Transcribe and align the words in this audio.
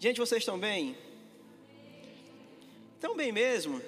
Gente, 0.00 0.20
vocês 0.20 0.42
estão 0.42 0.56
bem? 0.56 0.96
Estão 2.94 3.16
bem 3.16 3.32
mesmo? 3.32 3.82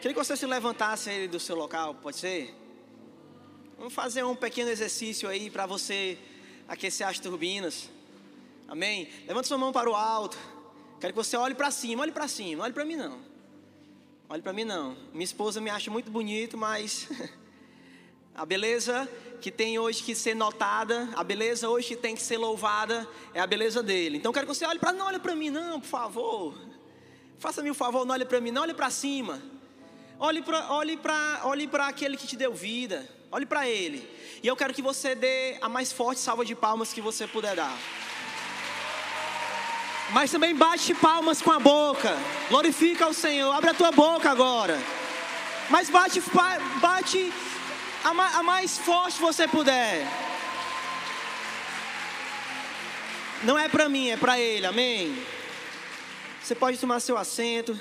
Queria 0.00 0.12
que 0.12 0.18
você 0.18 0.36
se 0.36 0.44
levantasse 0.44 1.08
aí 1.08 1.28
do 1.28 1.38
seu 1.38 1.54
local, 1.54 1.94
pode 1.94 2.16
ser? 2.16 2.52
Vamos 3.78 3.94
fazer 3.94 4.24
um 4.24 4.34
pequeno 4.34 4.70
exercício 4.70 5.28
aí 5.28 5.48
para 5.48 5.64
você 5.64 6.18
aquecer 6.66 7.06
as 7.06 7.20
turbinas. 7.20 7.88
Amém? 8.66 9.08
Levanta 9.24 9.46
sua 9.46 9.56
mão 9.56 9.72
para 9.72 9.88
o 9.88 9.94
alto. 9.94 10.36
Quero 11.00 11.12
que 11.12 11.16
você 11.16 11.36
olhe 11.36 11.54
para 11.54 11.70
cima, 11.70 12.02
olhe 12.02 12.10
para 12.10 12.26
cima, 12.26 12.64
olhe 12.64 12.72
para 12.72 12.84
mim 12.84 12.96
não. 12.96 13.20
Olhe 14.28 14.42
para 14.42 14.52
mim 14.52 14.64
não. 14.64 14.96
Minha 15.12 15.24
esposa 15.24 15.60
me 15.60 15.70
acha 15.70 15.92
muito 15.92 16.10
bonito, 16.10 16.58
mas 16.58 17.08
a 18.34 18.44
beleza 18.44 19.08
que 19.40 19.50
tem 19.50 19.78
hoje 19.78 20.02
que 20.02 20.14
ser 20.14 20.34
notada, 20.34 21.08
a 21.14 21.22
beleza 21.22 21.68
hoje 21.68 21.88
que 21.88 21.96
tem 21.96 22.14
que 22.14 22.22
ser 22.22 22.36
louvada 22.36 23.08
é 23.34 23.40
a 23.40 23.46
beleza 23.46 23.82
dele. 23.82 24.18
Então 24.18 24.32
quero 24.32 24.46
que 24.46 24.54
você 24.54 24.64
olhe 24.66 24.78
para 24.78 24.92
não 24.92 25.06
olhe 25.06 25.18
para 25.18 25.34
mim 25.34 25.50
não, 25.50 25.80
por 25.80 25.88
favor. 25.88 26.54
Faça-me 27.38 27.70
um 27.70 27.74
favor, 27.74 28.04
não 28.04 28.14
olhe 28.14 28.24
para 28.24 28.40
mim, 28.40 28.50
não 28.50 28.62
olhe 28.62 28.74
para 28.74 28.90
cima. 28.90 29.42
Olhe 30.18 30.42
para 30.42 30.72
olhe 30.72 30.96
para 30.96 31.40
olhe 31.44 31.66
para 31.66 31.86
aquele 31.88 32.16
que 32.16 32.26
te 32.26 32.36
deu 32.36 32.54
vida. 32.54 33.06
Olhe 33.30 33.44
para 33.44 33.68
ele. 33.68 34.08
E 34.42 34.46
eu 34.46 34.56
quero 34.56 34.72
que 34.72 34.80
você 34.82 35.14
dê 35.14 35.58
a 35.60 35.68
mais 35.68 35.92
forte 35.92 36.20
salva 36.20 36.44
de 36.44 36.54
palmas 36.54 36.92
que 36.92 37.00
você 37.00 37.26
puder 37.26 37.56
dar. 37.56 37.76
Mas 40.12 40.30
também 40.30 40.54
bate 40.54 40.94
palmas 40.94 41.42
com 41.42 41.50
a 41.50 41.58
boca. 41.58 42.16
Glorifica 42.48 43.08
o 43.08 43.14
Senhor. 43.14 43.52
Abre 43.52 43.70
a 43.70 43.74
tua 43.74 43.90
boca 43.90 44.30
agora. 44.30 44.78
Mas 45.68 45.90
bate 45.90 46.22
bate 46.80 47.32
a 48.10 48.42
mais 48.42 48.78
forte 48.78 49.20
você 49.20 49.48
puder. 49.48 50.06
Não 53.42 53.58
é 53.58 53.68
para 53.68 53.88
mim, 53.88 54.10
é 54.10 54.16
para 54.16 54.38
ele. 54.38 54.64
Amém. 54.64 55.16
Você 56.40 56.54
pode 56.54 56.78
tomar 56.78 57.00
seu 57.00 57.16
assento. 57.18 57.78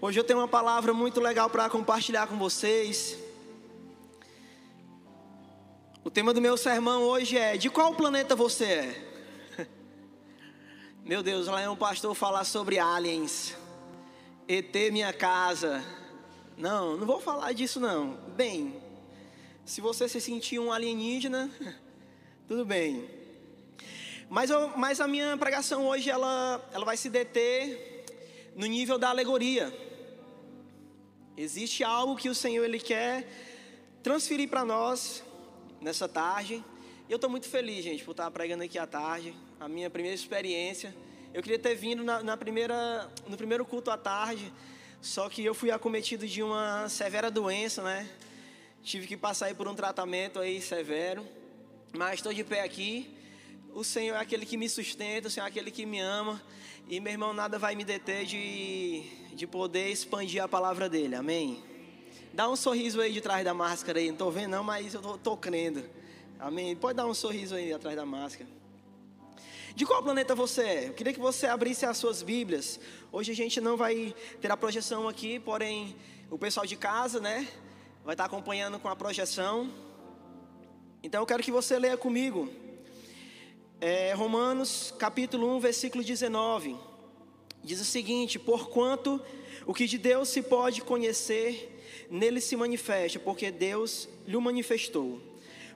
Hoje 0.00 0.18
eu 0.18 0.24
tenho 0.24 0.38
uma 0.38 0.48
palavra 0.48 0.94
muito 0.94 1.20
legal 1.20 1.50
para 1.50 1.68
compartilhar 1.68 2.26
com 2.26 2.38
vocês. 2.38 3.18
O 6.02 6.10
tema 6.10 6.32
do 6.32 6.40
meu 6.40 6.56
sermão 6.56 7.02
hoje 7.02 7.36
é: 7.36 7.58
De 7.58 7.68
qual 7.68 7.94
planeta 7.94 8.34
você 8.34 8.64
é? 8.64 9.66
Meu 11.04 11.22
Deus, 11.22 11.46
lá 11.46 11.60
é 11.60 11.68
um 11.68 11.76
pastor 11.76 12.14
falar 12.14 12.44
sobre 12.44 12.78
aliens. 12.78 13.54
ET 14.48 14.74
minha 14.90 15.12
casa. 15.12 15.84
Não, 16.56 16.96
não 16.96 17.06
vou 17.06 17.20
falar 17.20 17.52
disso 17.52 17.78
não. 17.78 18.18
Bem, 18.34 18.87
se 19.68 19.82
você 19.82 20.08
se 20.08 20.18
sentir 20.18 20.58
um 20.58 20.72
alienígena, 20.72 21.50
tudo 22.48 22.64
bem. 22.64 23.06
Mas, 24.30 24.48
eu, 24.48 24.68
mas 24.78 24.98
a 24.98 25.06
minha 25.06 25.36
pregação 25.36 25.86
hoje 25.86 26.08
ela, 26.08 26.66
ela 26.72 26.86
vai 26.86 26.96
se 26.96 27.10
deter 27.10 28.06
no 28.56 28.64
nível 28.64 28.98
da 28.98 29.10
alegoria. 29.10 29.70
Existe 31.36 31.84
algo 31.84 32.16
que 32.16 32.30
o 32.30 32.34
Senhor 32.34 32.64
ele 32.64 32.80
quer 32.80 33.28
transferir 34.02 34.48
para 34.48 34.64
nós 34.64 35.22
nessa 35.82 36.08
tarde. 36.08 36.64
Eu 37.06 37.16
estou 37.16 37.28
muito 37.28 37.46
feliz, 37.46 37.84
gente, 37.84 38.02
por 38.04 38.12
estar 38.12 38.30
pregando 38.30 38.64
aqui 38.64 38.78
à 38.78 38.86
tarde. 38.86 39.34
A 39.60 39.68
minha 39.68 39.90
primeira 39.90 40.14
experiência. 40.14 40.96
Eu 41.34 41.42
queria 41.42 41.58
ter 41.58 41.74
vindo 41.74 42.02
na, 42.02 42.22
na 42.22 42.38
primeira, 42.38 43.06
no 43.26 43.36
primeiro 43.36 43.66
culto 43.66 43.90
à 43.90 43.98
tarde, 43.98 44.50
só 45.02 45.28
que 45.28 45.44
eu 45.44 45.54
fui 45.54 45.70
acometido 45.70 46.26
de 46.26 46.42
uma 46.42 46.88
severa 46.88 47.30
doença, 47.30 47.82
né? 47.82 48.08
Tive 48.88 49.06
que 49.06 49.18
passar 49.18 49.48
aí 49.48 49.54
por 49.54 49.68
um 49.68 49.74
tratamento 49.74 50.38
aí 50.38 50.62
severo, 50.62 51.22
mas 51.92 52.14
estou 52.14 52.32
de 52.32 52.42
pé 52.42 52.62
aqui. 52.62 53.14
O 53.74 53.84
Senhor 53.84 54.16
é 54.16 54.18
aquele 54.18 54.46
que 54.46 54.56
me 54.56 54.66
sustenta, 54.66 55.28
o 55.28 55.30
Senhor 55.30 55.44
é 55.44 55.48
aquele 55.50 55.70
que 55.70 55.84
me 55.84 56.00
ama. 56.00 56.42
E 56.88 56.98
meu 56.98 57.12
irmão, 57.12 57.34
nada 57.34 57.58
vai 57.58 57.74
me 57.74 57.84
deter 57.84 58.24
de, 58.24 59.02
de 59.34 59.46
poder 59.46 59.90
expandir 59.90 60.42
a 60.42 60.48
palavra 60.48 60.88
dele. 60.88 61.16
Amém? 61.16 61.62
Dá 62.32 62.48
um 62.48 62.56
sorriso 62.56 62.98
aí 63.02 63.12
de 63.12 63.20
trás 63.20 63.44
da 63.44 63.52
máscara 63.52 63.98
aí. 63.98 64.06
Não 64.06 64.14
estou 64.14 64.32
vendo 64.32 64.52
não, 64.52 64.64
mas 64.64 64.94
eu 64.94 65.16
estou 65.16 65.36
crendo. 65.36 65.84
Amém? 66.40 66.74
Pode 66.74 66.96
dar 66.96 67.04
um 67.06 67.12
sorriso 67.12 67.56
aí 67.56 67.70
atrás 67.70 67.94
da 67.94 68.06
máscara. 68.06 68.48
De 69.74 69.84
qual 69.84 70.02
planeta 70.02 70.34
você 70.34 70.62
é? 70.62 70.88
Eu 70.88 70.94
queria 70.94 71.12
que 71.12 71.20
você 71.20 71.46
abrisse 71.46 71.84
as 71.84 71.98
suas 71.98 72.22
Bíblias. 72.22 72.80
Hoje 73.12 73.32
a 73.32 73.36
gente 73.36 73.60
não 73.60 73.76
vai 73.76 74.14
ter 74.40 74.50
a 74.50 74.56
projeção 74.56 75.06
aqui, 75.06 75.38
porém 75.38 75.94
o 76.30 76.38
pessoal 76.38 76.64
de 76.64 76.74
casa, 76.74 77.20
né, 77.20 77.46
vai 78.08 78.14
estar 78.14 78.24
acompanhando 78.24 78.78
com 78.78 78.88
a 78.88 78.96
projeção. 78.96 79.70
Então 81.02 81.20
eu 81.20 81.26
quero 81.26 81.42
que 81.42 81.50
você 81.50 81.78
leia 81.78 81.94
comigo. 81.94 82.48
É, 83.78 84.14
Romanos 84.14 84.94
capítulo 84.98 85.54
1, 85.56 85.60
versículo 85.60 86.02
19. 86.02 86.74
Diz 87.62 87.78
o 87.82 87.84
seguinte: 87.84 88.38
Porquanto 88.38 89.20
o 89.66 89.74
que 89.74 89.86
de 89.86 89.98
Deus 89.98 90.30
se 90.30 90.40
pode 90.40 90.80
conhecer, 90.80 91.84
nele 92.10 92.40
se 92.40 92.56
manifesta, 92.56 93.18
porque 93.18 93.50
Deus 93.50 94.08
lhe 94.26 94.38
manifestou. 94.38 95.20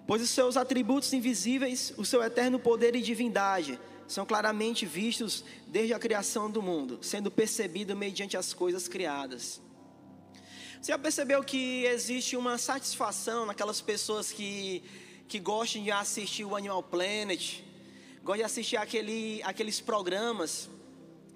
Pois 0.06 0.22
os 0.22 0.30
seus 0.30 0.56
atributos 0.56 1.12
invisíveis, 1.12 1.92
o 1.98 2.04
seu 2.06 2.22
eterno 2.22 2.58
poder 2.58 2.96
e 2.96 3.02
divindade, 3.02 3.78
são 4.08 4.24
claramente 4.24 4.86
vistos 4.86 5.44
desde 5.66 5.92
a 5.92 5.98
criação 5.98 6.50
do 6.50 6.62
mundo, 6.62 6.98
sendo 7.02 7.30
percebido 7.30 7.94
mediante 7.94 8.38
as 8.38 8.54
coisas 8.54 8.88
criadas. 8.88 9.60
Você 10.82 10.90
já 10.90 10.98
percebeu 10.98 11.44
que 11.44 11.84
existe 11.84 12.36
uma 12.36 12.58
satisfação 12.58 13.46
naquelas 13.46 13.80
pessoas 13.80 14.32
que, 14.32 14.82
que 15.28 15.38
gostam 15.38 15.80
de 15.80 15.92
assistir 15.92 16.44
o 16.44 16.56
Animal 16.56 16.82
Planet, 16.82 17.62
gostam 18.24 18.38
de 18.38 18.42
assistir 18.42 18.76
aquele, 18.76 19.40
aqueles 19.44 19.80
programas 19.80 20.68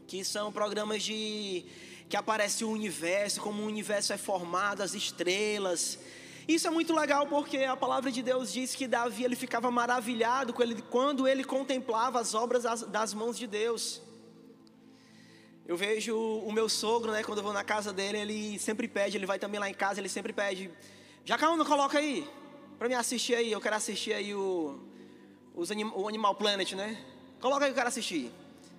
que 0.09 0.25
são 0.25 0.51
programas 0.51 1.05
de 1.05 1.65
que 2.09 2.17
aparece 2.17 2.65
o 2.65 2.71
universo, 2.71 3.41
como 3.41 3.63
o 3.63 3.67
universo 3.67 4.13
é 4.13 4.19
formado, 4.19 4.83
as 4.83 4.95
estrelas. 4.95 6.01
Isso 6.49 6.67
é 6.67 6.71
muito 6.71 6.93
legal 6.93 7.29
porque 7.29 7.59
a 7.59 7.77
palavra 7.77 8.11
de 8.11 8.25
Deus 8.25 8.53
diz 8.53 8.75
que 8.75 8.89
Davi 8.89 9.23
ele 9.23 9.37
ficava 9.37 9.71
maravilhado 9.71 10.53
quando 10.91 11.29
ele 11.29 11.45
contemplava 11.45 12.19
as 12.19 12.35
obras 12.35 12.65
das 12.89 13.15
mãos 13.15 13.39
de 13.39 13.47
Deus. 13.47 14.03
Eu 15.69 15.77
vejo 15.77 16.17
o 16.17 16.53
meu 16.53 16.69
sogro, 16.69 17.11
né, 17.11 17.25
quando 17.25 17.39
eu 17.39 17.45
vou 17.45 17.53
na 17.53 17.65
casa 17.65 17.93
dele, 17.93 18.19
ele 18.19 18.59
sempre 18.59 18.87
pede, 18.87 19.17
ele 19.17 19.27
vai 19.27 19.39
também 19.39 19.59
lá 19.59 19.69
em 19.69 19.75
casa, 19.75 20.01
ele 20.01 20.09
sempre 20.09 20.33
pede, 20.33 20.71
Jacaúna, 21.25 21.65
coloca 21.65 21.99
aí, 21.99 22.25
para 22.79 22.89
me 22.89 22.95
assistir 22.95 23.35
aí, 23.35 23.51
eu 23.51 23.61
quero 23.61 23.75
assistir 23.75 24.13
aí 24.13 24.33
o, 24.33 24.79
os 25.57 25.73
anim, 25.73 25.91
o 25.93 26.07
Animal 26.07 26.37
Planet, 26.37 26.75
né? 26.75 26.97
Coloca 27.41 27.65
aí 27.65 27.71
que 27.71 27.73
eu 27.73 27.77
quero 27.79 27.89
assistir. 27.89 28.31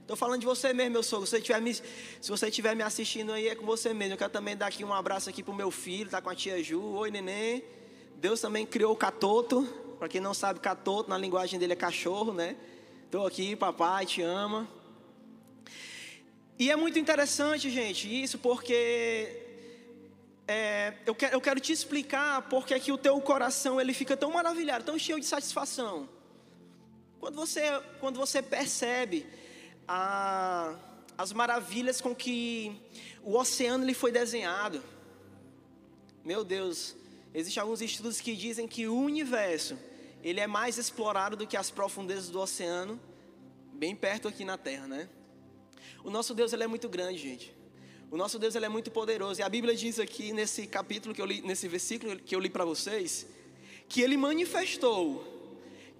Estou 0.01 0.15
falando 0.15 0.39
de 0.39 0.45
você 0.45 0.71
mesmo, 0.71 0.93
meu 0.93 1.03
sogro. 1.03 1.25
Se 1.25 1.31
você, 1.31 1.37
estiver 1.39 1.59
me, 1.59 1.73
se 1.73 1.83
você 2.29 2.47
estiver 2.47 2.73
me 2.73 2.83
assistindo 2.83 3.33
aí, 3.33 3.49
é 3.49 3.55
com 3.55 3.65
você 3.65 3.93
mesmo. 3.93 4.13
Eu 4.13 4.17
quero 4.17 4.31
também 4.31 4.55
dar 4.55 4.67
aqui 4.67 4.85
um 4.85 4.93
abraço 4.93 5.29
aqui 5.29 5.43
pro 5.43 5.53
meu 5.53 5.69
filho, 5.69 6.09
tá 6.09 6.21
com 6.21 6.29
a 6.29 6.35
tia 6.35 6.63
Ju. 6.63 6.81
Oi, 6.81 7.11
neném. 7.11 7.61
Deus 8.15 8.39
também 8.39 8.65
criou 8.65 8.93
o 8.93 8.95
catoto. 8.95 9.67
Para 9.99 10.07
quem 10.07 10.21
não 10.21 10.33
sabe, 10.33 10.61
catoto 10.61 11.09
na 11.09 11.17
linguagem 11.17 11.59
dele 11.59 11.73
é 11.73 11.75
cachorro, 11.75 12.31
né? 12.31 12.55
Estou 13.03 13.27
aqui, 13.27 13.57
papai, 13.57 14.05
te 14.05 14.21
ama. 14.21 14.65
E 16.59 16.71
é 16.71 16.75
muito 16.75 16.97
interessante, 16.97 17.69
gente, 17.69 18.07
isso 18.23 18.39
porque 18.39 19.43
é, 20.47 20.93
eu, 21.05 21.13
quero, 21.13 21.35
eu 21.35 21.41
quero 21.41 21.59
te 21.59 21.71
explicar 21.71 22.49
porque 22.49 22.73
é 22.73 22.79
que 22.79 22.91
o 22.91 22.97
teu 22.97 23.19
coração 23.21 23.79
ele 23.79 23.93
fica 23.93 24.17
tão 24.17 24.31
maravilhado, 24.31 24.83
tão 24.83 24.97
cheio 24.97 25.19
de 25.19 25.25
satisfação. 25.25 26.09
Quando 27.19 27.35
você, 27.35 27.61
quando 27.99 28.17
você 28.17 28.41
percebe 28.41 29.25
a, 29.87 30.73
as 31.17 31.31
maravilhas 31.31 32.01
com 32.01 32.15
que 32.15 32.81
o 33.23 33.37
oceano 33.37 33.83
ele 33.83 33.93
foi 33.93 34.11
desenhado. 34.11 34.83
Meu 36.23 36.43
Deus, 36.43 36.95
existem 37.33 37.61
alguns 37.61 37.81
estudos 37.81 38.19
que 38.19 38.35
dizem 38.35 38.67
que 38.67 38.87
o 38.87 38.97
universo 38.97 39.77
ele 40.23 40.39
é 40.39 40.47
mais 40.47 40.77
explorado 40.77 41.35
do 41.35 41.45
que 41.45 41.55
as 41.55 41.69
profundezas 41.69 42.29
do 42.29 42.39
oceano, 42.39 42.99
bem 43.73 43.95
perto 43.95 44.27
aqui 44.27 44.43
na 44.43 44.57
Terra, 44.57 44.87
né? 44.87 45.09
O 46.03 46.09
nosso 46.09 46.33
Deus 46.33 46.53
ele 46.53 46.63
é 46.63 46.67
muito 46.67 46.87
grande, 46.87 47.17
gente. 47.17 47.53
O 48.09 48.15
nosso 48.15 48.39
Deus 48.39 48.55
ele 48.55 48.65
é 48.65 48.69
muito 48.69 48.89
poderoso. 48.89 49.41
E 49.41 49.43
a 49.43 49.49
Bíblia 49.49 49.75
diz 49.75 49.99
aqui 49.99 50.31
nesse 50.31 50.65
capítulo 50.65 51.13
que 51.13 51.21
eu 51.21 51.25
li, 51.25 51.41
nesse 51.41 51.67
versículo 51.67 52.17
que 52.17 52.35
eu 52.35 52.39
li 52.39 52.49
para 52.49 52.63
vocês, 52.63 53.27
que 53.89 54.01
ele 54.01 54.15
manifestou, 54.15 55.25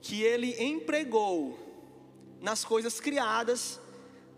que 0.01 0.23
ele 0.23 0.55
empregou 0.63 1.59
nas 2.41 2.63
coisas 2.63 2.99
criadas 2.99 3.79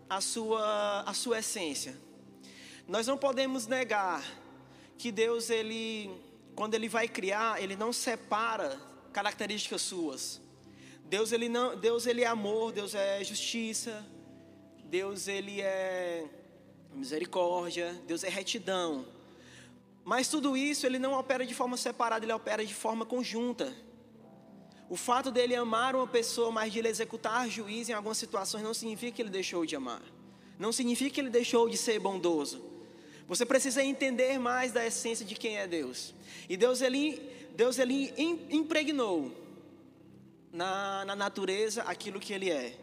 a 0.08 0.20
sua 0.20 1.02
a 1.02 1.14
sua 1.14 1.38
essência. 1.38 1.96
Nós 2.88 3.06
não 3.06 3.16
podemos 3.16 3.68
negar 3.68 4.24
que 4.98 5.12
Deus 5.12 5.48
ele 5.48 6.10
quando 6.56 6.74
ele 6.74 6.88
vai 6.88 7.06
criar, 7.06 7.62
ele 7.62 7.76
não 7.76 7.92
separa 7.92 8.78
características 9.12 9.82
suas. 9.82 10.40
Deus 11.04 11.32
ele 11.32 11.48
não, 11.48 11.76
Deus 11.76 12.06
ele 12.06 12.22
é 12.22 12.26
amor, 12.26 12.72
Deus 12.72 12.94
é 12.94 13.22
justiça, 13.24 14.04
Deus 14.90 15.28
ele 15.28 15.60
é 15.60 16.24
misericórdia, 16.92 17.92
Deus 18.08 18.24
é 18.24 18.28
retidão. 18.28 19.06
Mas 20.04 20.26
tudo 20.26 20.56
isso 20.56 20.84
ele 20.84 20.98
não 20.98 21.12
opera 21.12 21.46
de 21.46 21.54
forma 21.54 21.76
separada, 21.76 22.24
ele 22.24 22.32
opera 22.32 22.66
de 22.66 22.74
forma 22.74 23.06
conjunta. 23.06 23.72
O 24.88 24.96
fato 24.96 25.30
dele 25.30 25.54
amar 25.54 25.94
uma 25.94 26.08
pessoa, 26.08 26.50
mas 26.50 26.72
de 26.72 26.80
ele 26.80 26.88
executar 26.88 27.48
juízo 27.48 27.92
em 27.92 27.94
algumas 27.94 28.18
situações 28.18 28.64
não 28.64 28.74
significa 28.74 29.12
que 29.12 29.22
ele 29.22 29.30
deixou 29.30 29.64
de 29.64 29.76
amar. 29.76 30.02
não 30.58 30.72
significa 30.72 31.10
que 31.14 31.20
ele 31.20 31.30
deixou 31.30 31.68
de 31.68 31.76
ser 31.76 32.00
bondoso. 32.00 32.60
Você 33.28 33.46
precisa 33.46 33.84
entender 33.84 34.40
mais 34.40 34.72
da 34.72 34.84
essência 34.84 35.24
de 35.24 35.36
quem 35.36 35.56
é 35.56 35.68
Deus. 35.68 36.12
E 36.48 36.56
Deus 36.56 36.82
ele, 36.82 37.22
Deus 37.54 37.78
ele 37.78 38.12
impregnou 38.50 39.32
na, 40.52 41.04
na 41.04 41.14
natureza 41.14 41.82
aquilo 41.84 42.18
que 42.18 42.32
ele 42.32 42.50
é. 42.50 42.76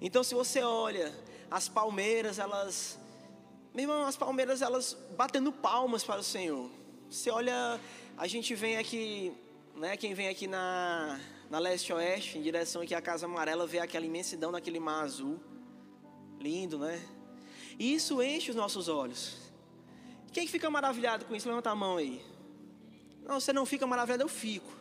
Então, 0.00 0.24
se 0.24 0.34
você 0.34 0.62
olha 0.62 1.12
as 1.54 1.68
palmeiras, 1.68 2.40
elas, 2.40 2.98
meu 3.72 3.84
irmão, 3.84 4.04
as 4.06 4.16
palmeiras 4.16 4.60
elas 4.60 4.96
batendo 5.16 5.52
palmas 5.52 6.02
para 6.02 6.18
o 6.18 6.22
Senhor. 6.24 6.68
Você 7.08 7.30
olha, 7.30 7.78
a 8.18 8.26
gente 8.26 8.56
vem 8.56 8.76
aqui, 8.76 9.32
né? 9.76 9.96
Quem 9.96 10.14
vem 10.14 10.26
aqui 10.26 10.48
na 10.48 11.20
na 11.48 11.60
leste-oeste, 11.60 12.38
em 12.38 12.42
direção 12.42 12.82
aqui 12.82 12.92
à 12.92 13.00
Casa 13.00 13.26
Amarela, 13.26 13.68
vê 13.68 13.78
aquela 13.78 14.04
imensidão 14.04 14.50
daquele 14.50 14.80
mar 14.80 15.04
azul. 15.04 15.38
Lindo, 16.40 16.76
né? 16.76 17.00
E 17.78 17.94
isso 17.94 18.20
enche 18.20 18.50
os 18.50 18.56
nossos 18.56 18.88
olhos. 18.88 19.36
Quem 20.32 20.48
fica 20.48 20.68
maravilhado 20.68 21.24
com 21.24 21.36
isso? 21.36 21.46
Levanta 21.48 21.70
a 21.70 21.76
mão 21.76 21.98
aí. 21.98 22.20
Não, 23.24 23.38
você 23.38 23.52
não 23.52 23.64
fica 23.64 23.86
maravilhado, 23.86 24.24
eu 24.24 24.28
fico. 24.28 24.72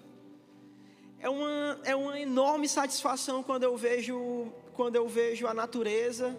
É 1.20 1.30
uma, 1.30 1.80
é 1.84 1.96
uma 1.96 2.20
enorme 2.20 2.68
satisfação 2.68 3.44
quando 3.44 3.62
eu 3.62 3.78
vejo, 3.78 4.52
quando 4.74 4.96
eu 4.96 5.08
vejo 5.08 5.46
a 5.46 5.54
natureza, 5.54 6.36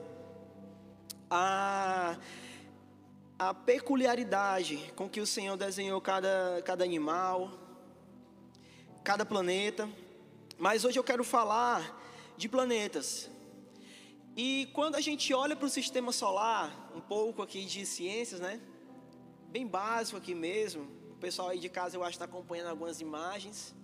a, 1.36 2.16
a 3.36 3.52
peculiaridade 3.52 4.92
com 4.94 5.08
que 5.08 5.20
o 5.20 5.26
Senhor 5.26 5.56
desenhou 5.56 6.00
cada, 6.00 6.62
cada 6.64 6.84
animal, 6.84 7.50
cada 9.02 9.26
planeta. 9.26 9.88
Mas 10.56 10.84
hoje 10.84 10.96
eu 10.96 11.02
quero 11.02 11.24
falar 11.24 12.00
de 12.36 12.48
planetas. 12.48 13.28
E 14.36 14.68
quando 14.72 14.94
a 14.94 15.00
gente 15.00 15.34
olha 15.34 15.56
para 15.56 15.66
o 15.66 15.70
sistema 15.70 16.12
solar, 16.12 16.92
um 16.94 17.00
pouco 17.00 17.42
aqui 17.42 17.64
de 17.64 17.84
ciências, 17.84 18.40
né? 18.40 18.60
Bem 19.48 19.66
básico 19.66 20.16
aqui 20.16 20.36
mesmo. 20.36 20.82
O 21.10 21.16
pessoal 21.16 21.48
aí 21.48 21.58
de 21.58 21.68
casa 21.68 21.96
eu 21.96 22.04
acho 22.04 22.12
está 22.12 22.26
acompanhando 22.26 22.68
algumas 22.68 23.00
imagens. 23.00 23.74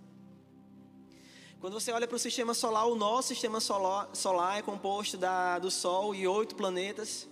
Quando 1.61 1.75
você 1.75 1.91
olha 1.91 2.07
para 2.07 2.17
o 2.17 2.19
sistema 2.19 2.55
solar, 2.55 2.87
o 2.87 2.95
nosso 2.95 3.29
sistema 3.29 3.59
solar, 3.61 4.09
solar 4.13 4.59
é 4.59 4.63
composto 4.63 5.19
da, 5.19 5.59
do 5.59 5.71
Sol 5.71 6.15
e 6.15 6.27
oito 6.29 6.55
planetas. 6.55 7.29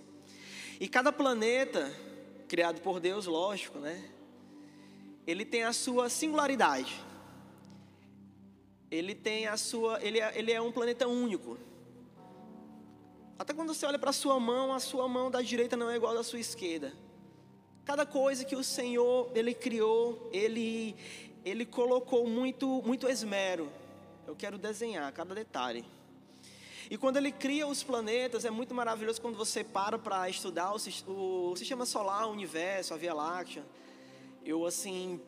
E 0.79 0.87
cada 0.87 1.11
planeta, 1.11 1.91
criado 2.47 2.81
por 2.81 2.99
Deus, 2.99 3.25
lógico, 3.25 3.79
né? 3.79 4.03
Ele 5.27 5.45
tem 5.45 5.63
a 5.63 5.73
sua 5.73 6.09
singularidade 6.09 7.09
ele 8.91 9.13
tem 9.13 9.47
a 9.47 9.55
sua, 9.55 10.03
ele 10.03 10.19
é, 10.19 10.37
ele 10.37 10.51
é 10.51 10.61
um 10.61 10.71
planeta 10.71 11.07
único. 11.07 11.57
Até 13.37 13.53
quando 13.53 13.73
você 13.73 13.85
olha 13.85 13.99
para 13.99 14.09
a 14.09 14.13
sua 14.13 14.39
mão, 14.39 14.73
a 14.73 14.79
sua 14.79 15.07
mão 15.07 15.29
da 15.29 15.41
direita 15.41 15.77
não 15.77 15.89
é 15.89 15.95
igual 15.95 16.17
à 16.17 16.23
sua 16.23 16.39
esquerda. 16.39 16.91
Cada 17.85 18.05
coisa 18.05 18.43
que 18.43 18.55
o 18.55 18.63
Senhor 18.63 19.31
ele 19.35 19.53
criou, 19.53 20.29
ele 20.33 20.95
ele 21.45 21.65
colocou 21.65 22.27
muito 22.27 22.81
muito 22.83 23.07
esmero. 23.07 23.71
Eu 24.27 24.35
quero 24.35 24.57
desenhar 24.57 25.11
cada 25.13 25.33
detalhe. 25.33 25.85
E 26.89 26.97
quando 26.97 27.17
ele 27.17 27.31
cria 27.31 27.67
os 27.67 27.83
planetas, 27.83 28.45
é 28.45 28.49
muito 28.49 28.73
maravilhoso 28.73 29.21
quando 29.21 29.37
você 29.37 29.63
para 29.63 29.99
para 29.99 30.27
estudar 30.27 30.73
o, 30.73 31.51
o 31.51 31.55
sistema 31.55 31.85
solar, 31.85 32.27
o 32.27 32.31
universo, 32.31 32.93
a 32.93 32.97
Via 32.97 33.13
Láctea. 33.13 33.63
Eu 34.43 34.65
assim 34.65 35.21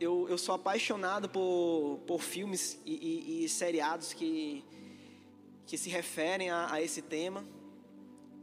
eu, 0.00 0.28
eu 0.28 0.38
sou 0.38 0.54
apaixonado 0.54 1.28
por, 1.28 2.00
por 2.06 2.20
filmes 2.20 2.78
e, 2.84 2.92
e, 2.92 3.44
e 3.44 3.48
seriados 3.48 4.12
que, 4.12 4.64
que 5.66 5.76
se 5.76 5.88
referem 5.88 6.50
a, 6.50 6.72
a 6.72 6.82
esse 6.82 7.02
tema. 7.02 7.44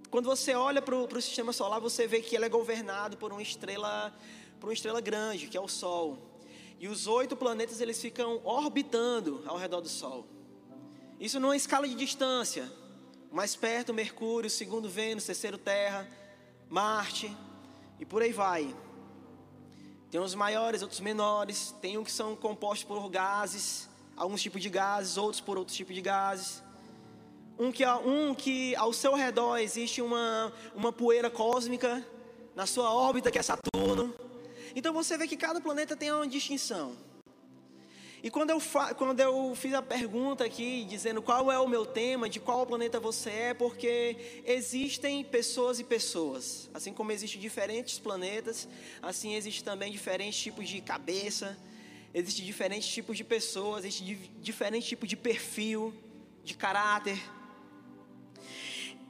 Quando 0.10 0.26
você 0.26 0.54
olha 0.54 0.82
para 0.82 0.96
o 0.96 1.22
sistema 1.22 1.54
solar, 1.54 1.80
você 1.80 2.08
vê 2.08 2.22
que 2.22 2.36
ele 2.36 2.46
é 2.46 2.50
governado 2.50 3.16
por 3.16 3.32
uma 3.32 3.42
estrela, 3.42 4.14
por 4.60 4.68
uma 4.68 4.74
estrela 4.74 5.00
grande, 5.00 5.48
que 5.48 5.58
é 5.58 5.62
o 5.62 5.68
Sol. 5.68 6.18
E 6.80 6.88
os 6.88 7.08
oito 7.08 7.36
planetas 7.38 7.80
eles 7.80 8.02
ficam 8.02 8.42
orbitando 8.44 9.44
ao 9.46 9.58
redor 9.58 9.82
do 9.82 9.90
Sol. 9.90 10.26
Isso 11.20 11.40
numa 11.40 11.56
escala 11.56 11.88
de 11.88 11.96
distância. 11.96 12.72
Mais 13.32 13.56
perto, 13.56 13.94
Mercúrio, 13.94 14.50
segundo 14.50 14.90
Vênus, 14.90 15.26
terceiro 15.26 15.58
Terra, 15.58 16.08
Marte 16.70 17.36
e 18.00 18.06
por 18.06 18.22
aí 18.22 18.32
vai. 18.32 18.76
Tem 20.12 20.20
uns 20.20 20.36
maiores, 20.36 20.82
outros 20.82 21.00
menores. 21.00 21.76
Tem 21.82 21.98
um 21.98 22.04
que 22.04 22.12
são 22.12 22.36
compostos 22.36 22.84
por 22.86 23.10
gases, 23.10 23.90
alguns 24.16 24.42
tipos 24.42 24.62
de 24.62 24.70
gases, 24.70 25.18
outros 25.18 25.42
por 25.42 25.58
outros 25.58 25.76
tipos 25.76 25.96
de 25.96 26.02
gases. 26.02 26.64
Um 27.58 27.72
que, 27.72 27.86
um 27.86 28.36
que 28.36 28.76
ao 28.76 28.92
seu 28.92 29.14
redor 29.14 29.58
existe 29.58 30.02
uma, 30.02 30.52
uma 30.76 30.92
poeira 30.92 31.30
cósmica, 31.30 32.06
na 32.54 32.66
sua 32.66 32.94
órbita, 32.94 33.32
que 33.32 33.38
é 33.38 33.42
Saturno. 33.42 34.14
Então 34.76 34.94
você 34.94 35.18
vê 35.18 35.28
que 35.28 35.38
cada 35.38 35.62
planeta 35.62 35.96
tem 35.96 36.12
uma 36.12 36.28
distinção. 36.28 36.96
E 38.26 38.32
quando 38.32 38.50
eu, 38.50 38.60
quando 38.98 39.20
eu 39.20 39.54
fiz 39.56 39.72
a 39.76 39.84
pergunta 39.84 40.44
aqui, 40.44 40.84
dizendo 40.90 41.22
qual 41.22 41.52
é 41.52 41.60
o 41.60 41.68
meu 41.68 41.86
tema, 41.86 42.28
de 42.28 42.40
qual 42.40 42.66
planeta 42.66 43.00
você 43.00 43.30
é, 43.30 43.54
porque 43.54 44.42
existem 44.44 45.24
pessoas 45.24 45.80
e 45.80 45.84
pessoas. 45.84 46.68
Assim 46.74 46.92
como 46.92 47.12
existem 47.12 47.40
diferentes 47.40 48.00
planetas, 48.00 48.68
assim 49.00 49.36
existem 49.36 49.64
também 49.64 49.92
diferentes 49.92 50.40
tipos 50.42 50.68
de 50.68 50.82
cabeça, 50.82 51.56
existem 52.16 52.44
diferentes 52.44 52.88
tipos 52.88 53.16
de 53.16 53.24
pessoas, 53.24 53.86
existe 53.86 54.16
diferentes 54.42 54.90
tipos 54.90 55.08
de 55.08 55.16
perfil, 55.16 55.94
de 56.44 56.56
caráter. 56.56 57.20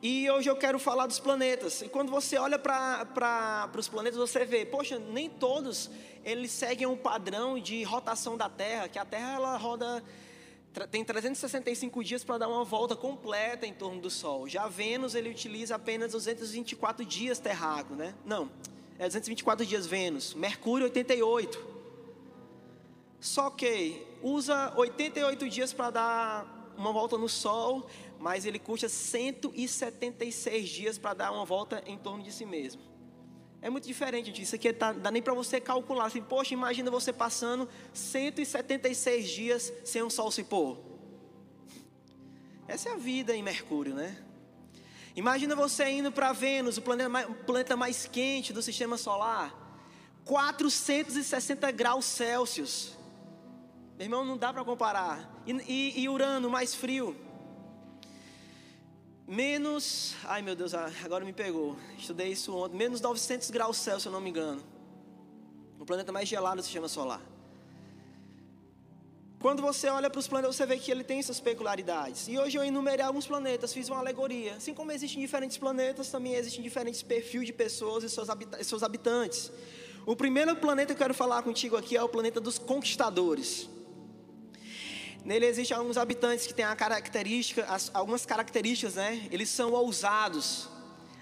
E 0.01 0.29
hoje 0.29 0.49
eu 0.49 0.55
quero 0.55 0.77
falar 0.77 1.07
dos 1.07 1.19
planetas. 1.19 1.81
E 1.81 1.89
quando 1.89 2.11
você 2.11 2.37
olha 2.37 2.59
para 2.59 3.69
os 3.77 3.87
planetas, 3.87 4.17
você 4.17 4.45
vê, 4.45 4.65
poxa, 4.65 4.99
nem 4.99 5.29
todos 5.29 5.89
eles 6.23 6.51
seguem 6.51 6.87
um 6.87 6.97
padrão 6.97 7.59
de 7.59 7.83
rotação 7.83 8.35
da 8.35 8.49
Terra, 8.49 8.87
que 8.87 8.97
a 8.97 9.05
Terra 9.05 9.35
ela 9.35 9.57
roda 9.57 10.03
tem 10.91 11.05
365 11.05 12.03
dias 12.03 12.23
para 12.23 12.39
dar 12.39 12.49
uma 12.49 12.65
volta 12.65 12.97
completa 12.97 13.65
em 13.65 13.73
torno 13.73 14.01
do 14.01 14.09
Sol. 14.09 14.45
Já 14.45 14.67
Vênus 14.67 15.15
ele 15.15 15.29
utiliza 15.29 15.75
apenas 15.75 16.11
224 16.11 17.05
dias 17.05 17.39
terráqueo, 17.39 17.95
né? 17.95 18.13
Não, 18.25 18.51
é 18.99 19.05
224 19.05 19.65
dias 19.65 19.85
Vênus. 19.85 20.33
Mercúrio 20.33 20.85
88. 20.85 21.75
Só 23.21 23.49
que 23.49 24.05
usa 24.21 24.73
88 24.75 25.47
dias 25.47 25.71
para 25.71 25.91
dar 25.91 26.73
uma 26.77 26.91
volta 26.91 27.17
no 27.17 27.29
Sol, 27.29 27.87
mas 28.19 28.45
ele 28.45 28.59
custa 28.59 28.89
176 28.89 30.69
dias 30.69 30.97
para 30.97 31.13
dar 31.13 31.31
uma 31.31 31.45
volta 31.45 31.83
em 31.85 31.97
torno 31.97 32.23
de 32.23 32.31
si 32.31 32.45
mesmo. 32.45 32.81
É 33.61 33.69
muito 33.69 33.87
diferente 33.87 34.31
disso. 34.31 34.43
Isso 34.43 34.55
aqui 34.55 34.71
tá, 34.71 34.93
dá 34.93 35.09
nem 35.09 35.21
para 35.21 35.33
você 35.33 35.59
calcular. 35.59 36.05
Assim, 36.05 36.21
Poxa, 36.21 36.53
imagina 36.53 36.91
você 36.91 37.11
passando 37.11 37.67
176 37.93 39.29
dias 39.29 39.73
sem 39.83 40.03
um 40.03 40.09
sol 40.09 40.31
se 40.31 40.43
pôr. 40.43 40.77
Essa 42.67 42.89
é 42.89 42.91
a 42.93 42.97
vida 42.97 43.35
em 43.35 43.41
Mercúrio, 43.41 43.95
né? 43.95 44.17
Imagina 45.15 45.55
você 45.55 45.89
indo 45.89 46.11
para 46.11 46.31
Vênus, 46.33 46.77
o 46.77 46.81
planeta 46.81 47.09
mais, 47.09 47.29
o 47.29 47.33
planeta 47.33 47.75
mais 47.75 48.05
quente 48.05 48.51
do 48.51 48.61
sistema 48.61 48.97
solar. 48.97 49.53
460 50.25 51.71
graus 51.71 52.05
Celsius. 52.05 52.95
Meu 53.97 54.05
irmão, 54.05 54.25
não 54.25 54.37
dá 54.37 54.51
para 54.51 54.63
comparar. 54.63 55.41
E, 55.47 55.51
e, 55.67 56.01
e 56.01 56.09
Urano, 56.09 56.49
mais 56.49 56.75
frio 56.75 57.24
menos, 59.27 60.15
ai 60.23 60.41
meu 60.41 60.55
Deus, 60.55 60.73
ah, 60.73 60.91
agora 61.03 61.25
me 61.25 61.33
pegou. 61.33 61.75
Estudei 61.97 62.31
isso 62.31 62.55
ontem, 62.55 62.77
menos 62.77 63.01
900 63.01 63.49
graus 63.51 63.77
Celsius, 63.77 64.03
se 64.03 64.07
eu 64.07 64.11
não 64.11 64.21
me 64.21 64.29
engano. 64.29 64.61
O 65.79 65.85
planeta 65.85 66.11
mais 66.11 66.27
gelado 66.27 66.57
do 66.57 66.63
sistema 66.63 66.87
solar. 66.87 67.21
Quando 69.39 69.61
você 69.61 69.87
olha 69.89 70.09
para 70.09 70.17
os 70.17 70.27
planetas, 70.27 70.55
você 70.55 70.65
vê 70.65 70.77
que 70.77 70.89
ele 70.89 71.03
tem 71.03 71.21
suas 71.21 71.39
peculiaridades. 71.39 72.27
E 72.27 72.35
hoje 72.35 72.57
eu 72.57 72.63
enumerei 72.63 73.05
alguns 73.05 73.27
planetas, 73.27 73.71
fiz 73.71 73.89
uma 73.89 73.99
alegoria. 73.99 74.55
Assim 74.55 74.73
como 74.73 74.91
existem 74.91 75.21
diferentes 75.21 75.55
planetas, 75.55 76.09
também 76.09 76.33
existem 76.33 76.63
diferentes 76.63 77.03
perfis 77.03 77.45
de 77.45 77.53
pessoas 77.53 78.03
e 78.03 78.09
seus, 78.09 78.27
seus 78.63 78.81
habitantes. 78.81 79.51
O 80.03 80.15
primeiro 80.15 80.55
planeta 80.55 80.87
que 80.87 80.93
eu 80.93 81.03
quero 81.03 81.13
falar 81.13 81.43
contigo 81.43 81.77
aqui 81.77 81.95
é 81.95 82.01
o 82.01 82.09
planeta 82.09 82.39
dos 82.39 82.57
conquistadores. 82.57 83.69
Nele 85.25 85.47
existem 85.47 85.75
alguns 85.75 85.97
habitantes 85.97 86.45
que 86.45 86.53
têm 86.53 86.63
a 86.63 86.75
característica, 86.75 87.65
algumas 87.91 88.27
características, 88.27 88.93
né? 88.93 89.27
Eles 89.31 89.49
são 89.49 89.73
ousados. 89.73 90.69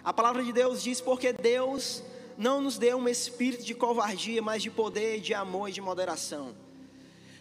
A 0.03 0.11
palavra 0.11 0.43
de 0.43 0.51
Deus 0.51 0.83
diz 0.83 0.99
porque 0.99 1.31
Deus 1.31 2.03
não 2.37 2.59
nos 2.59 2.77
deu 2.77 2.97
um 2.97 3.07
espírito 3.07 3.63
de 3.63 3.73
covardia, 3.73 4.41
mas 4.41 4.61
de 4.61 4.69
poder, 4.69 5.21
de 5.21 5.33
amor 5.33 5.69
e 5.69 5.71
de 5.71 5.79
moderação. 5.79 6.53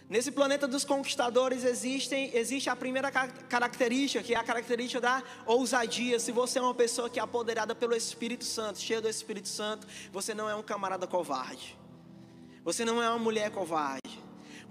Nesse 0.08 0.30
planeta 0.30 0.68
dos 0.68 0.84
conquistadores 0.84 1.64
existem, 1.64 2.30
existe 2.32 2.70
a 2.70 2.76
primeira 2.76 3.10
característica, 3.10 4.22
que 4.22 4.32
é 4.32 4.36
a 4.36 4.44
característica 4.44 5.00
da 5.00 5.20
ousadia. 5.46 6.20
Se 6.20 6.30
você 6.30 6.60
é 6.60 6.62
uma 6.62 6.74
pessoa 6.74 7.10
que 7.10 7.18
é 7.18 7.22
apoderada 7.22 7.74
pelo 7.74 7.96
Espírito 7.96 8.44
Santo, 8.44 8.78
cheia 8.78 9.00
do 9.00 9.08
Espírito 9.08 9.48
Santo, 9.48 9.84
você 10.12 10.32
não 10.32 10.48
é 10.48 10.54
um 10.54 10.62
camarada 10.62 11.08
covarde. 11.08 11.76
Você 12.62 12.84
não 12.84 13.02
é 13.02 13.08
uma 13.08 13.18
mulher 13.18 13.50
covarde. 13.50 14.21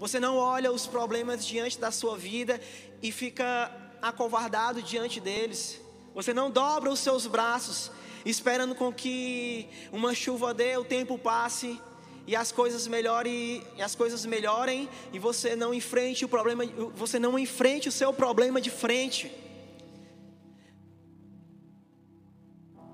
Você 0.02 0.18
não 0.18 0.36
olha 0.36 0.72
os 0.72 0.84
problemas 0.84 1.46
diante 1.46 1.78
da 1.78 1.92
sua 1.92 2.18
vida 2.18 2.60
e 3.00 3.12
fica 3.12 3.70
acovardado 4.02 4.82
diante 4.82 5.20
deles. 5.20 5.80
Você 6.12 6.34
não 6.34 6.50
dobra 6.50 6.90
os 6.90 6.98
seus 6.98 7.28
braços 7.28 7.88
esperando 8.24 8.74
com 8.74 8.92
que 8.92 9.68
uma 9.92 10.12
chuva 10.12 10.52
dê, 10.52 10.76
o 10.76 10.84
tempo 10.84 11.16
passe 11.16 11.80
e 12.26 12.34
as 12.34 12.50
coisas 12.50 12.88
melhorem, 12.88 13.62
e 13.76 13.80
as 13.80 13.94
coisas 13.94 14.26
melhorem 14.26 14.88
e 15.12 15.20
você 15.20 15.54
não 15.54 15.72
enfrente 15.72 16.24
o 16.24 16.28
problema, 16.28 16.64
você 16.96 17.20
não 17.20 17.38
enfrente 17.38 17.88
o 17.88 17.92
seu 17.92 18.12
problema 18.12 18.60
de 18.60 18.70
frente. 18.70 19.30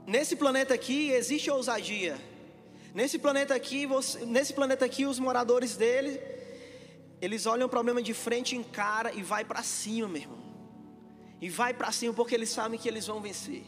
Nesse 0.06 0.36
planeta 0.36 0.74
aqui 0.74 1.10
existe 1.12 1.50
ousadia. 1.50 2.18
Nesse 2.94 3.18
planeta 3.18 3.54
aqui, 3.54 3.86
você, 3.86 4.26
nesse 4.26 4.52
planeta 4.52 4.84
aqui 4.84 5.06
os 5.06 5.18
moradores 5.18 5.74
dele, 5.74 6.36
eles 7.20 7.46
olham 7.46 7.66
o 7.66 7.70
problema 7.70 8.00
de 8.02 8.14
frente, 8.14 8.56
encara 8.56 9.12
e 9.12 9.22
vai 9.22 9.44
para 9.44 9.62
cima, 9.62 10.08
meu 10.08 10.22
irmão. 10.22 10.38
E 11.40 11.48
vai 11.48 11.72
para 11.74 11.90
cima 11.92 12.14
porque 12.14 12.34
eles 12.34 12.48
sabem 12.48 12.78
que 12.78 12.88
eles 12.88 13.06
vão 13.06 13.20
vencer. 13.20 13.64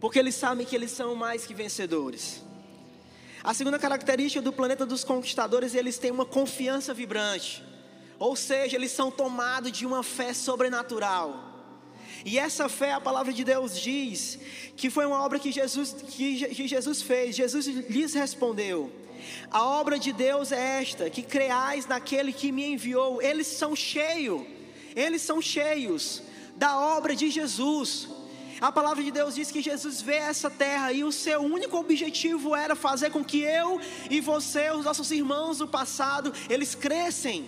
Porque 0.00 0.18
eles 0.18 0.34
sabem 0.34 0.66
que 0.66 0.74
eles 0.74 0.90
são 0.90 1.14
mais 1.14 1.46
que 1.46 1.54
vencedores. 1.54 2.42
A 3.42 3.54
segunda 3.54 3.78
característica 3.78 4.42
do 4.42 4.52
planeta 4.52 4.84
dos 4.84 5.04
conquistadores, 5.04 5.74
eles 5.74 5.98
têm 5.98 6.10
uma 6.10 6.26
confiança 6.26 6.92
vibrante. 6.92 7.62
Ou 8.18 8.34
seja, 8.34 8.76
eles 8.76 8.92
são 8.92 9.10
tomados 9.10 9.72
de 9.72 9.86
uma 9.86 10.02
fé 10.02 10.32
sobrenatural. 10.32 11.54
E 12.24 12.38
essa 12.38 12.68
fé, 12.68 12.92
a 12.92 13.00
palavra 13.00 13.32
de 13.32 13.44
Deus 13.44 13.78
diz 13.80 14.38
que 14.76 14.90
foi 14.90 15.06
uma 15.06 15.22
obra 15.22 15.38
que 15.38 15.52
Jesus, 15.52 15.92
que 15.92 16.66
Jesus 16.66 17.02
fez. 17.02 17.36
Jesus 17.36 17.66
lhes 17.66 18.14
respondeu: 18.14 18.90
A 19.50 19.64
obra 19.64 19.98
de 19.98 20.12
Deus 20.12 20.52
é 20.52 20.80
esta, 20.80 21.08
que 21.10 21.22
creais 21.22 21.86
naquele 21.86 22.32
que 22.32 22.52
me 22.52 22.72
enviou. 22.72 23.20
Eles 23.22 23.46
são 23.46 23.74
cheios, 23.74 24.42
eles 24.94 25.22
são 25.22 25.40
cheios 25.40 26.22
da 26.56 26.78
obra 26.78 27.14
de 27.14 27.30
Jesus. 27.30 28.08
A 28.60 28.72
palavra 28.72 29.02
de 29.02 29.10
Deus 29.10 29.34
diz 29.34 29.50
que 29.50 29.60
Jesus 29.60 30.00
vê 30.00 30.16
essa 30.16 30.50
terra 30.50 30.90
e 30.90 31.04
o 31.04 31.12
seu 31.12 31.40
único 31.40 31.76
objetivo 31.76 32.56
era 32.56 32.74
fazer 32.74 33.10
com 33.10 33.22
que 33.22 33.42
eu 33.42 33.80
e 34.10 34.20
você, 34.20 34.70
os 34.70 34.84
nossos 34.84 35.10
irmãos 35.10 35.58
do 35.58 35.68
passado, 35.68 36.32
eles 36.48 36.74
crescem. 36.74 37.46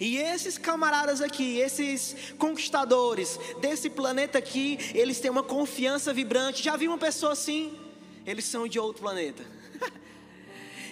E 0.00 0.16
esses 0.16 0.56
camaradas 0.56 1.20
aqui, 1.20 1.58
esses 1.58 2.34
conquistadores 2.38 3.38
desse 3.60 3.90
planeta 3.90 4.38
aqui, 4.38 4.78
eles 4.94 5.20
têm 5.20 5.30
uma 5.30 5.42
confiança 5.42 6.12
vibrante. 6.12 6.62
Já 6.62 6.76
viu 6.76 6.90
uma 6.90 6.98
pessoa 6.98 7.32
assim? 7.32 7.72
Eles 8.24 8.44
são 8.44 8.68
de 8.68 8.78
outro 8.78 9.02
planeta. 9.02 9.44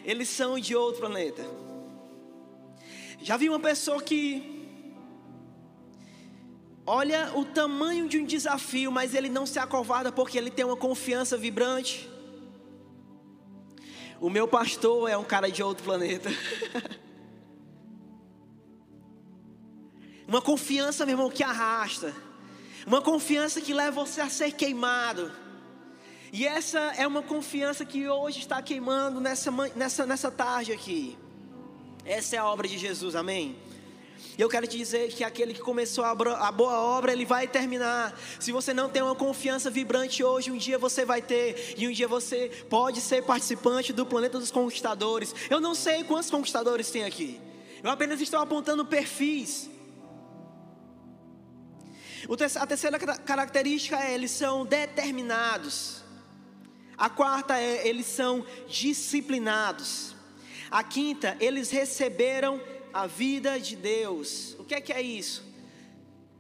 Eles 0.04 0.28
são 0.28 0.59
de 0.59 0.75
outro 0.75 1.00
planeta. 1.00 1.45
Já 3.23 3.37
viu 3.37 3.52
uma 3.52 3.61
pessoa 3.61 4.02
que 4.02 4.66
olha 6.87 7.33
o 7.35 7.45
tamanho 7.45 8.09
de 8.09 8.19
um 8.19 8.25
desafio, 8.25 8.90
mas 8.90 9.14
ele 9.14 9.28
não 9.28 9.47
se 9.47 9.59
acovarda 9.59 10.11
porque 10.11 10.38
ele 10.38 10.50
tem 10.50 10.64
uma 10.64 10.76
confiança 10.76 11.37
vibrante? 11.37 12.09
O 14.21 14.28
meu 14.28 14.47
pastor 14.47 15.09
é 15.09 15.16
um 15.16 15.25
cara 15.25 15.50
de 15.50 15.62
outro 15.62 15.85
planeta. 15.85 16.30
Uma 20.30 20.40
confiança, 20.40 21.04
meu 21.04 21.14
irmão, 21.14 21.28
que 21.28 21.42
arrasta. 21.42 22.14
Uma 22.87 23.02
confiança 23.02 23.61
que 23.61 23.75
leva 23.75 24.04
você 24.04 24.21
a 24.21 24.28
ser 24.28 24.52
queimado. 24.52 25.33
E 26.32 26.46
essa 26.46 26.78
é 26.96 27.06
uma 27.06 27.22
confiança 27.22 27.84
que 27.84 28.08
hoje 28.08 28.38
está 28.38 28.62
queimando 28.62 29.20
nessa, 29.20 29.50
nessa, 29.75 30.06
nessa 30.06 30.30
tarde 30.30 30.72
aqui. 30.72 31.18
Essa 32.04 32.37
é 32.37 32.38
a 32.38 32.46
obra 32.46 32.68
de 32.68 32.78
Jesus, 32.78 33.16
amém? 33.16 33.56
E 34.38 34.40
eu 34.40 34.49
quero 34.49 34.66
te 34.66 34.78
dizer 34.78 35.12
que 35.12 35.25
aquele 35.25 35.52
que 35.52 35.60
começou 35.60 36.04
a, 36.04 36.14
boa 36.14 36.80
obra, 36.80 37.12
ele 37.12 37.25
vai 37.25 37.49
terminar. 37.49 38.18
Se 38.38 38.52
você 38.52 38.72
não 38.72 38.88
tem 38.88 39.02
uma 39.02 39.14
confiança 39.14 39.70
vibrante 39.70 40.22
hoje, 40.22 40.50
um 40.50 40.56
dia 40.56 40.78
você 40.78 41.04
vai 41.04 41.20
ter. 41.20 41.75
E 41.76 41.88
um 41.88 41.92
dia 41.92 42.06
você 42.06 42.49
pode 42.70 43.00
ser 43.00 43.25
participante 43.25 43.92
do 43.92 44.06
planeta 44.06 44.38
dos 44.38 44.50
conquistadores. 44.50 45.34
Eu 45.50 45.60
não 45.60 45.75
sei 45.75 46.04
quantos 46.04 46.30
conquistadores 46.30 46.90
tem 46.90 47.04
aqui. 47.04 47.40
Eu 47.82 47.90
apenas 47.90 48.20
estou 48.20 48.40
apontando 48.40 48.84
perfis. 48.84 49.68
A 52.60 52.66
terceira 52.66 52.99
característica 52.99 53.99
é 53.99 54.14
eles 54.14 54.30
são 54.30 54.64
determinados. 54.64 56.00
A 57.00 57.09
quarta 57.09 57.59
é 57.59 57.88
eles 57.88 58.04
são 58.04 58.45
disciplinados. 58.69 60.14
A 60.71 60.85
quinta, 60.85 61.35
eles 61.40 61.71
receberam 61.71 62.61
a 62.92 63.07
vida 63.07 63.59
de 63.59 63.75
Deus. 63.75 64.54
O 64.59 64.64
que 64.64 64.75
é 64.75 64.83
que 64.83 64.92
é 64.92 65.00
isso? 65.00 65.42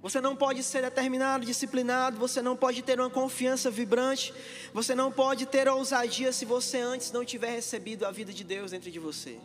Você 0.02 0.20
não 0.20 0.36
pode 0.36 0.62
ser 0.62 0.82
determinado, 0.82 1.46
disciplinado, 1.46 2.18
você 2.18 2.42
não 2.42 2.54
pode 2.54 2.82
ter 2.82 3.00
uma 3.00 3.08
confiança 3.08 3.70
vibrante, 3.70 4.34
você 4.74 4.94
não 4.94 5.10
pode 5.10 5.46
ter 5.46 5.66
ousadia 5.66 6.30
se 6.30 6.44
você 6.44 6.78
antes 6.78 7.10
não 7.10 7.24
tiver 7.24 7.52
recebido 7.52 8.04
a 8.04 8.10
vida 8.10 8.30
de 8.30 8.44
Deus 8.44 8.70
dentro 8.70 8.90
de 8.90 8.98
você. 8.98 9.40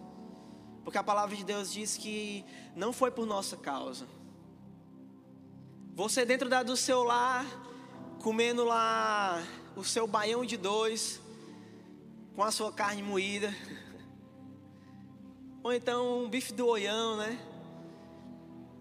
Porque 0.83 0.97
a 0.97 1.03
palavra 1.03 1.33
de 1.33 1.45
Deus 1.45 1.71
diz 1.71 1.95
que 1.95 2.43
não 2.75 2.91
foi 2.91 3.09
por 3.09 3.25
nossa 3.25 3.55
causa, 3.55 4.05
você 5.93 6.25
dentro 6.25 6.49
da, 6.49 6.61
do 6.61 6.75
seu 6.75 7.03
lar, 7.03 7.45
comendo 8.21 8.65
lá 8.65 9.41
o 9.75 9.83
seu 9.83 10.07
baião 10.07 10.45
de 10.45 10.57
dois, 10.57 11.19
com 12.35 12.43
a 12.43 12.51
sua 12.51 12.71
carne 12.71 13.03
moída. 13.03 13.55
Ou 15.63 15.73
então 15.73 16.23
um 16.23 16.29
bife 16.29 16.53
do 16.53 16.67
oião, 16.67 17.17
né? 17.17 17.39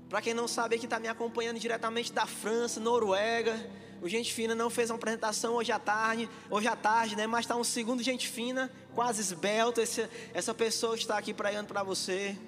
Para 0.09 0.21
quem 0.21 0.35
não 0.35 0.47
sabe, 0.47 0.77
aqui 0.77 0.85
está 0.85 1.01
me 1.01 1.09
acompanhando 1.09 1.59
diretamente 1.59 2.13
da 2.13 2.27
França, 2.27 2.79
Noruega. 2.79 3.59
O 4.01 4.09
Gente 4.09 4.33
Fina 4.33 4.55
não 4.55 4.69
fez 4.69 4.91
uma 4.91 4.97
apresentação 4.97 5.55
hoje 5.55 5.73
à 5.73 5.79
tarde, 5.79 6.29
hoje 6.51 6.69
à 6.69 6.77
tarde, 6.77 7.17
né? 7.17 7.27
Mas 7.27 7.45
está 7.45 7.57
um 7.57 7.65
segundo 7.65 8.03
Gente 8.03 8.29
Fina, 8.29 8.71
quase 8.95 9.21
esbelto. 9.21 9.81
Esse, 9.81 10.09
essa 10.35 10.53
pessoa 10.55 10.95
está 10.95 11.17
aqui 11.17 11.33
pregando 11.33 11.69
para 11.69 11.83
você. 11.83 12.39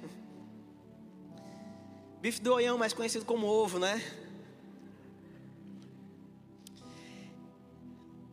Bife 2.20 2.40
do 2.40 2.52
oião, 2.52 2.76
mais 2.76 2.92
conhecido 2.92 3.24
como 3.24 3.46
ovo, 3.46 3.78
né? 3.78 4.25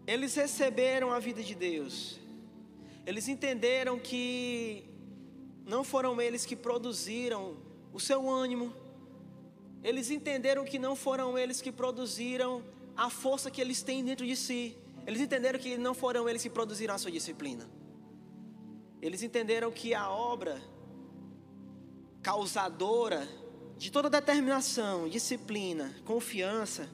Eles 0.05 0.36
receberam 0.36 1.12
a 1.12 1.19
vida 1.19 1.41
de 1.41 1.55
Deus. 1.55 2.19
Eles 3.05 3.27
entenderam 3.27 3.98
que 3.98 4.83
não 5.65 5.83
foram 5.83 6.22
eles 6.22 6.45
que 6.45 6.55
produziram 6.55 7.57
o 7.93 8.00
seu 8.00 8.29
ânimo. 8.29 8.74
Eles 9.83 10.10
entenderam 10.12 10.65
que 10.65 10.77
não 10.77 10.95
foram 10.95 11.38
eles 11.38 11.62
que 11.62 11.72
produziram 11.72 12.63
a 12.95 13.10
força 13.10 13.50
que 13.50 13.62
eles 13.62 13.81
têm 13.81 14.03
dentro 14.03 14.25
de 14.25 14.36
si. 14.36 14.77
Eles 15.05 15.22
entenderam 15.22 15.60
que 15.60 15.77
não 15.77 15.93
foram 15.93 16.27
eles 16.29 16.41
que 16.41 16.50
produziram 16.50 16.95
a 16.95 16.98
sua 16.98 17.12
disciplina. 17.12 17.69
Eles 19.01 19.22
entenderam 19.22 19.72
que 19.72 19.93
a 19.93 20.10
obra 20.10 20.62
causadora 22.22 23.27
de 23.77 23.91
toda 23.91 24.10
determinação, 24.10 25.10
disciplina, 25.10 25.93
confiança, 26.05 26.89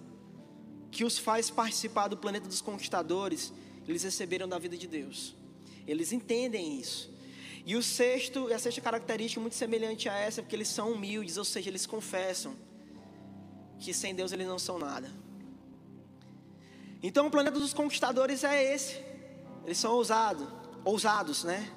que 0.91 1.03
os 1.03 1.17
faz 1.17 1.49
participar 1.49 2.07
do 2.07 2.17
planeta 2.17 2.47
dos 2.47 2.61
conquistadores, 2.61 3.53
eles 3.87 4.03
receberam 4.03 4.47
da 4.47 4.57
vida 4.57 4.77
de 4.77 4.87
Deus. 4.87 5.35
Eles 5.87 6.11
entendem 6.11 6.79
isso. 6.79 7.09
E 7.65 7.75
o 7.75 7.83
sexto, 7.83 8.51
a 8.53 8.59
sexta 8.59 8.81
característica 8.81 9.39
muito 9.39 9.55
semelhante 9.55 10.09
a 10.09 10.15
essa, 10.17 10.41
porque 10.41 10.55
eles 10.55 10.67
são 10.67 10.91
humildes, 10.93 11.37
ou 11.37 11.45
seja, 11.45 11.69
eles 11.69 11.85
confessam 11.85 12.55
que 13.79 13.93
sem 13.93 14.13
Deus 14.13 14.31
eles 14.31 14.47
não 14.47 14.59
são 14.59 14.77
nada. 14.77 15.11
Então 17.01 17.27
o 17.27 17.31
planeta 17.31 17.59
dos 17.59 17.73
conquistadores 17.73 18.43
é 18.43 18.73
esse. 18.73 18.99
Eles 19.65 19.77
são 19.77 19.93
ousados, 19.93 20.47
ousados, 20.83 21.43
né? 21.43 21.71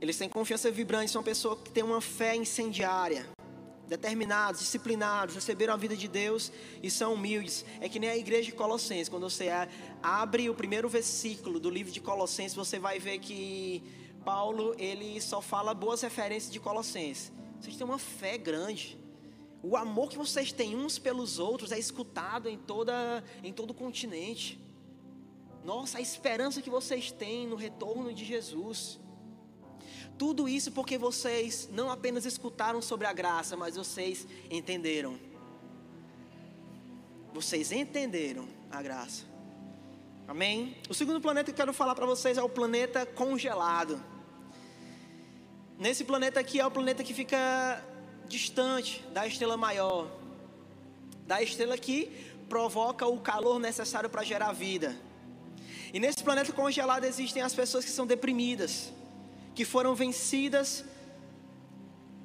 Eles 0.00 0.16
têm 0.16 0.28
confiança 0.28 0.70
vibrante, 0.70 1.10
são 1.10 1.22
pessoas 1.22 1.60
que 1.60 1.70
têm 1.70 1.82
uma 1.82 2.00
fé 2.00 2.36
incendiária 2.36 3.26
determinados, 3.88 4.60
disciplinados, 4.60 5.34
receberam 5.34 5.74
a 5.74 5.76
vida 5.76 5.96
de 5.96 6.08
Deus 6.08 6.52
e 6.82 6.90
são 6.90 7.14
humildes. 7.14 7.64
É 7.80 7.88
que 7.88 7.98
nem 7.98 8.10
a 8.10 8.16
igreja 8.16 8.46
de 8.46 8.52
Colossenses, 8.52 9.08
quando 9.08 9.28
você 9.28 9.48
abre 10.02 10.50
o 10.50 10.54
primeiro 10.54 10.88
versículo 10.88 11.60
do 11.60 11.70
livro 11.70 11.92
de 11.92 12.00
Colossenses, 12.00 12.54
você 12.54 12.78
vai 12.78 12.98
ver 12.98 13.18
que 13.18 13.82
Paulo, 14.24 14.74
ele 14.76 15.20
só 15.20 15.40
fala 15.40 15.72
boas 15.72 16.02
referências 16.02 16.52
de 16.52 16.58
Colossenses. 16.58 17.32
Vocês 17.60 17.76
têm 17.76 17.86
uma 17.86 17.98
fé 17.98 18.36
grande. 18.36 18.98
O 19.62 19.76
amor 19.76 20.10
que 20.10 20.18
vocês 20.18 20.52
têm 20.52 20.76
uns 20.76 20.98
pelos 20.98 21.38
outros 21.38 21.72
é 21.72 21.78
escutado 21.78 22.48
em 22.48 22.58
toda 22.58 23.22
em 23.42 23.52
todo 23.52 23.70
o 23.70 23.74
continente. 23.74 24.60
Nossa, 25.64 25.98
a 25.98 26.00
esperança 26.00 26.62
que 26.62 26.70
vocês 26.70 27.10
têm 27.10 27.46
no 27.46 27.56
retorno 27.56 28.12
de 28.12 28.24
Jesus. 28.24 29.00
Tudo 30.18 30.48
isso 30.48 30.72
porque 30.72 30.96
vocês 30.96 31.68
não 31.72 31.90
apenas 31.90 32.24
escutaram 32.24 32.80
sobre 32.80 33.06
a 33.06 33.12
graça, 33.12 33.56
mas 33.56 33.76
vocês 33.76 34.26
entenderam. 34.50 35.18
Vocês 37.34 37.70
entenderam 37.70 38.48
a 38.70 38.80
graça. 38.82 39.24
Amém? 40.26 40.76
O 40.88 40.94
segundo 40.94 41.20
planeta 41.20 41.46
que 41.46 41.50
eu 41.52 41.56
quero 41.56 41.72
falar 41.72 41.94
para 41.94 42.06
vocês 42.06 42.38
é 42.38 42.42
o 42.42 42.48
planeta 42.48 43.04
congelado. 43.04 44.02
Nesse 45.78 46.02
planeta 46.02 46.40
aqui 46.40 46.58
é 46.58 46.66
o 46.66 46.70
planeta 46.70 47.04
que 47.04 47.12
fica 47.12 47.84
distante 48.26 49.04
da 49.12 49.26
estrela 49.26 49.56
maior, 49.56 50.10
da 51.26 51.42
estrela 51.42 51.76
que 51.76 52.10
provoca 52.48 53.06
o 53.06 53.20
calor 53.20 53.58
necessário 53.58 54.08
para 54.08 54.24
gerar 54.24 54.52
vida. 54.52 54.96
E 55.92 56.00
nesse 56.00 56.24
planeta 56.24 56.52
congelado 56.52 57.04
existem 57.04 57.42
as 57.42 57.54
pessoas 57.54 57.84
que 57.84 57.90
são 57.90 58.06
deprimidas, 58.06 58.92
que 59.56 59.64
foram 59.64 59.94
vencidas 59.94 60.84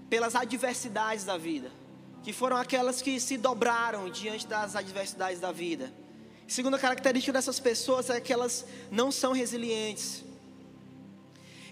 pelas 0.09 0.35
adversidades 0.35 1.23
da 1.23 1.37
vida, 1.37 1.71
que 2.21 2.33
foram 2.33 2.57
aquelas 2.57 3.01
que 3.01 3.17
se 3.21 3.37
dobraram 3.37 4.09
diante 4.09 4.45
das 4.45 4.75
adversidades 4.75 5.39
da 5.39 5.51
vida. 5.51 5.93
Segunda 6.45 6.77
característica 6.77 7.31
dessas 7.31 7.57
pessoas 7.57 8.09
é 8.09 8.19
que 8.19 8.33
elas 8.33 8.65
não 8.91 9.09
são 9.09 9.31
resilientes. 9.31 10.25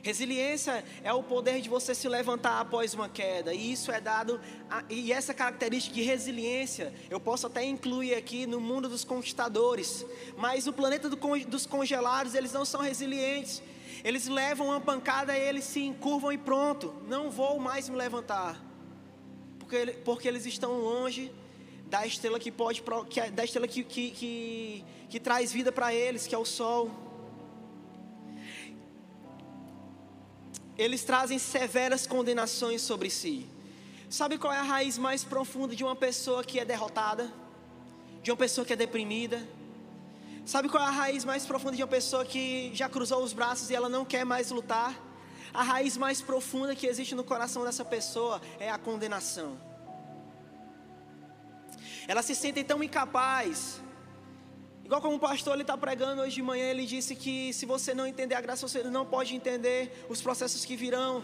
Resiliência 0.01 0.85
é 1.03 1.11
o 1.11 1.21
poder 1.21 1.59
de 1.59 1.67
você 1.67 1.93
se 1.93 2.07
levantar 2.07 2.61
após 2.61 2.93
uma 2.93 3.09
queda, 3.09 3.53
e 3.53 3.73
isso 3.73 3.91
é 3.91 3.99
dado, 3.99 4.39
a, 4.69 4.81
e 4.89 5.11
essa 5.11 5.33
característica 5.33 5.93
de 5.93 6.03
resiliência 6.03 6.93
eu 7.09 7.19
posso 7.19 7.47
até 7.47 7.65
incluir 7.65 8.15
aqui 8.15 8.45
no 8.45 8.61
mundo 8.61 8.87
dos 8.87 9.03
conquistadores, 9.03 10.05
mas 10.37 10.65
no 10.65 10.71
planeta 10.71 11.09
do, 11.09 11.17
dos 11.45 11.65
congelados 11.65 12.33
eles 12.33 12.53
não 12.53 12.63
são 12.63 12.79
resilientes, 12.79 13.61
eles 14.03 14.27
levam 14.27 14.67
uma 14.67 14.81
pancada 14.81 15.37
e 15.37 15.41
eles 15.41 15.65
se 15.65 15.81
encurvam 15.81 16.31
e 16.31 16.37
pronto, 16.37 16.93
não 17.07 17.29
vou 17.29 17.59
mais 17.59 17.87
me 17.89 17.95
levantar, 17.95 18.61
porque, 19.57 19.85
porque 20.05 20.27
eles 20.27 20.45
estão 20.45 20.79
longe 20.79 21.31
da 21.87 22.05
estrela 22.05 22.39
que 22.39 22.51
pode, 22.51 22.83
que, 23.09 23.19
é, 23.19 23.31
da 23.31 23.43
estrela 23.43 23.67
que, 23.67 23.83
que, 23.83 24.11
que, 24.11 24.85
que 25.09 25.19
traz 25.19 25.51
vida 25.51 25.71
para 25.71 25.93
eles, 25.93 26.27
que 26.27 26.35
é 26.35 26.37
o 26.37 26.45
sol. 26.45 27.09
eles 30.79 31.03
trazem 31.03 31.37
severas 31.37 32.07
condenações 32.07 32.81
sobre 32.81 33.09
si. 33.09 33.45
Sabe 34.09 34.37
qual 34.37 34.53
é 34.53 34.57
a 34.57 34.63
raiz 34.63 34.97
mais 34.97 35.25
profunda 35.25 35.75
de 35.75 35.83
uma 35.83 35.95
pessoa 35.95 36.41
que 36.41 36.57
é 36.57 36.63
derrotada? 36.63 37.29
De 38.23 38.31
uma 38.31 38.37
pessoa 38.37 38.65
que 38.65 38.71
é 38.71 38.77
deprimida? 38.77 39.45
Sabe 40.51 40.67
qual 40.67 40.83
é 40.83 40.87
a 40.87 40.89
raiz 40.89 41.23
mais 41.23 41.45
profunda 41.45 41.75
de 41.75 41.83
uma 41.83 41.87
pessoa 41.87 42.25
que 42.25 42.71
já 42.73 42.89
cruzou 42.89 43.21
os 43.21 43.33
braços 43.33 43.69
e 43.69 43.75
ela 43.75 43.87
não 43.87 44.03
quer 44.03 44.25
mais 44.25 44.49
lutar? 44.49 44.99
A 45.53 45.61
raiz 45.61 45.95
mais 45.95 46.23
profunda 46.23 46.73
que 46.75 46.87
existe 46.87 47.13
no 47.13 47.23
coração 47.23 47.63
dessa 47.63 47.85
pessoa 47.85 48.41
é 48.59 48.67
a 48.67 48.79
condenação. 48.79 49.59
Ela 52.07 52.23
se 52.23 52.33
sente 52.33 52.63
tão 52.63 52.81
incapaz 52.81 53.79
Igual 54.83 55.03
como 55.03 55.17
o 55.17 55.19
pastor 55.19 55.53
ele 55.53 55.61
está 55.61 55.77
pregando 55.77 56.23
hoje 56.23 56.33
de 56.33 56.41
manhã, 56.41 56.65
ele 56.65 56.87
disse 56.87 57.15
que 57.15 57.53
se 57.53 57.67
você 57.67 57.93
não 57.93 58.07
entender 58.07 58.33
a 58.33 58.41
graça, 58.41 58.67
você 58.67 58.81
não 58.85 59.05
pode 59.05 59.35
entender 59.35 60.07
os 60.09 60.19
processos 60.19 60.65
que 60.65 60.75
virão. 60.75 61.23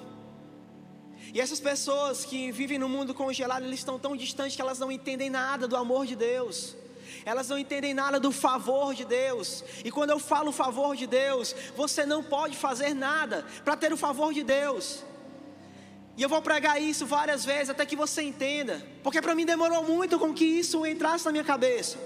E 1.33 1.41
essas 1.41 1.59
pessoas 1.59 2.23
que 2.23 2.51
vivem 2.51 2.77
no 2.77 2.87
mundo 2.87 3.11
congelado, 3.11 3.65
eles 3.65 3.79
estão 3.79 3.97
tão 3.97 4.15
distantes 4.15 4.55
que 4.55 4.61
elas 4.61 4.77
não 4.77 4.91
entendem 4.91 5.31
nada 5.31 5.67
do 5.67 5.75
amor 5.75 6.05
de 6.05 6.15
Deus. 6.15 6.75
Elas 7.25 7.49
não 7.49 7.57
entendem 7.57 7.93
nada 7.93 8.19
do 8.19 8.31
favor 8.31 8.93
de 8.93 9.03
Deus. 9.03 9.63
E 9.83 9.89
quando 9.89 10.11
eu 10.11 10.19
falo 10.19 10.51
favor 10.51 10.95
de 10.95 11.07
Deus, 11.07 11.55
você 11.75 12.05
não 12.05 12.23
pode 12.23 12.55
fazer 12.55 12.93
nada 12.93 13.43
para 13.63 13.75
ter 13.75 13.91
o 13.91 13.97
favor 13.97 14.31
de 14.31 14.43
Deus. 14.43 15.03
E 16.15 16.21
eu 16.21 16.29
vou 16.29 16.41
pregar 16.41 16.79
isso 16.79 17.05
várias 17.05 17.43
vezes 17.43 17.71
até 17.71 17.85
que 17.85 17.95
você 17.95 18.21
entenda, 18.21 18.85
porque 19.03 19.21
para 19.21 19.35
mim 19.35 19.45
demorou 19.45 19.83
muito 19.83 20.17
com 20.19 20.33
que 20.33 20.45
isso 20.45 20.85
entrasse 20.85 21.25
na 21.25 21.31
minha 21.31 21.43
cabeça. 21.43 21.97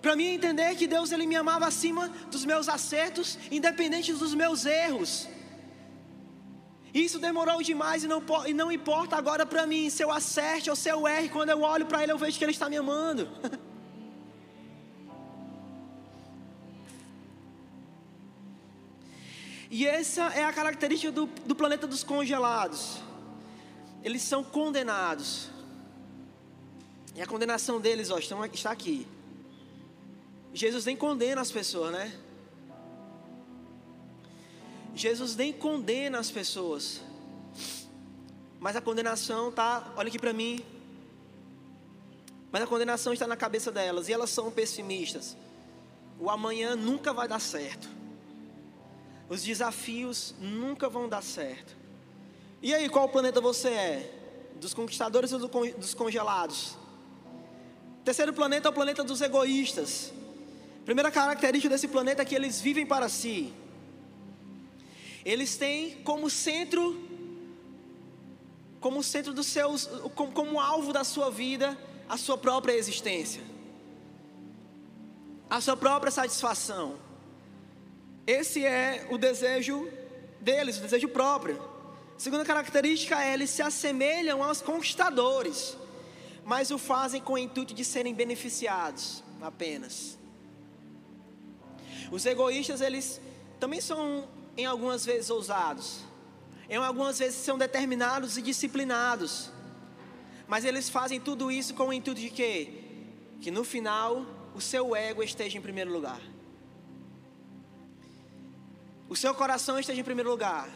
Para 0.00 0.14
mim 0.14 0.26
entender 0.26 0.76
que 0.76 0.86
Deus 0.86 1.10
ele 1.10 1.26
me 1.26 1.34
amava 1.34 1.66
acima 1.66 2.08
dos 2.30 2.44
meus 2.44 2.68
acertos, 2.68 3.38
independente 3.50 4.12
dos 4.12 4.34
meus 4.34 4.66
erros. 4.66 5.26
Isso 6.92 7.18
demorou 7.18 7.60
demais 7.60 8.04
e 8.04 8.06
não, 8.06 8.22
e 8.46 8.54
não 8.54 8.70
importa 8.70 9.16
agora 9.16 9.44
para 9.44 9.66
mim 9.66 9.90
se 9.90 10.04
eu 10.04 10.12
acerte 10.12 10.70
ou 10.70 10.76
se 10.76 10.88
eu 10.88 11.08
erre. 11.08 11.28
Quando 11.28 11.50
eu 11.50 11.62
olho 11.62 11.86
para 11.86 12.02
Ele, 12.02 12.12
eu 12.12 12.18
vejo 12.18 12.38
que 12.38 12.44
Ele 12.44 12.52
está 12.52 12.68
me 12.68 12.76
amando. 12.76 13.28
e 19.76 19.88
essa 19.88 20.26
é 20.26 20.44
a 20.44 20.52
característica 20.52 21.10
do, 21.10 21.26
do 21.26 21.52
planeta 21.52 21.84
dos 21.84 22.04
congelados. 22.04 23.02
Eles 24.04 24.22
são 24.22 24.44
condenados. 24.44 25.50
E 27.12 27.20
a 27.20 27.26
condenação 27.26 27.80
deles 27.80 28.08
ó, 28.08 28.18
está 28.52 28.70
aqui. 28.70 29.04
Jesus 30.52 30.84
nem 30.84 30.94
condena 30.94 31.40
as 31.40 31.50
pessoas, 31.50 31.90
né? 31.90 32.16
Jesus 34.94 35.34
nem 35.34 35.52
condena 35.52 36.20
as 36.20 36.30
pessoas. 36.30 37.00
Mas 38.60 38.76
a 38.76 38.80
condenação 38.80 39.50
tá, 39.50 39.92
olha 39.96 40.06
aqui 40.06 40.20
para 40.20 40.32
mim. 40.32 40.64
Mas 42.52 42.62
a 42.62 42.66
condenação 42.68 43.12
está 43.12 43.26
na 43.26 43.36
cabeça 43.36 43.72
delas 43.72 44.08
e 44.08 44.12
elas 44.12 44.30
são 44.30 44.52
pessimistas. 44.52 45.36
O 46.16 46.30
amanhã 46.30 46.76
nunca 46.76 47.12
vai 47.12 47.26
dar 47.26 47.40
certo. 47.40 48.03
Os 49.28 49.42
desafios 49.42 50.34
nunca 50.40 50.88
vão 50.88 51.08
dar 51.08 51.22
certo. 51.22 51.76
E 52.62 52.74
aí, 52.74 52.88
qual 52.88 53.08
planeta 53.08 53.40
você 53.40 53.68
é? 53.68 54.20
Dos 54.56 54.72
conquistadores 54.72 55.32
ou 55.32 55.38
dos 55.38 55.94
congelados? 55.94 56.76
Terceiro 58.04 58.32
planeta 58.32 58.68
é 58.68 58.70
o 58.70 58.74
planeta 58.74 59.02
dos 59.02 59.20
egoístas. 59.20 60.12
Primeira 60.84 61.10
característica 61.10 61.72
desse 61.72 61.88
planeta 61.88 62.22
é 62.22 62.24
que 62.24 62.34
eles 62.34 62.60
vivem 62.60 62.84
para 62.84 63.08
si. 63.08 63.52
Eles 65.24 65.56
têm 65.56 66.02
como 66.02 66.28
centro, 66.28 67.00
como 68.78 69.02
centro 69.02 69.32
dos 69.32 69.46
seus, 69.46 69.86
como, 70.14 70.32
como 70.32 70.60
alvo 70.60 70.92
da 70.92 71.02
sua 71.02 71.30
vida, 71.30 71.78
a 72.06 72.18
sua 72.18 72.36
própria 72.36 72.74
existência, 72.74 73.42
a 75.48 75.60
sua 75.62 75.76
própria 75.76 76.12
satisfação. 76.12 76.98
Esse 78.26 78.64
é 78.64 79.06
o 79.10 79.18
desejo 79.18 79.90
deles, 80.40 80.78
o 80.78 80.82
desejo 80.82 81.08
próprio. 81.08 81.60
Segunda 82.16 82.44
característica 82.44 83.22
é 83.22 83.34
eles 83.34 83.50
se 83.50 83.60
assemelham 83.60 84.42
aos 84.42 84.62
conquistadores, 84.62 85.76
mas 86.44 86.70
o 86.70 86.78
fazem 86.78 87.20
com 87.20 87.34
o 87.34 87.38
intuito 87.38 87.74
de 87.74 87.84
serem 87.84 88.14
beneficiados 88.14 89.22
apenas. 89.42 90.18
Os 92.10 92.24
egoístas, 92.24 92.80
eles 92.80 93.20
também 93.58 93.80
são, 93.80 94.28
em 94.56 94.64
algumas 94.64 95.04
vezes, 95.04 95.30
ousados. 95.30 96.00
Em 96.68 96.76
algumas 96.76 97.18
vezes 97.18 97.36
são 97.36 97.58
determinados 97.58 98.38
e 98.38 98.42
disciplinados. 98.42 99.50
Mas 100.46 100.64
eles 100.64 100.88
fazem 100.88 101.20
tudo 101.20 101.50
isso 101.50 101.74
com 101.74 101.88
o 101.88 101.92
intuito 101.92 102.20
de 102.20 102.30
quê? 102.30 102.68
Que 103.40 103.50
no 103.50 103.64
final 103.64 104.24
o 104.54 104.60
seu 104.60 104.94
ego 104.94 105.22
esteja 105.22 105.58
em 105.58 105.60
primeiro 105.60 105.92
lugar. 105.92 106.20
O 109.08 109.16
seu 109.16 109.34
coração 109.34 109.78
esteja 109.78 110.00
em 110.00 110.04
primeiro 110.04 110.30
lugar. 110.30 110.68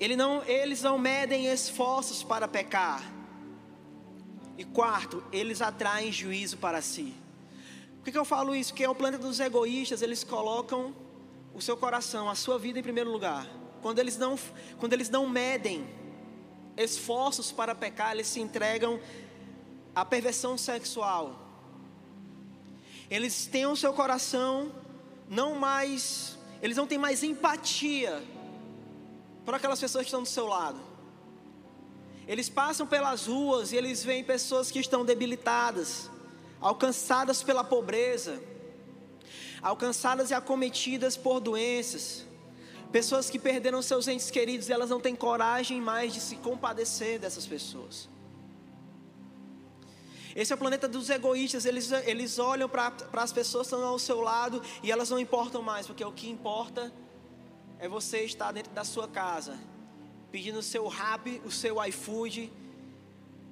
Ele 0.00 0.16
não, 0.16 0.42
eles 0.44 0.82
não 0.82 0.98
medem 0.98 1.46
esforços 1.46 2.22
para 2.22 2.48
pecar. 2.48 3.02
E 4.58 4.64
quarto, 4.64 5.22
eles 5.32 5.62
atraem 5.62 6.10
juízo 6.10 6.56
para 6.58 6.82
si. 6.82 7.14
Por 7.96 8.04
que, 8.04 8.12
que 8.12 8.18
eu 8.18 8.24
falo 8.24 8.54
isso? 8.54 8.72
Porque 8.72 8.84
é 8.84 8.88
o 8.88 8.94
planeta 8.94 9.22
dos 9.22 9.38
egoístas, 9.38 10.02
eles 10.02 10.24
colocam 10.24 10.94
o 11.54 11.60
seu 11.60 11.76
coração, 11.76 12.28
a 12.28 12.34
sua 12.34 12.58
vida 12.58 12.78
em 12.78 12.82
primeiro 12.82 13.10
lugar. 13.10 13.46
Quando 13.80 13.98
eles 13.98 14.16
não, 14.16 14.36
quando 14.78 14.92
eles 14.92 15.08
não 15.08 15.28
medem 15.28 15.86
esforços 16.76 17.52
para 17.52 17.74
pecar, 17.74 18.12
eles 18.12 18.26
se 18.26 18.40
entregam 18.40 19.00
à 19.94 20.04
perversão 20.04 20.58
sexual. 20.58 21.38
Eles 23.08 23.46
têm 23.46 23.66
o 23.66 23.76
seu 23.76 23.92
coração 23.92 24.72
não 25.32 25.54
mais, 25.54 26.38
eles 26.60 26.76
não 26.76 26.86
têm 26.86 26.98
mais 26.98 27.22
empatia 27.22 28.22
por 29.46 29.54
aquelas 29.54 29.80
pessoas 29.80 30.02
que 30.02 30.08
estão 30.08 30.22
do 30.22 30.28
seu 30.28 30.46
lado. 30.46 30.78
Eles 32.28 32.50
passam 32.50 32.86
pelas 32.86 33.26
ruas 33.26 33.72
e 33.72 33.76
eles 33.76 34.04
veem 34.04 34.22
pessoas 34.22 34.70
que 34.70 34.78
estão 34.78 35.06
debilitadas 35.06 36.10
alcançadas 36.60 37.42
pela 37.42 37.64
pobreza, 37.64 38.40
alcançadas 39.62 40.30
e 40.30 40.34
acometidas 40.34 41.16
por 41.16 41.40
doenças, 41.40 42.26
pessoas 42.92 43.30
que 43.30 43.38
perderam 43.38 43.80
seus 43.80 44.06
entes 44.06 44.30
queridos 44.30 44.68
e 44.68 44.72
elas 44.72 44.90
não 44.90 45.00
têm 45.00 45.16
coragem 45.16 45.80
mais 45.80 46.12
de 46.12 46.20
se 46.20 46.36
compadecer 46.36 47.18
dessas 47.18 47.46
pessoas. 47.46 48.11
Esse 50.34 50.52
é 50.52 50.56
o 50.56 50.58
planeta 50.58 50.88
dos 50.88 51.10
egoístas, 51.10 51.66
eles, 51.66 51.92
eles 51.92 52.38
olham 52.38 52.68
para 52.68 52.92
as 53.12 53.32
pessoas 53.32 53.68
que 53.68 53.74
estão 53.74 53.86
ao 53.86 53.98
seu 53.98 54.20
lado 54.20 54.62
e 54.82 54.90
elas 54.90 55.10
não 55.10 55.18
importam 55.18 55.60
mais, 55.60 55.86
porque 55.86 56.04
o 56.04 56.12
que 56.12 56.30
importa 56.30 56.92
é 57.78 57.86
você 57.86 58.24
estar 58.24 58.50
dentro 58.52 58.72
da 58.72 58.84
sua 58.84 59.06
casa, 59.06 59.58
pedindo 60.30 60.60
o 60.60 60.62
seu 60.62 60.88
rap, 60.88 61.42
o 61.44 61.50
seu 61.50 61.84
iFood, 61.84 62.50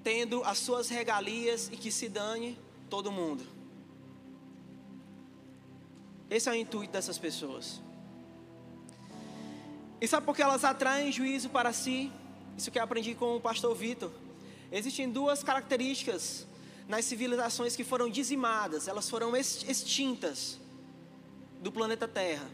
tendo 0.02 0.42
as 0.44 0.58
suas 0.58 0.88
regalias 0.88 1.68
e 1.70 1.76
que 1.76 1.90
se 1.90 2.08
dane 2.08 2.58
todo 2.88 3.12
mundo. 3.12 3.44
Esse 6.30 6.48
é 6.48 6.52
o 6.52 6.54
intuito 6.54 6.92
dessas 6.92 7.18
pessoas. 7.18 7.82
E 10.00 10.06
sabe 10.08 10.24
por 10.24 10.34
que 10.34 10.40
elas 10.40 10.64
atraem 10.64 11.12
juízo 11.12 11.50
para 11.50 11.72
si? 11.72 12.10
Isso 12.56 12.70
que 12.70 12.78
eu 12.78 12.82
aprendi 12.82 13.14
com 13.14 13.36
o 13.36 13.40
pastor 13.40 13.74
Vitor. 13.74 14.10
Existem 14.72 15.10
duas 15.10 15.42
características 15.42 16.46
nas 16.90 17.04
civilizações 17.04 17.76
que 17.76 17.84
foram 17.84 18.10
dizimadas, 18.10 18.88
elas 18.88 19.08
foram 19.08 19.36
extintas. 19.36 20.58
do 21.62 21.70
planeta 21.70 22.08
Terra, 22.08 22.48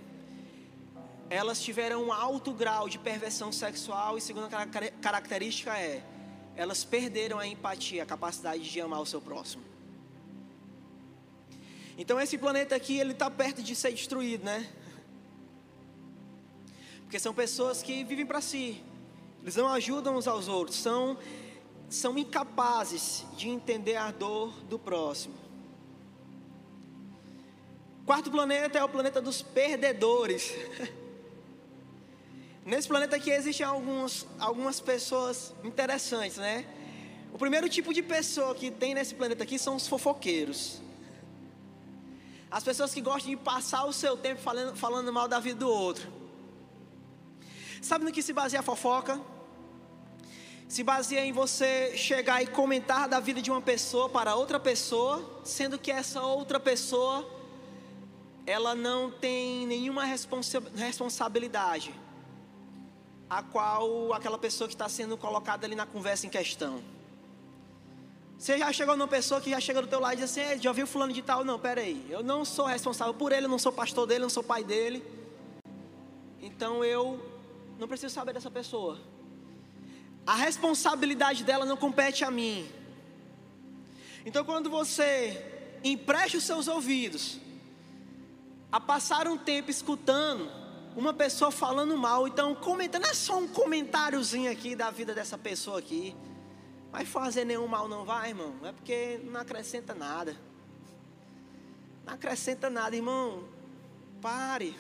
elas 1.31 1.59
tiveram 1.67 1.99
um 2.07 2.13
alto 2.13 2.53
grau 2.53 2.89
de 2.89 2.99
perversão 2.99 3.51
sexual 3.53 4.19
e 4.19 4.21
segunda 4.21 4.49
característica 5.01 5.79
é, 5.79 6.03
elas 6.57 6.85
perderam 6.85 7.39
a 7.39 7.47
empatia, 7.47 8.03
a 8.03 8.07
capacidade 8.07 8.69
de 8.73 8.81
amar 8.81 9.01
o 9.01 9.07
seu 9.07 9.21
próximo. 9.29 9.63
Então 11.97 12.21
esse 12.21 12.37
planeta 12.37 12.75
aqui, 12.75 12.99
ele 12.99 13.13
está 13.13 13.31
perto 13.31 13.63
de 13.63 13.75
ser 13.75 13.93
destruído, 13.93 14.45
né? 14.45 14.69
Porque 17.05 17.19
são 17.19 17.33
pessoas 17.33 17.81
que 17.81 18.05
vivem 18.05 18.27
para 18.27 18.41
si. 18.41 18.83
Eles 19.41 19.57
não 19.57 19.69
ajudam 19.69 20.17
uns 20.17 20.27
aos 20.27 20.49
outros, 20.49 20.77
são 20.77 21.17
são 21.89 22.19
incapazes 22.19 23.25
de 23.37 23.49
entender 23.49 23.97
a 23.97 24.11
dor 24.11 24.53
do 24.65 24.79
próximo. 24.79 25.35
Quarto 28.05 28.31
planeta 28.31 28.79
é 28.79 28.85
o 28.85 28.89
planeta 28.89 29.21
dos 29.21 29.43
perdedores. 29.43 30.55
Nesse 32.65 32.89
planeta 32.89 33.17
aqui 33.17 33.31
existem 33.31 33.65
alguns, 33.65 34.27
algumas 34.41 34.81
pessoas 34.81 35.55
interessantes, 35.63 36.37
né? 36.37 36.67
O 37.33 37.39
primeiro 37.39 37.69
tipo 37.69 37.93
de 37.95 38.03
pessoa 38.03 38.55
que 38.55 38.71
tem 38.71 38.95
nesse 38.95 39.15
planeta 39.15 39.45
aqui 39.45 39.59
são 39.59 39.77
os 39.77 39.87
fofoqueiros. 39.87 40.81
As 42.51 42.65
pessoas 42.65 42.95
que 42.95 43.01
gostam 43.01 43.31
de 43.31 43.37
passar 43.37 43.85
o 43.85 43.93
seu 43.93 44.17
tempo 44.17 44.41
falando, 44.41 44.77
falando 44.77 45.13
mal 45.13 45.29
da 45.29 45.39
vida 45.39 45.61
do 45.61 45.69
outro. 45.69 46.11
Sabe 47.83 48.05
no 48.05 48.11
que 48.11 48.23
se 48.23 48.33
baseia 48.33 48.61
a 48.61 48.63
fofoca? 48.63 49.21
Se 50.69 50.83
baseia 50.83 51.25
em 51.25 51.33
você 51.33 51.97
chegar 51.97 52.43
e 52.43 52.47
comentar 52.47 53.09
da 53.09 53.21
vida 53.21 53.41
de 53.41 53.51
uma 53.51 53.63
pessoa 53.63 54.09
para 54.09 54.35
outra 54.35 54.59
pessoa, 54.59 55.41
sendo 55.45 55.79
que 55.79 55.93
essa 55.93 56.23
outra 56.23 56.59
pessoa 56.59 57.25
ela 58.45 58.75
não 58.75 59.11
tem 59.11 59.67
nenhuma 59.67 60.05
responsa 60.05 60.63
responsabilidade 60.75 61.93
a 63.29 63.43
qual 63.43 64.13
aquela 64.13 64.39
pessoa 64.39 64.69
que 64.69 64.75
está 64.75 64.89
sendo 64.89 65.17
colocada 65.17 65.67
ali 65.67 65.75
na 65.75 65.85
conversa 65.85 66.27
em 66.27 66.31
questão. 66.31 66.81
Você 68.39 68.59
já 68.59 68.73
chegou 68.73 68.97
numa 68.97 69.09
pessoa 69.09 69.41
que 69.41 69.51
já 69.51 69.59
chega 69.59 69.81
do 69.81 69.89
teu 69.89 69.99
lado 69.99 70.15
e 70.15 70.17
diz 70.17 70.25
assim, 70.31 70.61
já 70.61 70.71
viu 70.71 70.87
fulano 70.87 71.13
de 71.13 71.23
tal? 71.23 71.45
Não, 71.45 71.59
peraí, 71.59 72.07
eu 72.09 72.23
não 72.23 72.45
sou 72.45 72.67
responsável 72.67 73.15
por 73.15 73.33
ele, 73.33 73.47
eu 73.47 73.51
não 73.51 73.59
sou 73.59 73.73
pastor 73.73 74.07
dele, 74.07 74.21
eu 74.21 74.27
não 74.27 74.31
sou 74.31 74.45
pai 74.45 74.63
dele. 74.63 75.03
Então 76.41 76.85
eu 76.85 77.21
não 77.79 77.89
preciso 77.89 78.15
saber 78.15 78.33
dessa 78.33 78.51
pessoa. 78.51 78.99
A 80.27 80.35
responsabilidade 80.35 81.45
dela 81.45 81.65
não 81.65 81.77
compete 81.77 82.25
a 82.25 82.31
mim. 82.31 82.69
Então 84.25 84.45
quando 84.45 84.69
você 84.69 85.79
empresta 85.85 86.37
os 86.37 86.45
seus 86.45 86.67
ouvidos 86.67 87.39
a 88.73 88.81
passar 88.81 89.29
um 89.29 89.39
tempo 89.39 89.71
escutando 89.71 90.51
uma 90.97 91.15
pessoa 91.15 91.53
falando 91.53 91.97
mal, 91.97 92.27
então 92.27 92.55
comentando, 92.55 93.03
não 93.03 93.11
é 93.11 93.15
só 93.15 93.39
um 93.39 93.47
comentáriozinho 93.47 94.51
aqui 94.51 94.75
da 94.75 94.91
vida 94.91 95.15
dessa 95.15 95.39
pessoa 95.39 95.79
aqui. 95.79 96.17
Vai 96.91 97.05
fazer 97.05 97.45
nenhum 97.45 97.69
mal 97.69 97.87
não 97.87 98.05
vai, 98.05 98.31
irmão? 98.31 98.55
É 98.65 98.73
porque 98.73 99.21
não 99.25 99.41
acrescenta 99.41 99.95
nada. 99.95 100.37
Não 102.05 102.15
acrescenta 102.15 102.71
nada, 102.71 102.97
irmão. 102.97 103.45
Pare. 104.23 104.75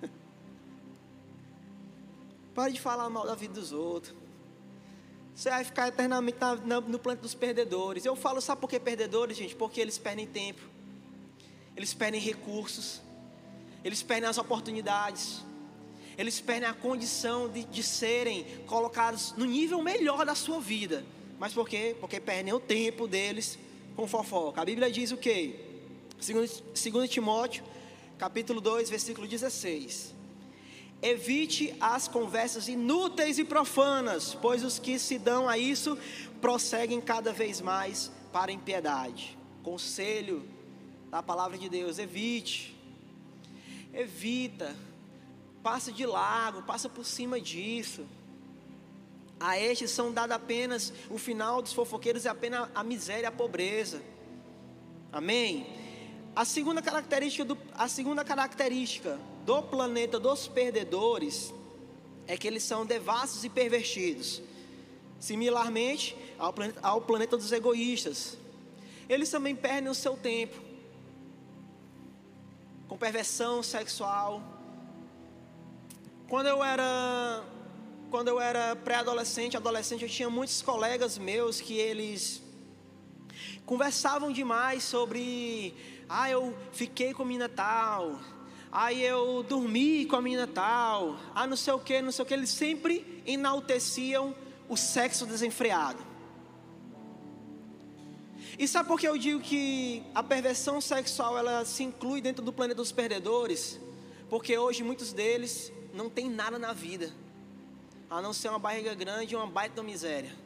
Pare 2.54 2.72
de 2.72 2.80
falar 2.80 3.10
mal 3.10 3.26
da 3.26 3.34
vida 3.34 3.54
dos 3.54 3.72
outros. 3.72 4.25
Você 5.36 5.50
vai 5.50 5.62
ficar 5.62 5.86
eternamente 5.86 6.38
no 6.88 6.98
plano 6.98 7.20
dos 7.20 7.34
perdedores. 7.34 8.04
Eu 8.04 8.16
falo, 8.16 8.40
sabe 8.40 8.60
por 8.60 8.68
que 8.68 8.80
perdedores, 8.80 9.36
gente? 9.36 9.54
Porque 9.54 9.80
eles 9.80 9.98
perdem 9.98 10.26
tempo. 10.26 10.62
Eles 11.76 11.94
perdem 11.94 12.20
recursos. 12.20 13.00
Eles 13.84 14.02
perdem 14.02 14.28
as 14.28 14.38
oportunidades 14.38 15.44
eles 16.16 16.40
perdem 16.40 16.68
a 16.68 16.72
condição 16.72 17.48
de, 17.48 17.64
de 17.64 17.82
serem 17.82 18.44
colocados 18.66 19.34
no 19.36 19.44
nível 19.44 19.82
melhor 19.82 20.24
da 20.24 20.34
sua 20.34 20.60
vida. 20.60 21.04
Mas 21.38 21.52
por 21.52 21.68
quê? 21.68 21.94
Porque 22.00 22.18
perdem 22.18 22.54
o 22.54 22.60
tempo 22.60 23.06
deles 23.06 23.58
com 23.94 24.06
fofoca. 24.08 24.62
A 24.62 24.64
Bíblia 24.64 24.90
diz 24.90 25.12
o 25.12 25.16
quê? 25.16 25.56
Segundo, 26.18 26.48
segundo 26.74 27.06
Timóteo, 27.06 27.62
capítulo 28.18 28.60
2, 28.62 28.88
versículo 28.88 29.26
16. 29.26 30.14
Evite 31.02 31.74
as 31.80 32.08
conversas 32.08 32.68
inúteis 32.68 33.38
e 33.38 33.44
profanas, 33.44 34.34
pois 34.34 34.64
os 34.64 34.78
que 34.78 34.98
se 34.98 35.18
dão 35.18 35.48
a 35.48 35.58
isso 35.58 35.96
prosseguem 36.40 37.00
cada 37.00 37.32
vez 37.32 37.60
mais 37.60 38.10
para 38.32 38.50
a 38.50 38.54
impiedade. 38.54 39.36
Conselho 39.62 40.48
da 41.10 41.22
palavra 41.22 41.58
de 41.58 41.68
Deus, 41.68 41.98
evite. 41.98 42.74
Evita 43.92 44.74
passa 45.66 45.90
de 45.90 46.06
largo, 46.06 46.62
passa 46.62 46.88
por 46.88 47.04
cima 47.04 47.40
disso. 47.40 48.06
A 49.40 49.58
estes 49.58 49.90
são 49.90 50.12
dados 50.12 50.36
apenas 50.36 50.92
o 51.10 51.18
final 51.18 51.60
dos 51.60 51.72
fofoqueiros 51.72 52.24
é 52.24 52.28
apenas 52.28 52.68
a 52.72 52.84
miséria 52.84 53.24
e 53.24 53.26
a 53.26 53.32
pobreza. 53.32 54.00
Amém. 55.12 55.66
A 56.36 56.44
segunda 56.44 56.80
característica 56.80 57.44
do, 57.44 57.58
a 57.74 57.88
segunda 57.88 58.24
característica 58.24 59.18
do 59.46 59.62
planeta 59.62 60.18
dos 60.18 60.46
perdedores 60.48 61.54
é 62.26 62.36
que 62.36 62.46
eles 62.46 62.64
são 62.64 62.84
devassos 62.84 63.44
e 63.44 63.48
pervertidos. 63.48 64.42
Similarmente 65.20 66.16
ao 66.38 66.52
planeta, 66.52 66.80
ao 66.82 67.00
planeta 67.00 67.36
dos 67.36 67.50
egoístas. 67.52 68.36
Eles 69.08 69.30
também 69.30 69.54
perdem 69.54 69.88
o 69.88 69.94
seu 69.94 70.16
tempo 70.16 70.60
com 72.88 72.98
perversão 72.98 73.62
sexual, 73.62 74.42
quando 76.28 76.46
eu 76.48 76.62
era 76.62 77.44
quando 78.10 78.28
eu 78.28 78.40
era 78.40 78.74
pré-adolescente, 78.76 79.56
adolescente, 79.56 80.02
eu 80.02 80.08
tinha 80.08 80.30
muitos 80.30 80.62
colegas 80.62 81.18
meus 81.18 81.60
que 81.60 81.76
eles 81.76 82.40
conversavam 83.64 84.30
demais 84.30 84.84
sobre, 84.84 85.74
ah, 86.08 86.30
eu 86.30 86.56
fiquei 86.72 87.12
com 87.12 87.22
a 87.24 87.26
menina 87.26 87.48
tal, 87.48 88.20
ah, 88.78 88.92
eu 88.92 89.42
dormi 89.42 90.04
com 90.04 90.16
a 90.16 90.20
menina 90.20 90.46
tal, 90.46 91.16
ah, 91.34 91.46
não 91.46 91.56
sei 91.56 91.72
o 91.72 91.78
que, 91.78 92.02
não 92.02 92.12
sei 92.12 92.22
o 92.22 92.26
que, 92.26 92.34
eles 92.34 92.50
sempre 92.50 93.22
enalteciam 93.24 94.34
o 94.68 94.76
sexo 94.76 95.24
desenfreado. 95.24 96.04
E 98.58 98.68
sabe 98.68 98.86
por 98.86 99.00
que 99.00 99.08
eu 99.08 99.16
digo 99.16 99.40
que 99.40 100.02
a 100.14 100.22
perversão 100.22 100.78
sexual 100.78 101.38
ela 101.38 101.64
se 101.64 101.84
inclui 101.84 102.20
dentro 102.20 102.44
do 102.44 102.52
planeta 102.52 102.76
dos 102.76 102.92
perdedores? 102.92 103.80
Porque 104.28 104.58
hoje 104.58 104.82
muitos 104.82 105.10
deles 105.10 105.72
não 105.94 106.10
tem 106.10 106.28
nada 106.28 106.58
na 106.58 106.74
vida, 106.74 107.10
a 108.10 108.20
não 108.20 108.34
ser 108.34 108.50
uma 108.50 108.58
barriga 108.58 108.94
grande 108.94 109.32
e 109.32 109.36
uma 109.36 109.46
baita 109.46 109.82
miséria. 109.82 110.36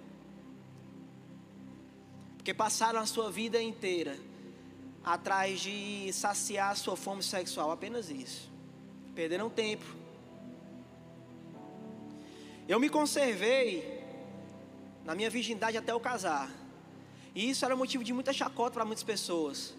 Porque 2.36 2.54
passaram 2.54 3.00
a 3.00 3.06
sua 3.06 3.28
vida 3.28 3.60
inteira 3.60 4.16
atrás 5.04 5.60
de 5.60 6.12
saciar 6.12 6.76
sua 6.76 6.96
fome 6.96 7.22
sexual, 7.22 7.70
apenas 7.70 8.10
isso. 8.10 8.50
Perderam 9.14 9.48
tempo. 9.48 9.84
Eu 12.68 12.78
me 12.78 12.88
conservei 12.88 14.00
na 15.04 15.14
minha 15.14 15.30
virgindade 15.30 15.76
até 15.76 15.92
eu 15.92 16.00
casar. 16.00 16.50
E 17.34 17.50
isso 17.50 17.64
era 17.64 17.74
motivo 17.74 18.04
de 18.04 18.12
muita 18.12 18.32
chacota 18.32 18.74
para 18.74 18.84
muitas 18.84 19.02
pessoas. 19.02 19.74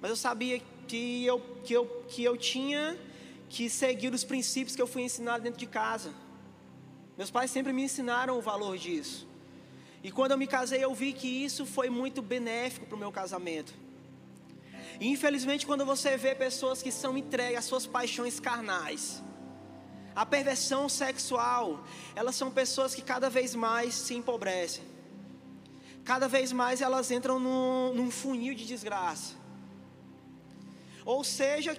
Mas 0.00 0.10
eu 0.10 0.16
sabia 0.16 0.60
que 0.86 1.24
eu, 1.24 1.40
que 1.64 1.72
eu, 1.72 1.86
que 2.08 2.24
eu 2.24 2.36
tinha 2.36 2.98
que 3.48 3.70
seguir 3.70 4.12
os 4.12 4.24
princípios 4.24 4.76
que 4.76 4.82
eu 4.82 4.86
fui 4.86 5.02
ensinado 5.02 5.42
dentro 5.44 5.58
de 5.58 5.66
casa. 5.66 6.12
Meus 7.16 7.30
pais 7.30 7.50
sempre 7.50 7.72
me 7.72 7.82
ensinaram 7.82 8.38
o 8.38 8.40
valor 8.40 8.76
disso. 8.76 9.26
E 10.02 10.12
quando 10.12 10.32
eu 10.32 10.38
me 10.38 10.46
casei, 10.46 10.84
eu 10.84 10.94
vi 10.94 11.12
que 11.12 11.26
isso 11.26 11.66
foi 11.66 11.90
muito 11.90 12.22
benéfico 12.22 12.86
para 12.86 12.96
o 12.96 12.98
meu 12.98 13.10
casamento. 13.10 13.74
E 15.00 15.08
infelizmente, 15.08 15.66
quando 15.66 15.84
você 15.84 16.16
vê 16.16 16.34
pessoas 16.34 16.82
que 16.82 16.90
são 16.90 17.16
entregues 17.16 17.58
às 17.58 17.64
suas 17.64 17.86
paixões 17.86 18.40
carnais, 18.40 19.22
a 20.14 20.26
perversão 20.26 20.88
sexual, 20.88 21.84
elas 22.16 22.34
são 22.34 22.50
pessoas 22.50 22.94
que 22.94 23.02
cada 23.02 23.30
vez 23.30 23.54
mais 23.54 23.94
se 23.94 24.14
empobrecem. 24.14 24.82
Cada 26.04 26.26
vez 26.26 26.52
mais 26.52 26.80
elas 26.80 27.10
entram 27.10 27.38
num, 27.38 27.94
num 27.94 28.10
funil 28.10 28.54
de 28.54 28.66
desgraça. 28.66 29.34
Ou 31.04 31.22
seja, 31.22 31.78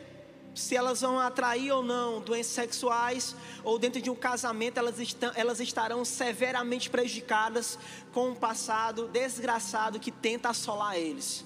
se 0.55 0.75
elas 0.75 1.01
vão 1.01 1.19
atrair 1.19 1.71
ou 1.71 1.83
não 1.83 2.21
doenças 2.21 2.53
sexuais, 2.53 3.35
ou 3.63 3.77
dentro 3.77 4.01
de 4.01 4.09
um 4.09 4.15
casamento 4.15 4.77
elas, 4.77 4.95
elas 5.35 5.59
estarão 5.59 6.03
severamente 6.05 6.89
prejudicadas 6.89 7.77
com 8.13 8.29
um 8.29 8.35
passado 8.35 9.07
desgraçado 9.07 9.99
que 9.99 10.11
tenta 10.11 10.49
assolar 10.49 10.95
eles, 10.95 11.45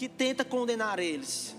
que 0.00 0.08
tenta 0.08 0.42
condenar 0.46 0.98
eles. 0.98 1.54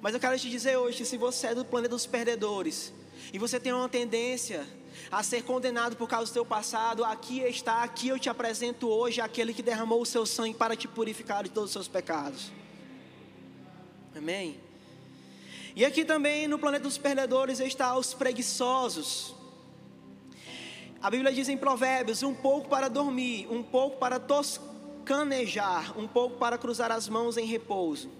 Mas 0.00 0.14
eu 0.14 0.20
quero 0.20 0.38
te 0.38 0.48
dizer 0.48 0.78
hoje: 0.78 1.04
se 1.04 1.18
você 1.18 1.48
é 1.48 1.54
do 1.54 1.62
planeta 1.62 1.90
dos 1.90 2.06
perdedores, 2.06 2.90
e 3.30 3.38
você 3.38 3.60
tem 3.60 3.70
uma 3.70 3.86
tendência 3.86 4.66
a 5.10 5.22
ser 5.22 5.42
condenado 5.42 5.94
por 5.94 6.08
causa 6.08 6.30
do 6.30 6.32
seu 6.32 6.46
passado, 6.46 7.04
aqui 7.04 7.40
está, 7.40 7.82
aqui 7.82 8.08
eu 8.08 8.18
te 8.18 8.30
apresento 8.30 8.88
hoje 8.88 9.20
aquele 9.20 9.52
que 9.52 9.62
derramou 9.62 10.00
o 10.00 10.06
seu 10.06 10.24
sangue 10.24 10.54
para 10.54 10.74
te 10.74 10.88
purificar 10.88 11.44
de 11.44 11.50
todos 11.50 11.68
os 11.68 11.72
seus 11.74 11.86
pecados. 11.86 12.50
Amém? 14.16 14.58
E 15.76 15.84
aqui 15.84 16.06
também 16.06 16.48
no 16.48 16.58
planeta 16.58 16.84
dos 16.84 16.96
perdedores 16.96 17.60
está 17.60 17.94
os 17.94 18.14
preguiçosos. 18.14 19.34
A 21.02 21.10
Bíblia 21.10 21.30
diz 21.30 21.46
em 21.50 21.58
Provérbios: 21.58 22.22
um 22.22 22.34
pouco 22.34 22.70
para 22.70 22.88
dormir, 22.88 23.46
um 23.50 23.62
pouco 23.62 23.98
para 23.98 24.18
toscanejar, 25.08 25.98
um 25.98 26.06
pouco 26.06 26.36
para 26.36 26.58
cruzar 26.58 26.92
as 26.92 27.08
mãos 27.08 27.38
em 27.38 27.46
repouso. 27.46 28.10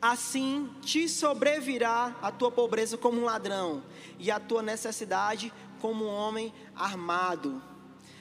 Assim 0.00 0.70
te 0.82 1.08
sobrevirá 1.08 2.16
a 2.20 2.30
tua 2.30 2.50
pobreza 2.50 2.98
como 2.98 3.20
um 3.20 3.24
ladrão, 3.24 3.82
e 4.18 4.30
a 4.30 4.38
tua 4.38 4.62
necessidade 4.62 5.52
como 5.80 6.04
um 6.04 6.08
homem 6.08 6.52
armado. 6.76 7.62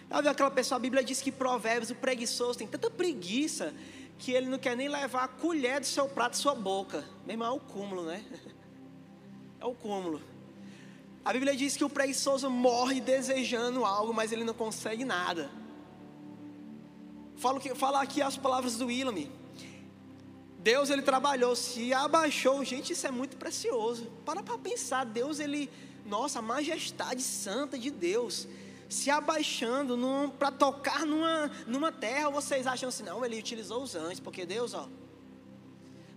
Sabe 0.10 0.30
aquela 0.30 0.50
pessoa, 0.50 0.78
a 0.78 0.80
Bíblia 0.80 1.04
diz 1.04 1.22
que 1.22 1.32
Provérbios, 1.32 1.92
o 1.92 1.96
preguiçoso, 1.96 2.60
tem 2.60 2.68
tanta 2.68 2.90
preguiça 2.90 3.74
que 4.18 4.32
ele 4.32 4.48
não 4.48 4.58
quer 4.58 4.76
nem 4.76 4.88
levar 4.88 5.26
a 5.26 5.28
colher 5.28 5.82
do 5.82 5.86
seu 5.86 6.08
prato 6.08 6.34
à 6.34 6.38
sua 6.38 6.56
boca. 6.56 7.04
Meu 7.26 7.34
irmão, 7.34 7.54
é 7.54 7.56
o 7.56 7.60
cúmulo, 7.60 8.04
né? 8.04 8.24
É 9.60 9.66
o 9.66 9.74
cúmulo. 9.74 10.22
A 11.26 11.34
Bíblia 11.34 11.56
diz 11.56 11.76
que 11.76 11.84
o 11.84 11.90
preguiçoso 11.90 12.48
morre 12.48 13.02
desejando 13.02 13.84
algo, 13.84 14.14
mas 14.14 14.32
ele 14.32 14.44
não 14.44 14.54
consegue 14.54 15.04
nada. 15.04 15.50
Fala, 17.38 17.60
fala 17.76 18.02
aqui 18.02 18.22
as 18.22 18.38
palavras 18.38 18.78
do 18.78 18.88
Willam. 18.88 19.30
Deus 20.60 20.90
ele 20.90 21.02
trabalhou, 21.02 21.56
se 21.56 21.94
abaixou, 21.94 22.64
gente, 22.66 22.92
isso 22.94 23.08
é 23.08 23.12
muito 23.12 23.38
precioso. 23.38 24.12
Para 24.26 24.44
para 24.44 24.58
pensar, 24.58 25.06
Deus 25.06 25.40
ele, 25.40 25.70
nossa, 26.06 26.40
a 26.40 26.42
majestade 26.42 27.22
santa 27.22 27.78
de 27.78 27.90
Deus 27.90 28.48
se 28.90 29.10
abaixando 29.10 29.98
para 30.38 30.52
tocar 30.52 31.06
numa, 31.06 31.52
numa 31.66 31.92
terra, 31.92 32.30
vocês 32.30 32.66
acham 32.66 32.90
assim, 32.90 33.04
não, 33.04 33.24
ele 33.24 33.38
utilizou 33.38 33.84
os 33.84 33.96
anjos, 33.96 34.20
porque 34.20 34.46
Deus, 34.46 34.74
ó. 34.74 34.88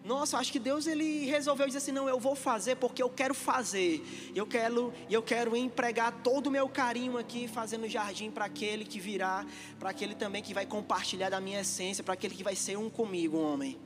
Nossa, 0.03 0.39
acho 0.39 0.51
que 0.51 0.59
Deus 0.59 0.87
ele 0.87 1.27
resolveu 1.27 1.67
dizer 1.67 1.79
assim, 1.79 1.93
não, 1.93 2.09
eu 2.09 2.19
vou 2.19 2.35
fazer 2.35 2.77
porque 2.77 3.03
eu 3.03 3.11
quero 3.11 3.35
fazer. 3.35 4.03
Eu 4.35 4.47
quero, 4.47 4.93
eu 5.11 5.23
quero 5.23 5.55
empregar 5.55 6.23
todo 6.23 6.47
o 6.47 6.51
meu 6.51 6.69
carinho 6.69 7.19
aqui 7.19 7.47
fazendo 7.47 7.87
jardim 7.87 8.31
para 8.31 8.47
aquele 8.47 8.85
que 8.85 8.99
virá, 8.99 9.45
para 9.79 9.91
aquele 9.91 10.15
também 10.15 10.43
que 10.43 10.55
vai 10.55 10.65
compartilhar 10.65 11.29
da 11.29 11.41
minha 11.41 11.61
essência, 11.61 12.03
para 12.03 12.15
aquele 12.15 12.35
que 12.35 12.43
vai 12.43 12.57
ser 12.57 12.79
um 12.79 12.89
comigo, 12.89 13.37
um 13.37 13.53
homem. 13.53 13.79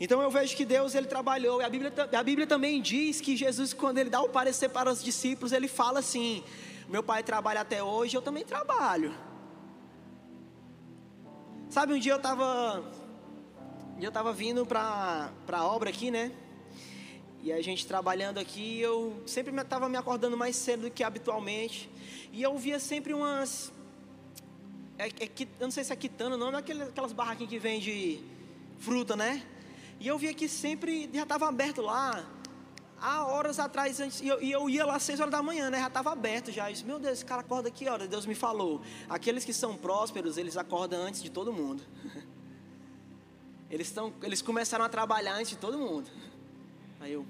Então 0.00 0.20
eu 0.22 0.30
vejo 0.30 0.56
que 0.56 0.64
Deus 0.64 0.94
ele 0.94 1.06
trabalhou. 1.06 1.60
E 1.60 1.64
a 1.64 1.68
Bíblia, 1.68 1.92
a 2.12 2.22
Bíblia 2.22 2.46
também 2.46 2.80
diz 2.80 3.20
que 3.20 3.36
Jesus, 3.36 3.74
quando 3.74 3.98
ele 3.98 4.10
dá 4.10 4.22
o 4.22 4.30
parecer 4.30 4.70
para 4.70 4.90
os 4.90 5.04
discípulos, 5.04 5.52
ele 5.52 5.68
fala 5.68 5.98
assim: 5.98 6.42
meu 6.88 7.02
pai 7.02 7.22
trabalha 7.22 7.60
até 7.60 7.82
hoje, 7.82 8.16
eu 8.16 8.22
também 8.22 8.44
trabalho. 8.44 9.14
Sabe, 11.68 11.92
um 11.92 11.98
dia 11.98 12.12
eu 12.12 12.16
estava 12.16 12.84
eu 14.04 14.10
estava 14.10 14.32
vindo 14.32 14.66
para 14.66 15.30
a 15.50 15.64
obra 15.64 15.90
aqui, 15.90 16.10
né? 16.10 16.30
E 17.42 17.52
a 17.52 17.60
gente 17.62 17.86
trabalhando 17.86 18.38
aqui, 18.38 18.80
eu 18.80 19.22
sempre 19.26 19.54
estava 19.54 19.88
me 19.88 19.96
acordando 19.96 20.36
mais 20.36 20.56
cedo 20.56 20.82
do 20.82 20.90
que 20.90 21.02
habitualmente. 21.02 21.90
E 22.32 22.42
eu 22.42 22.56
via 22.56 22.78
sempre 22.78 23.12
umas. 23.12 23.72
É, 24.98 25.08
é, 25.08 25.30
eu 25.60 25.66
não 25.66 25.70
sei 25.70 25.84
se 25.84 25.92
é 25.92 25.96
quitando, 25.96 26.36
não, 26.36 26.50
é 26.50 26.58
aquelas 26.58 27.12
barraquinhas 27.12 27.50
que 27.50 27.58
vende 27.58 28.22
fruta, 28.78 29.16
né? 29.16 29.42
E 29.98 30.06
eu 30.06 30.18
via 30.18 30.34
que 30.34 30.48
sempre 30.48 31.08
já 31.12 31.22
estava 31.22 31.48
aberto 31.48 31.80
lá 31.82 32.24
há 33.00 33.26
horas 33.26 33.58
atrás, 33.58 34.00
antes, 34.00 34.20
e 34.22 34.28
eu, 34.28 34.42
e 34.42 34.50
eu 34.50 34.68
ia 34.70 34.86
lá 34.86 34.96
às 34.96 35.02
seis 35.02 35.20
horas 35.20 35.32
da 35.32 35.42
manhã, 35.42 35.68
né? 35.68 35.78
Já 35.78 35.88
estava 35.88 36.12
aberto 36.12 36.50
já. 36.50 36.68
Eu 36.68 36.72
disse, 36.72 36.84
meu 36.84 36.98
Deus, 36.98 37.14
esse 37.14 37.24
cara 37.24 37.42
acorda 37.42 37.68
aqui, 37.68 37.86
hora. 37.88 38.08
Deus 38.08 38.24
me 38.24 38.34
falou. 38.34 38.80
Aqueles 39.08 39.44
que 39.44 39.52
são 39.52 39.76
prósperos, 39.76 40.38
eles 40.38 40.56
acordam 40.56 41.02
antes 41.02 41.22
de 41.22 41.30
todo 41.30 41.52
mundo. 41.52 41.82
Eles, 43.70 43.90
tão, 43.90 44.12
eles 44.22 44.42
começaram 44.42 44.84
a 44.84 44.88
trabalhar 44.88 45.34
antes 45.34 45.50
de 45.50 45.56
todo 45.56 45.78
mundo. 45.78 46.08
Aí 47.00 47.12
eu. 47.12 47.26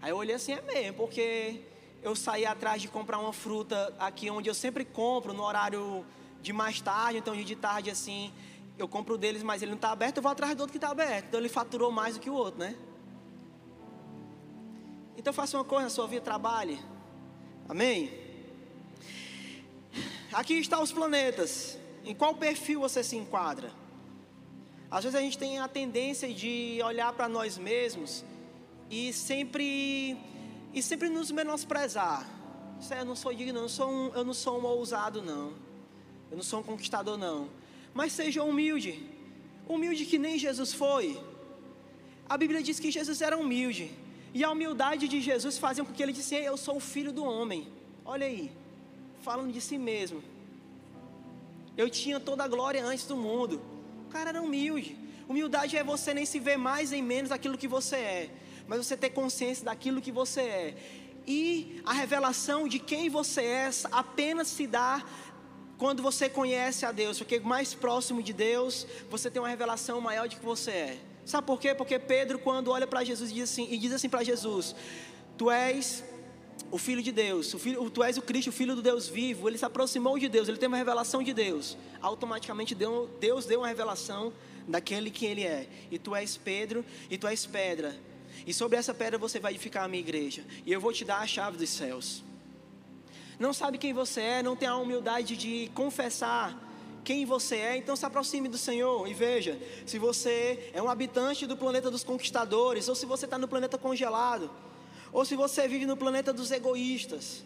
Aí 0.00 0.10
eu 0.10 0.16
olhei 0.16 0.34
assim, 0.34 0.52
é 0.52 0.60
mesmo, 0.60 0.94
porque 0.94 1.60
eu 2.02 2.16
saí 2.16 2.44
atrás 2.44 2.82
de 2.82 2.88
comprar 2.88 3.18
uma 3.18 3.32
fruta 3.32 3.94
aqui 3.98 4.28
onde 4.30 4.50
eu 4.50 4.54
sempre 4.54 4.84
compro, 4.84 5.32
no 5.32 5.44
horário 5.44 6.04
de 6.40 6.52
mais 6.52 6.80
tarde, 6.80 7.18
então 7.18 7.36
de 7.36 7.56
tarde 7.56 7.88
assim, 7.88 8.32
eu 8.76 8.88
compro 8.88 9.16
deles, 9.16 9.42
mas 9.42 9.62
ele 9.62 9.70
não 9.70 9.76
está 9.76 9.92
aberto, 9.92 10.16
eu 10.16 10.22
vou 10.22 10.32
atrás 10.32 10.56
do 10.56 10.60
outro 10.60 10.72
que 10.72 10.78
está 10.78 10.90
aberto. 10.90 11.26
Então 11.26 11.38
ele 11.38 11.48
faturou 11.48 11.92
mais 11.92 12.14
do 12.14 12.20
que 12.20 12.28
o 12.28 12.34
outro, 12.34 12.58
né? 12.58 12.76
Então 15.16 15.32
faça 15.32 15.56
uma 15.56 15.64
coisa 15.64 15.84
na 15.84 15.90
sua 15.90 16.06
vida, 16.06 16.22
trabalhe. 16.22 16.80
Amém? 17.68 18.12
Aqui 20.32 20.54
estão 20.54 20.82
os 20.82 20.90
planetas. 20.90 21.78
Em 22.04 22.14
qual 22.14 22.34
perfil 22.34 22.80
você 22.80 23.04
se 23.04 23.16
enquadra? 23.16 23.70
Às 24.92 25.04
vezes 25.04 25.18
a 25.18 25.22
gente 25.22 25.38
tem 25.38 25.58
a 25.58 25.66
tendência 25.66 26.28
de 26.34 26.78
olhar 26.84 27.10
para 27.14 27.26
nós 27.26 27.56
mesmos 27.56 28.22
e 28.90 29.10
sempre 29.10 30.18
e 30.74 30.82
sempre 30.82 31.08
nos 31.08 31.30
menosprezar. 31.30 32.28
Isso 32.78 32.92
eu 32.92 33.04
não 33.06 33.16
sou 33.16 33.32
digno, 33.32 33.58
eu 33.58 33.62
não 33.62 33.68
sou 33.70 33.90
um, 33.90 34.08
eu 34.14 34.22
não 34.22 34.34
sou 34.34 34.60
um 34.60 34.66
ousado 34.66 35.22
não. 35.22 35.54
Eu 36.30 36.36
não 36.36 36.42
sou 36.42 36.60
um 36.60 36.62
conquistador 36.62 37.16
não. 37.16 37.48
Mas 37.94 38.12
seja 38.12 38.42
humilde. 38.42 39.02
Humilde 39.66 40.04
que 40.04 40.18
nem 40.18 40.38
Jesus 40.38 40.74
foi. 40.74 41.18
A 42.28 42.36
Bíblia 42.36 42.62
diz 42.62 42.78
que 42.78 42.90
Jesus 42.90 43.22
era 43.22 43.38
humilde. 43.38 43.90
E 44.34 44.44
a 44.44 44.50
humildade 44.50 45.08
de 45.08 45.22
Jesus 45.22 45.56
fazia 45.56 45.82
com 45.82 45.92
que 45.94 46.02
ele 46.02 46.12
dissesse: 46.12 46.44
Eu 46.44 46.58
sou 46.58 46.76
o 46.76 46.80
filho 46.80 47.14
do 47.14 47.24
homem. 47.24 47.66
Olha 48.04 48.26
aí, 48.26 48.52
falando 49.22 49.50
de 49.50 49.60
si 49.62 49.78
mesmo. 49.78 50.22
Eu 51.78 51.88
tinha 51.88 52.20
toda 52.20 52.44
a 52.44 52.48
glória 52.48 52.84
antes 52.84 53.06
do 53.06 53.16
mundo. 53.16 53.71
Cara 54.12 54.30
era 54.30 54.42
humilde. 54.42 54.96
Humildade 55.28 55.76
é 55.76 55.82
você 55.82 56.12
nem 56.12 56.26
se 56.26 56.38
ver 56.38 56.58
mais 56.58 56.90
nem 56.90 57.02
menos 57.02 57.30
daquilo 57.30 57.56
que 57.56 57.66
você 57.66 57.96
é, 57.96 58.30
mas 58.68 58.84
você 58.84 58.96
ter 58.96 59.10
consciência 59.10 59.64
daquilo 59.64 60.02
que 60.02 60.12
você 60.12 60.40
é. 60.40 60.74
E 61.26 61.80
a 61.86 61.92
revelação 61.92 62.68
de 62.68 62.78
quem 62.78 63.08
você 63.08 63.42
é 63.42 63.70
apenas 63.90 64.48
se 64.48 64.66
dá 64.66 65.02
quando 65.78 66.02
você 66.02 66.28
conhece 66.28 66.84
a 66.84 66.92
Deus, 66.92 67.18
porque 67.18 67.40
mais 67.40 67.72
próximo 67.74 68.22
de 68.22 68.32
Deus, 68.32 68.86
você 69.10 69.30
tem 69.30 69.40
uma 69.40 69.48
revelação 69.48 70.00
maior 70.00 70.28
de 70.28 70.36
que 70.36 70.44
você 70.44 70.70
é. 70.70 70.98
Sabe 71.24 71.46
por 71.46 71.58
quê? 71.58 71.74
Porque 71.74 71.98
Pedro, 71.98 72.38
quando 72.38 72.70
olha 72.70 72.86
para 72.86 73.02
Jesus 73.04 73.32
diz 73.32 73.50
assim, 73.50 73.66
e 73.70 73.78
diz 73.78 73.92
assim 73.92 74.08
para 74.08 74.22
Jesus: 74.22 74.74
Tu 75.38 75.50
és 75.50 76.04
o 76.70 76.78
Filho 76.78 77.02
de 77.02 77.12
Deus, 77.12 77.52
o 77.52 77.58
filho, 77.58 77.90
tu 77.90 78.02
és 78.02 78.16
o 78.16 78.22
Cristo, 78.22 78.48
o 78.48 78.52
Filho 78.52 78.74
do 78.74 78.80
Deus 78.80 79.06
vivo. 79.06 79.48
Ele 79.48 79.58
se 79.58 79.64
aproximou 79.64 80.18
de 80.18 80.28
Deus, 80.28 80.48
ele 80.48 80.56
tem 80.56 80.68
uma 80.68 80.78
revelação 80.78 81.22
de 81.22 81.34
Deus. 81.34 81.76
Automaticamente 82.00 82.74
Deus 82.74 83.44
deu 83.44 83.60
uma 83.60 83.68
revelação 83.68 84.32
daquele 84.66 85.10
que 85.10 85.26
ele 85.26 85.44
é. 85.44 85.68
E 85.90 85.98
tu 85.98 86.16
és 86.16 86.36
Pedro, 86.36 86.84
e 87.10 87.18
tu 87.18 87.26
és 87.26 87.44
pedra. 87.44 87.94
E 88.46 88.54
sobre 88.54 88.78
essa 88.78 88.94
pedra 88.94 89.18
você 89.18 89.38
vai 89.38 89.52
edificar 89.52 89.84
a 89.84 89.88
minha 89.88 90.00
igreja. 90.00 90.44
E 90.64 90.72
eu 90.72 90.80
vou 90.80 90.92
te 90.92 91.04
dar 91.04 91.18
a 91.18 91.26
chave 91.26 91.58
dos 91.58 91.68
céus. 91.68 92.24
Não 93.38 93.52
sabe 93.52 93.76
quem 93.76 93.92
você 93.92 94.20
é, 94.20 94.42
não 94.42 94.56
tem 94.56 94.68
a 94.68 94.76
humildade 94.76 95.36
de 95.36 95.70
confessar 95.74 96.58
quem 97.04 97.26
você 97.26 97.56
é, 97.56 97.76
então 97.76 97.96
se 97.96 98.06
aproxime 98.06 98.48
do 98.48 98.56
Senhor 98.56 99.08
e 99.08 99.12
veja 99.12 99.58
se 99.84 99.98
você 99.98 100.70
é 100.72 100.80
um 100.80 100.88
habitante 100.88 101.46
do 101.46 101.56
planeta 101.56 101.90
dos 101.90 102.04
conquistadores, 102.04 102.88
ou 102.88 102.94
se 102.94 103.04
você 103.04 103.24
está 103.24 103.36
no 103.36 103.48
planeta 103.48 103.76
congelado, 103.76 104.48
ou 105.12 105.24
se 105.24 105.36
você 105.36 105.68
vive 105.68 105.84
no 105.86 105.96
planeta 105.96 106.32
dos 106.32 106.50
egoístas, 106.50 107.44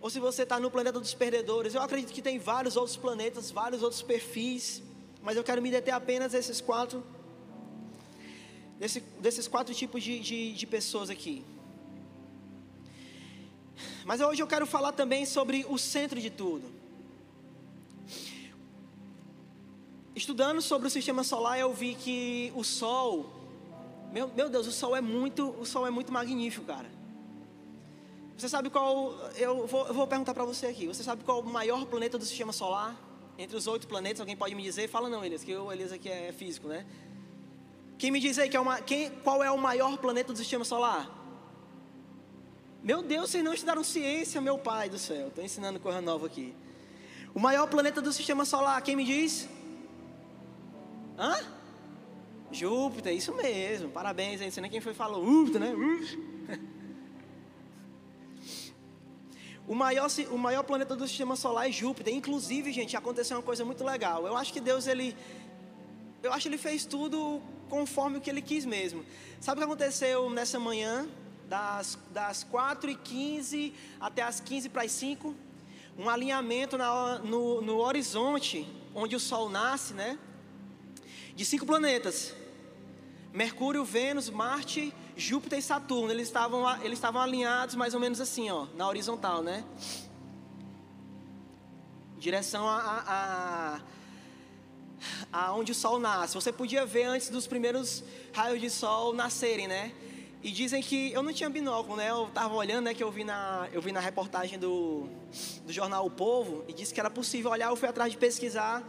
ou 0.00 0.10
se 0.10 0.20
você 0.20 0.42
está 0.42 0.60
no 0.60 0.70
planeta 0.70 1.00
dos 1.00 1.14
perdedores. 1.14 1.74
Eu 1.74 1.82
acredito 1.82 2.12
que 2.12 2.22
tem 2.22 2.38
vários 2.38 2.76
outros 2.76 2.96
planetas, 2.96 3.50
vários 3.50 3.82
outros 3.82 4.02
perfis, 4.02 4.82
mas 5.22 5.36
eu 5.36 5.42
quero 5.42 5.60
me 5.60 5.70
deter 5.70 5.92
apenas 5.92 6.34
esses 6.34 6.60
quatro, 6.60 7.02
desse, 8.78 9.00
desses 9.20 9.48
quatro 9.48 9.74
tipos 9.74 10.02
de, 10.02 10.20
de, 10.20 10.52
de 10.52 10.66
pessoas 10.66 11.10
aqui. 11.10 11.44
Mas 14.04 14.20
hoje 14.20 14.42
eu 14.42 14.46
quero 14.46 14.66
falar 14.66 14.92
também 14.92 15.24
sobre 15.26 15.66
o 15.68 15.78
centro 15.78 16.20
de 16.20 16.30
tudo. 16.30 16.78
Estudando 20.14 20.60
sobre 20.60 20.88
o 20.88 20.90
sistema 20.90 21.22
solar, 21.22 21.58
eu 21.58 21.72
vi 21.72 21.94
que 21.94 22.52
o 22.56 22.64
Sol, 22.64 23.30
meu, 24.12 24.28
meu 24.28 24.48
Deus, 24.48 24.66
o 24.66 24.72
Sol 24.72 24.96
é 24.96 25.00
muito, 25.00 25.50
o 25.60 25.64
Sol 25.64 25.86
é 25.86 25.90
muito 25.90 26.12
magnífico, 26.12 26.64
cara. 26.64 26.97
Você 28.38 28.48
sabe 28.48 28.70
qual? 28.70 29.16
Eu 29.36 29.66
vou, 29.66 29.88
eu 29.88 29.92
vou 29.92 30.06
perguntar 30.06 30.32
para 30.32 30.44
você 30.44 30.66
aqui. 30.66 30.86
Você 30.86 31.02
sabe 31.02 31.24
qual 31.24 31.40
o 31.40 31.44
maior 31.44 31.84
planeta 31.86 32.16
do 32.16 32.24
sistema 32.24 32.52
solar? 32.52 32.96
Entre 33.36 33.56
os 33.56 33.66
oito 33.66 33.88
planetas, 33.88 34.20
alguém 34.20 34.36
pode 34.36 34.54
me 34.54 34.62
dizer? 34.62 34.88
Fala 34.88 35.08
não, 35.08 35.24
Elias, 35.24 35.42
que 35.42 35.54
o 35.56 35.72
Elias 35.72 35.90
aqui 35.90 36.08
é 36.08 36.30
físico, 36.30 36.68
né? 36.68 36.86
Quem 37.98 38.12
me 38.12 38.20
diz 38.20 38.38
aí 38.38 38.48
que 38.48 38.56
é 38.56 38.60
uma, 38.60 38.80
quem, 38.80 39.10
qual 39.24 39.42
é 39.42 39.50
o 39.50 39.58
maior 39.58 39.98
planeta 39.98 40.32
do 40.32 40.38
sistema 40.38 40.64
solar? 40.64 41.10
Meu 42.80 43.02
Deus, 43.02 43.28
vocês 43.28 43.42
não 43.42 43.52
estudaram 43.52 43.82
ciência, 43.82 44.40
meu 44.40 44.56
pai 44.56 44.88
do 44.88 44.98
céu. 44.98 45.28
Estou 45.28 45.42
ensinando 45.42 45.80
coisa 45.80 46.00
nova 46.00 46.26
aqui. 46.26 46.54
O 47.34 47.40
maior 47.40 47.66
planeta 47.66 48.00
do 48.00 48.12
sistema 48.12 48.44
solar, 48.44 48.80
quem 48.82 48.94
me 48.94 49.04
diz? 49.04 49.48
Hã? 51.18 51.40
Júpiter, 52.52 53.14
isso 53.14 53.34
mesmo. 53.34 53.90
Parabéns, 53.90 54.40
hein? 54.40 54.48
Você 54.48 54.60
nem 54.60 54.70
quem 54.70 54.80
foi 54.80 54.94
falou. 54.94 55.24
Júpiter, 55.24 55.60
né? 55.60 55.74
O 59.68 59.74
maior, 59.74 60.08
o 60.30 60.38
maior 60.38 60.62
planeta 60.62 60.96
do 60.96 61.06
sistema 61.06 61.36
solar 61.36 61.68
é 61.68 61.72
Júpiter. 61.72 62.14
Inclusive, 62.14 62.72
gente, 62.72 62.96
aconteceu 62.96 63.36
uma 63.36 63.42
coisa 63.42 63.64
muito 63.64 63.84
legal. 63.84 64.26
Eu 64.26 64.36
acho 64.36 64.52
que 64.52 64.60
Deus, 64.60 64.86
ele. 64.86 65.14
eu 66.22 66.32
acho 66.32 66.42
que 66.42 66.48
ele 66.48 66.58
fez 66.58 66.86
tudo 66.86 67.42
conforme 67.68 68.16
o 68.16 68.20
que 68.20 68.30
ele 68.30 68.40
quis 68.40 68.64
mesmo. 68.64 69.04
Sabe 69.40 69.60
o 69.60 69.60
que 69.60 69.70
aconteceu 69.70 70.30
nessa 70.30 70.58
manhã? 70.58 71.06
Das, 71.46 71.98
das 72.10 72.44
4h15 72.44 73.72
até 73.98 74.20
as 74.20 74.38
15 74.38 74.68
para 74.68 74.82
as 74.82 74.92
5 74.92 75.34
um 75.98 76.08
alinhamento 76.08 76.78
na, 76.78 77.18
no, 77.18 77.60
no 77.60 77.78
horizonte 77.78 78.66
onde 78.94 79.16
o 79.16 79.20
Sol 79.20 79.50
nasce, 79.50 79.92
né? 79.94 80.16
De 81.34 81.44
cinco 81.44 81.66
planetas: 81.66 82.32
Mercúrio, 83.32 83.84
Vênus, 83.84 84.30
Marte, 84.30 84.94
Júpiter 85.18 85.58
e 85.58 85.62
Saturno. 85.62 86.12
Eles 86.12 86.28
estavam, 86.28 86.64
eles 86.82 86.98
estavam 86.98 87.20
alinhados 87.20 87.74
mais 87.74 87.92
ou 87.92 88.00
menos 88.00 88.20
assim, 88.20 88.48
ó, 88.50 88.66
na 88.76 88.88
horizontal, 88.88 89.42
né? 89.42 89.64
Direção 92.18 92.68
a, 92.68 92.76
a, 92.78 93.80
a, 95.32 95.46
a 95.46 95.52
onde 95.54 95.72
o 95.72 95.74
Sol 95.74 95.98
nasce. 95.98 96.34
Você 96.34 96.52
podia 96.52 96.86
ver 96.86 97.04
antes 97.04 97.30
dos 97.30 97.46
primeiros 97.46 98.04
raios 98.32 98.60
de 98.60 98.70
Sol 98.70 99.12
nascerem, 99.12 99.66
né? 99.66 99.92
E 100.40 100.52
dizem 100.52 100.80
que 100.80 101.12
eu 101.12 101.22
não 101.22 101.32
tinha 101.32 101.50
binóculo, 101.50 101.96
né? 101.96 102.10
Eu 102.10 102.28
estava 102.28 102.54
olhando, 102.54 102.84
né? 102.84 102.94
Que 102.94 103.02
eu 103.02 103.10
vi 103.10 103.24
na, 103.24 103.68
eu 103.72 103.82
vi 103.82 103.90
na 103.90 104.00
reportagem 104.00 104.56
do, 104.56 105.08
do 105.66 105.72
jornal 105.72 106.06
O 106.06 106.10
Povo 106.10 106.64
e 106.68 106.72
disse 106.72 106.94
que 106.94 107.00
era 107.00 107.10
possível 107.10 107.50
olhar. 107.50 107.70
Eu 107.70 107.76
fui 107.76 107.88
atrás 107.88 108.12
de 108.12 108.18
pesquisar 108.18 108.84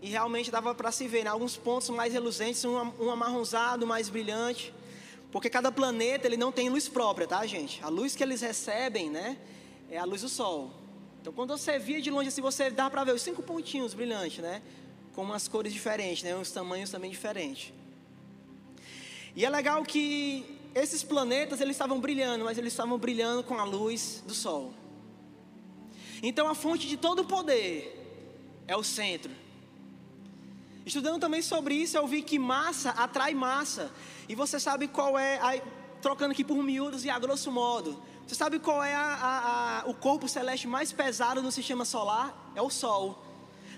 e 0.00 0.08
realmente 0.08 0.50
dava 0.50 0.74
para 0.74 0.90
se 0.90 1.06
ver, 1.06 1.24
né? 1.24 1.30
Alguns 1.30 1.58
pontos 1.58 1.90
mais 1.90 2.14
reluzentes, 2.14 2.64
um, 2.64 2.74
um 2.98 3.10
amarronzado, 3.10 3.86
mais 3.86 4.08
brilhante, 4.08 4.72
porque 5.32 5.48
cada 5.48 5.72
planeta 5.72 6.26
ele 6.26 6.36
não 6.36 6.52
tem 6.52 6.68
luz 6.68 6.88
própria, 6.88 7.26
tá, 7.26 7.44
gente? 7.46 7.82
A 7.82 7.88
luz 7.88 8.14
que 8.14 8.22
eles 8.22 8.42
recebem, 8.42 9.08
né? 9.08 9.38
É 9.90 9.98
a 9.98 10.04
luz 10.04 10.20
do 10.20 10.28
Sol. 10.28 10.70
Então, 11.20 11.32
quando 11.32 11.56
você 11.56 11.78
via 11.78 12.02
de 12.02 12.10
longe, 12.10 12.28
assim, 12.28 12.42
você 12.42 12.70
dá 12.70 12.90
para 12.90 13.02
ver 13.02 13.14
os 13.14 13.22
cinco 13.22 13.42
pontinhos 13.42 13.94
brilhantes, 13.94 14.38
né? 14.38 14.60
Com 15.14 15.22
umas 15.22 15.48
cores 15.48 15.72
diferentes, 15.72 16.22
né? 16.22 16.36
Uns 16.36 16.50
tamanhos 16.50 16.90
também 16.90 17.10
diferentes. 17.10 17.72
E 19.34 19.44
é 19.44 19.48
legal 19.48 19.82
que 19.82 20.44
esses 20.74 21.02
planetas 21.02 21.60
eles 21.60 21.76
estavam 21.76 21.98
brilhando, 21.98 22.44
mas 22.44 22.58
eles 22.58 22.72
estavam 22.72 22.98
brilhando 22.98 23.42
com 23.42 23.58
a 23.58 23.64
luz 23.64 24.22
do 24.26 24.34
sol. 24.34 24.74
Então 26.22 26.46
a 26.46 26.54
fonte 26.54 26.86
de 26.86 26.98
todo 26.98 27.20
o 27.20 27.24
poder 27.24 27.98
é 28.68 28.76
o 28.76 28.82
centro. 28.82 29.30
Estudando 30.84 31.20
também 31.20 31.42
sobre 31.42 31.74
isso, 31.74 31.96
eu 31.96 32.06
vi 32.06 32.22
que 32.22 32.38
massa 32.38 32.90
atrai 32.90 33.34
massa. 33.34 33.90
E 34.28 34.34
você 34.34 34.58
sabe 34.58 34.88
qual 34.88 35.18
é, 35.18 35.38
aí, 35.40 35.62
trocando 36.00 36.32
aqui 36.32 36.44
por 36.44 36.56
miúdos 36.62 37.04
e 37.04 37.10
a 37.10 37.18
grosso 37.18 37.50
modo, 37.50 38.02
você 38.26 38.34
sabe 38.34 38.58
qual 38.58 38.82
é 38.82 38.94
a, 38.94 39.00
a, 39.00 39.80
a, 39.80 39.90
o 39.90 39.94
corpo 39.94 40.28
celeste 40.28 40.66
mais 40.66 40.92
pesado 40.92 41.42
no 41.42 41.52
sistema 41.52 41.84
solar? 41.84 42.52
É 42.54 42.62
o 42.62 42.70
Sol. 42.70 43.22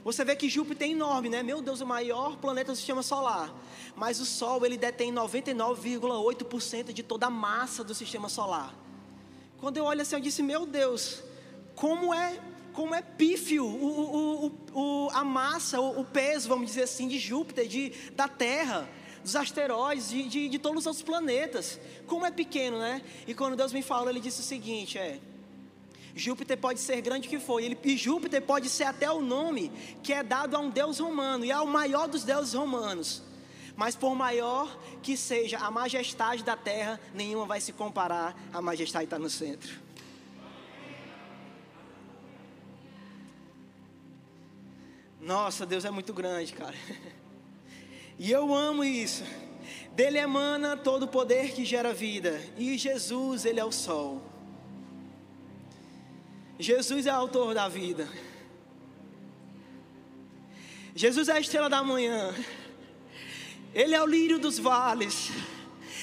Você 0.05 0.25
vê 0.25 0.37
que 0.37 0.49
Júpiter 0.51 0.87
é 0.87 0.91
enorme, 0.91 1.31
né? 1.31 1.43
Meu 1.43 1.63
Deus, 1.63 1.81
o 1.81 1.87
maior 1.87 2.37
planeta 2.37 2.73
do 2.73 2.77
sistema 2.77 3.03
solar. 3.03 3.53
Mas 3.97 4.21
o 4.21 4.27
Sol, 4.27 4.65
ele 4.65 4.77
detém 4.77 5.13
99,8% 5.13 6.93
de 6.93 7.03
toda 7.03 7.27
a 7.27 7.31
massa 7.31 7.83
do 7.83 7.95
sistema 7.95 8.29
solar. 8.29 8.75
Quando 9.59 9.79
eu 9.79 9.85
olho 9.85 10.03
assim, 10.03 10.15
eu 10.15 10.21
disse, 10.21 10.43
meu 10.43 10.67
Deus, 10.67 11.23
como 11.75 12.13
é, 12.13 12.39
como 12.75 12.95
é 12.95 13.01
pífio 13.01 13.65
o, 13.65 14.47
o, 14.47 14.53
o, 14.75 15.11
a 15.11 15.25
massa, 15.25 15.81
o, 15.81 16.05
peso, 16.05 16.49
vamos 16.49 16.67
dizer 16.67 16.83
assim, 16.83 17.07
de 17.07 17.19
Júpiter, 17.19 17.67
de, 17.67 17.91
da 18.15 18.29
Terra 18.29 18.89
dos 19.23 19.35
asteroides, 19.37 20.11
de, 20.11 20.25
de, 20.25 20.49
de, 20.51 20.59
todos 20.59 20.81
os 20.81 20.87
outros 20.87 21.03
planetas. 21.03 21.81
Como 22.07 22.27
é 22.27 22.31
pequeno, 22.31 22.79
né? 22.79 23.01
E 23.27 23.33
quando 23.33 23.57
Deus 23.57 23.73
me 23.73 23.81
falou, 23.81 24.11
Ele 24.11 24.21
disse 24.21 24.41
o 24.41 24.45
seguinte: 24.45 24.99
é. 24.99 25.19
Júpiter 26.17 26.59
pode 26.59 26.79
ser 26.79 27.01
grande 27.01 27.27
que 27.29 27.41
for, 27.41 27.61
ele, 27.61 27.77
e 27.83 27.97
Júpiter 27.97 28.41
pode 28.41 28.69
ser 28.69 28.85
até 28.85 29.11
o 29.11 29.21
nome 29.21 29.73
que 30.01 30.13
é 30.13 30.23
dado 30.23 30.55
a 30.55 30.61
um 30.61 30.71
deus 30.71 31.01
romano, 31.01 31.45
e 31.45 31.51
é 31.51 31.59
o 31.59 31.67
maior 31.67 32.07
dos 32.07 32.23
deuses 32.23 32.55
romanos. 32.55 33.23
Mas 33.75 33.97
por 33.97 34.15
maior 34.15 34.79
que 35.03 35.17
seja 35.17 35.59
a 35.59 35.73
majestade 35.73 36.45
da 36.45 36.57
terra, 36.57 37.01
nenhuma 37.13 37.47
vai 37.47 37.61
se 37.61 37.73
comparar 37.73 38.37
à 38.53 38.63
majestade 38.63 39.07
que 39.07 39.15
está 39.15 39.19
no 39.19 39.29
centro. 39.29 39.84
Nossa, 45.25 45.65
Deus 45.65 45.87
é 45.87 45.91
muito 45.91 46.13
grande, 46.13 46.53
cara. 46.53 46.77
E 48.17 48.31
eu 48.31 48.55
amo 48.55 48.85
isso. 48.85 49.25
Dele 49.91 50.19
emana 50.19 50.77
todo 50.77 51.03
o 51.03 51.09
poder 51.09 51.51
que 51.51 51.65
gera 51.65 51.93
vida. 51.93 52.41
E 52.57 52.79
Jesus, 52.79 53.45
Ele 53.45 53.59
é 53.59 53.65
o 53.65 53.73
sol. 53.73 54.23
Jesus 56.57 57.09
é 57.09 57.13
o 57.13 57.17
autor 57.17 57.55
da 57.55 57.69
vida. 57.69 58.09
Jesus 60.95 61.29
é 61.29 61.33
a 61.33 61.41
estrela 61.41 61.69
da 61.69 61.83
manhã. 61.83 62.33
Ele 63.75 63.97
é 63.97 64.01
o 64.01 64.07
lírio 64.07 64.39
dos 64.39 64.61
vales. 64.61 65.33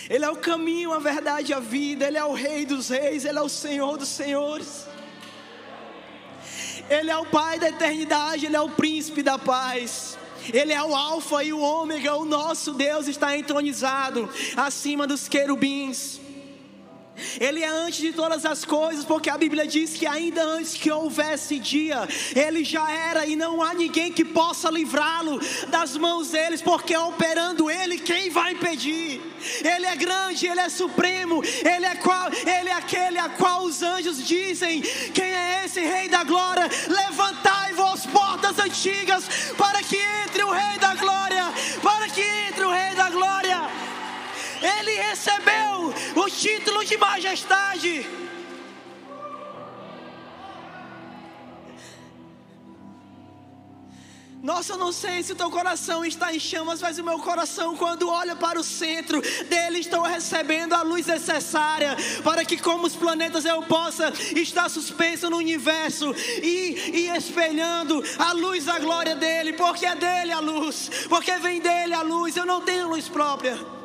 Ele 0.10 0.26
é 0.26 0.30
o 0.30 0.36
caminho, 0.36 0.92
a 0.92 1.00
verdade 1.00 1.54
e 1.54 1.56
a 1.56 1.62
vida. 1.62 2.08
Ele 2.08 2.18
é 2.18 2.26
o 2.26 2.34
Rei 2.34 2.66
dos 2.66 2.90
Reis. 2.90 3.24
Ele 3.24 3.40
é 3.40 3.42
o 3.42 3.48
Senhor 3.48 3.98
dos 3.98 4.10
Senhores. 4.10 4.86
Ele 6.91 7.10
é 7.10 7.17
o 7.17 7.25
Pai 7.25 7.58
da 7.58 7.69
eternidade. 7.69 8.45
Ele 8.45 8.56
é 8.56 8.62
o 8.62 8.69
Príncipe 8.69 9.23
da 9.23 9.39
paz. 9.39 10.17
Ele 10.54 10.73
é 10.73 10.84
o 10.84 10.93
Alfa 10.93 11.41
e 11.41 11.54
o 11.54 11.62
Ômega. 11.62 12.15
O 12.15 12.25
nosso 12.25 12.73
Deus 12.73 13.08
está 13.08 13.38
entronizado 13.38 14.30
acima 14.58 15.08
dos 15.08 15.30
querubins. 15.30 16.19
Ele 17.39 17.62
é 17.62 17.67
antes 17.67 18.00
de 18.00 18.13
todas 18.13 18.45
as 18.45 18.65
coisas, 18.65 19.06
porque 19.06 19.30
a 19.30 19.38
Bíblia 19.38 19.67
diz 19.67 19.93
que 19.93 20.08
ainda 20.08 20.43
antes 20.43 20.74
que 20.74 20.89
houvesse 20.89 21.60
dia, 21.60 22.08
ele 22.36 22.63
já 22.63 22.89
era 22.91 23.26
e 23.26 23.36
não 23.36 23.62
há 23.62 23.74
ninguém 23.74 24.12
que 24.12 24.24
possa 24.24 24.69
livrá-lo 24.69 25.39
das 25.69 25.97
mãos 25.97 26.30
deles, 26.30 26.62
porque 26.62 26.95
operando 26.95 27.69
ele, 27.69 28.00
quem 28.00 28.30
vai 28.30 28.54
impedir? 28.54 29.21
Ele 29.63 29.86
é 29.86 29.95
grande, 29.95 30.47
ele 30.47 30.60
é 30.60 30.69
supremo, 30.69 31.41
ele 31.43 31.86
é 31.86 31.95
qual, 31.95 32.30
ele 32.32 32.69
é 32.69 32.74
aquele 32.74 33.17
a 33.17 33.30
qual 33.30 33.63
os 33.63 33.82
anjos 33.82 34.26
dizem: 34.26 34.82
Quem 35.13 35.32
é 35.32 35.63
esse 35.65 35.82
rei 35.82 36.08
da 36.08 36.24
glória? 36.24 36.69
Levantai-vos 36.88 38.06
portas 38.08 38.58
antigas 38.60 39.26
para 39.58 39.82
que 39.84 39.97
entre 40.26 40.43
o 40.43 40.52
rei 40.52 40.78
da 40.80 40.95
glória, 40.95 41.45
para 41.82 42.08
que 42.10 42.21
entre 42.21 42.63
o 42.63 42.71
rei 42.71 42.95
da 42.95 43.10
glória. 43.10 43.51
Ele 44.62 44.91
recebeu 45.02 45.93
o 46.15 46.30
título 46.30 46.86
de 46.86 46.97
majestade. 46.97 48.06
Nossa, 54.41 54.74
eu 54.74 54.78
não 54.78 54.91
sei 54.91 55.21
se 55.21 55.34
o 55.34 55.36
teu 55.36 55.52
coração 55.52 56.04
está 56.04 56.34
em 56.34 56.39
chamas, 56.39 56.82
mas 56.82 56.97
o 56.97 57.04
meu 57.04 57.19
coração, 57.19 57.78
quando 57.78 58.10
olha 58.10 58.36
para 58.36 58.60
o 58.60 58.63
centro 58.63 59.21
dele, 59.47 59.80
estou 59.80 60.02
recebendo 60.02 60.74
a 60.74 60.82
luz 60.82 61.06
necessária 61.06 61.95
para 62.24 62.43
que, 62.43 62.58
como 62.58 62.88
os 62.88 62.95
planetas, 62.95 63.45
eu 63.45 63.62
possa 63.62 64.12
estar 64.36 64.67
suspenso 64.67 65.30
no 65.30 65.38
universo 65.38 66.12
e, 66.41 66.91
e 66.91 67.15
espelhando 67.15 68.04
a 68.17 68.32
luz 68.32 68.65
da 68.65 68.80
glória 68.80 69.15
dele, 69.15 69.54
porque 69.54 69.86
é 69.86 69.95
dele 69.95 70.32
a 70.32 70.39
luz, 70.39 70.89
porque 71.08 71.38
vem 71.38 71.62
dele 71.62 71.93
a 71.93 72.02
luz. 72.02 72.36
Eu 72.36 72.45
não 72.45 72.62
tenho 72.62 72.89
luz 72.89 73.08
própria. 73.08 73.81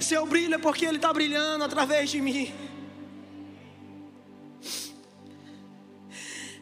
Se 0.00 0.14
eu 0.14 0.26
brilho 0.26 0.54
é 0.54 0.58
porque 0.58 0.84
Ele 0.84 0.96
está 0.96 1.12
brilhando 1.12 1.64
através 1.64 2.10
de 2.10 2.20
mim. 2.20 2.52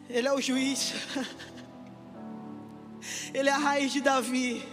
Ele 0.09 0.27
é 0.27 0.33
o 0.33 0.41
juiz. 0.41 0.93
Ele 3.33 3.49
é 3.49 3.51
a 3.51 3.57
raiz 3.57 3.91
de 3.91 4.01
Davi. 4.01 4.67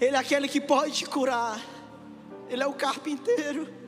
Ele 0.00 0.16
é 0.16 0.18
aquele 0.18 0.48
que 0.48 0.60
pode 0.60 0.92
te 0.92 1.06
curar. 1.06 1.60
Ele 2.48 2.62
é 2.62 2.66
o 2.66 2.72
carpinteiro. 2.72 3.81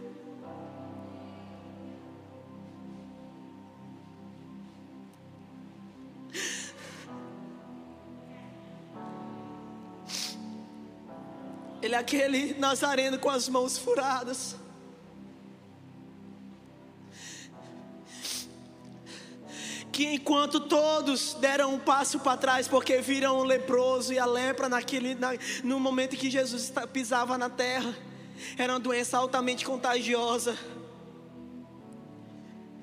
Ele 11.84 11.94
é 11.94 11.98
aquele 11.98 12.54
nazareno 12.54 13.18
com 13.18 13.28
as 13.28 13.46
mãos 13.46 13.76
furadas. 13.76 14.56
que 19.92 20.06
enquanto 20.06 20.58
todos 20.58 21.34
deram 21.34 21.74
um 21.74 21.78
passo 21.78 22.18
para 22.18 22.36
trás 22.36 22.66
porque 22.66 23.00
viram 23.00 23.36
o 23.36 23.44
leproso 23.44 24.12
e 24.12 24.18
a 24.18 24.26
lepra 24.26 24.68
naquele, 24.68 25.14
na, 25.14 25.34
no 25.62 25.78
momento 25.78 26.16
que 26.16 26.28
Jesus 26.28 26.72
pisava 26.92 27.38
na 27.38 27.48
terra, 27.48 27.96
era 28.58 28.72
uma 28.72 28.80
doença 28.80 29.16
altamente 29.18 29.64
contagiosa. 29.64 30.58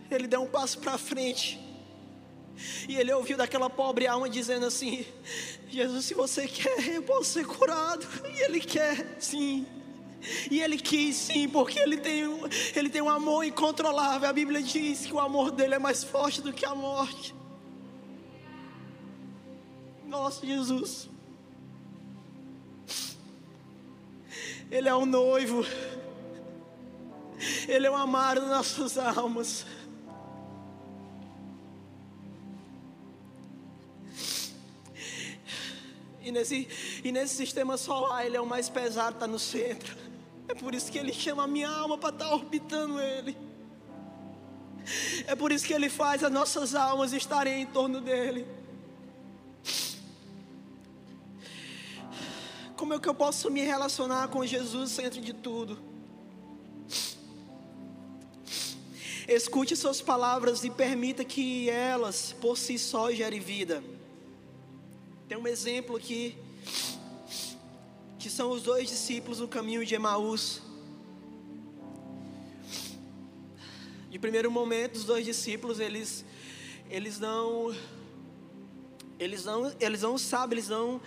Ele 0.09 0.25
deu 0.25 0.43
um 0.43 0.47
passo 0.47 0.79
para 0.79 0.97
frente 0.97 1.59
e 2.87 2.95
ele 2.95 3.11
ouviu 3.11 3.35
daquela 3.35 3.69
pobre 3.69 4.07
alma 4.07 4.29
dizendo 4.29 4.65
assim: 4.65 5.05
Jesus, 5.71 6.05
se 6.05 6.13
você 6.13 6.47
quer, 6.47 6.95
eu 6.95 7.03
posso 7.03 7.31
ser 7.31 7.45
curado. 7.45 8.05
E 8.25 8.43
ele 8.43 8.59
quer, 8.59 9.15
sim. 9.19 9.65
E 10.51 10.61
ele 10.61 10.77
quis 10.77 11.15
sim, 11.15 11.47
porque 11.47 11.79
ele 11.79 11.97
tem, 11.97 12.23
ele 12.75 12.89
tem 12.89 13.01
um 13.01 13.09
amor 13.09 13.43
incontrolável. 13.43 14.29
A 14.29 14.33
Bíblia 14.33 14.61
diz 14.61 15.05
que 15.05 15.13
o 15.13 15.19
amor 15.19 15.49
dele 15.49 15.75
é 15.75 15.79
mais 15.79 16.03
forte 16.03 16.41
do 16.41 16.51
que 16.51 16.65
a 16.65 16.75
morte. 16.75 17.33
Nossa, 20.05 20.45
Jesus. 20.45 21.09
Ele 24.69 24.89
é 24.89 24.93
o 24.93 25.05
noivo. 25.05 25.65
Ele 27.67 27.87
é 27.87 27.89
o 27.89 27.95
amado 27.95 28.41
das 28.41 28.77
nossas 28.77 28.97
almas. 28.97 29.65
E 36.21 36.31
nesse, 36.31 36.67
e 37.03 37.11
nesse 37.11 37.35
sistema 37.35 37.77
solar, 37.77 38.25
ele 38.25 38.37
é 38.37 38.41
o 38.41 38.45
mais 38.45 38.69
pesado, 38.69 39.15
está 39.15 39.27
no 39.27 39.39
centro. 39.39 39.97
É 40.47 40.53
por 40.53 40.75
isso 40.75 40.91
que 40.91 40.97
ele 40.97 41.13
chama 41.13 41.43
a 41.43 41.47
minha 41.47 41.69
alma 41.69 41.97
para 41.97 42.09
estar 42.09 42.25
tá 42.25 42.35
orbitando 42.35 42.99
ele. 42.99 43.35
É 45.27 45.35
por 45.35 45.51
isso 45.51 45.65
que 45.65 45.73
ele 45.73 45.89
faz 45.89 46.23
as 46.23 46.31
nossas 46.31 46.75
almas 46.75 47.13
estarem 47.13 47.61
em 47.61 47.65
torno 47.65 48.01
dele. 48.01 48.45
Como 52.75 52.93
é 52.93 52.99
que 52.99 53.07
eu 53.07 53.13
posso 53.13 53.49
me 53.51 53.61
relacionar 53.61 54.27
com 54.29 54.45
Jesus 54.45 54.91
centro 54.91 55.21
de 55.21 55.33
tudo? 55.33 55.77
Escute 59.27 59.75
suas 59.75 60.01
palavras 60.01 60.63
e 60.63 60.69
permita 60.69 61.23
que 61.23 61.69
elas 61.69 62.35
por 62.41 62.57
si 62.57 62.77
só 62.77 63.11
gerem 63.11 63.39
vida. 63.39 63.83
Tem 65.31 65.37
um 65.37 65.47
exemplo 65.47 65.95
aqui 65.95 66.37
que 68.19 68.29
são 68.29 68.51
os 68.51 68.63
dois 68.63 68.89
discípulos 68.89 69.39
no 69.39 69.47
caminho 69.47 69.85
de 69.85 69.95
Emaús. 69.95 70.61
De 74.09 74.19
primeiro 74.19 74.51
momento, 74.51 74.97
os 74.97 75.05
dois 75.05 75.23
discípulos, 75.23 75.79
eles 75.79 76.25
eles 76.89 77.17
não 77.17 77.73
eles 79.17 79.45
não 79.45 79.73
eles 79.79 80.01
não 80.01 80.17
sabem, 80.17 80.57
eles 80.57 80.67
não 80.67 80.99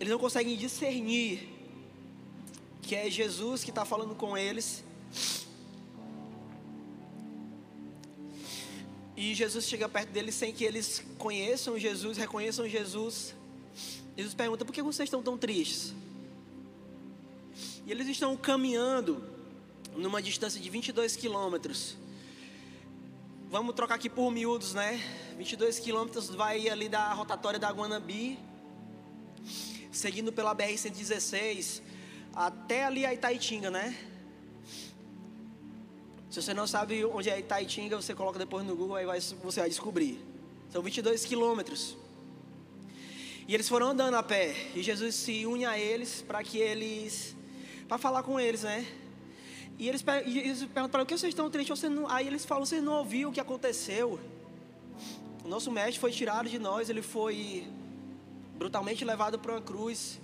eles 0.00 0.10
não 0.10 0.18
conseguem 0.18 0.56
discernir 0.56 1.48
que 2.82 2.96
é 2.96 3.08
Jesus 3.08 3.62
que 3.62 3.70
está 3.70 3.84
falando 3.84 4.16
com 4.16 4.36
eles. 4.36 4.82
E 9.16 9.36
Jesus 9.36 9.66
chega 9.66 9.88
perto 9.88 10.10
deles 10.10 10.34
sem 10.34 10.52
que 10.52 10.64
eles 10.64 11.04
conheçam 11.16 11.78
Jesus, 11.78 12.18
reconheçam 12.18 12.68
Jesus. 12.68 13.35
Jesus 14.16 14.34
pergunta: 14.34 14.64
por 14.64 14.72
que 14.72 14.82
vocês 14.82 15.06
estão 15.06 15.22
tão 15.22 15.36
tristes? 15.36 15.94
E 17.86 17.90
eles 17.90 18.08
estão 18.08 18.36
caminhando 18.36 19.22
numa 19.96 20.20
distância 20.20 20.60
de 20.60 20.68
22 20.68 21.16
quilômetros. 21.16 21.96
Vamos 23.50 23.74
trocar 23.74 23.94
aqui 23.94 24.10
por 24.10 24.30
miúdos, 24.30 24.74
né? 24.74 25.00
22 25.36 25.78
quilômetros 25.78 26.28
vai 26.30 26.68
ali 26.68 26.88
da 26.88 27.12
rotatória 27.12 27.58
da 27.58 27.70
Guanabi, 27.70 28.38
seguindo 29.92 30.32
pela 30.32 30.54
BR-116 30.54 31.82
até 32.34 32.84
ali 32.84 33.06
a 33.06 33.14
Itaitinga, 33.14 33.70
né? 33.70 33.96
Se 36.28 36.42
você 36.42 36.52
não 36.52 36.66
sabe 36.66 37.02
onde 37.04 37.30
é 37.30 37.38
Itaitinga, 37.38 37.96
você 37.96 38.14
coloca 38.14 38.38
depois 38.38 38.66
no 38.66 38.76
Google, 38.76 38.96
aí 38.96 39.06
vai, 39.06 39.20
você 39.20 39.60
vai 39.60 39.70
descobrir. 39.70 40.20
São 40.70 40.82
22 40.82 41.24
quilômetros. 41.24 41.96
E 43.48 43.54
eles 43.54 43.68
foram 43.68 43.88
andando 43.88 44.14
a 44.14 44.22
pé. 44.22 44.54
E 44.74 44.82
Jesus 44.82 45.14
se 45.14 45.46
une 45.46 45.64
a 45.64 45.78
eles 45.78 46.22
para 46.22 46.42
que 46.42 46.58
eles. 46.58 47.36
para 47.86 47.96
falar 47.96 48.22
com 48.22 48.40
eles, 48.40 48.62
né? 48.62 48.86
E 49.78 49.88
eles, 49.88 50.04
e 50.24 50.38
eles 50.38 50.58
perguntam 50.60 50.88
para 50.88 51.02
o 51.02 51.06
que 51.06 51.16
vocês 51.16 51.30
estão 51.30 51.50
tristes? 51.50 51.78
Você 51.78 51.88
não, 51.88 52.10
aí 52.10 52.26
eles 52.26 52.44
falam: 52.44 52.64
vocês 52.64 52.82
não 52.82 52.94
ouviram 52.94 53.30
o 53.30 53.32
que 53.32 53.40
aconteceu? 53.40 54.18
O 55.44 55.48
nosso 55.48 55.70
mestre 55.70 56.00
foi 56.00 56.10
tirado 56.10 56.48
de 56.48 56.58
nós, 56.58 56.90
ele 56.90 57.02
foi 57.02 57.68
brutalmente 58.58 59.04
levado 59.04 59.38
para 59.38 59.52
uma 59.52 59.60
cruz. 59.60 60.20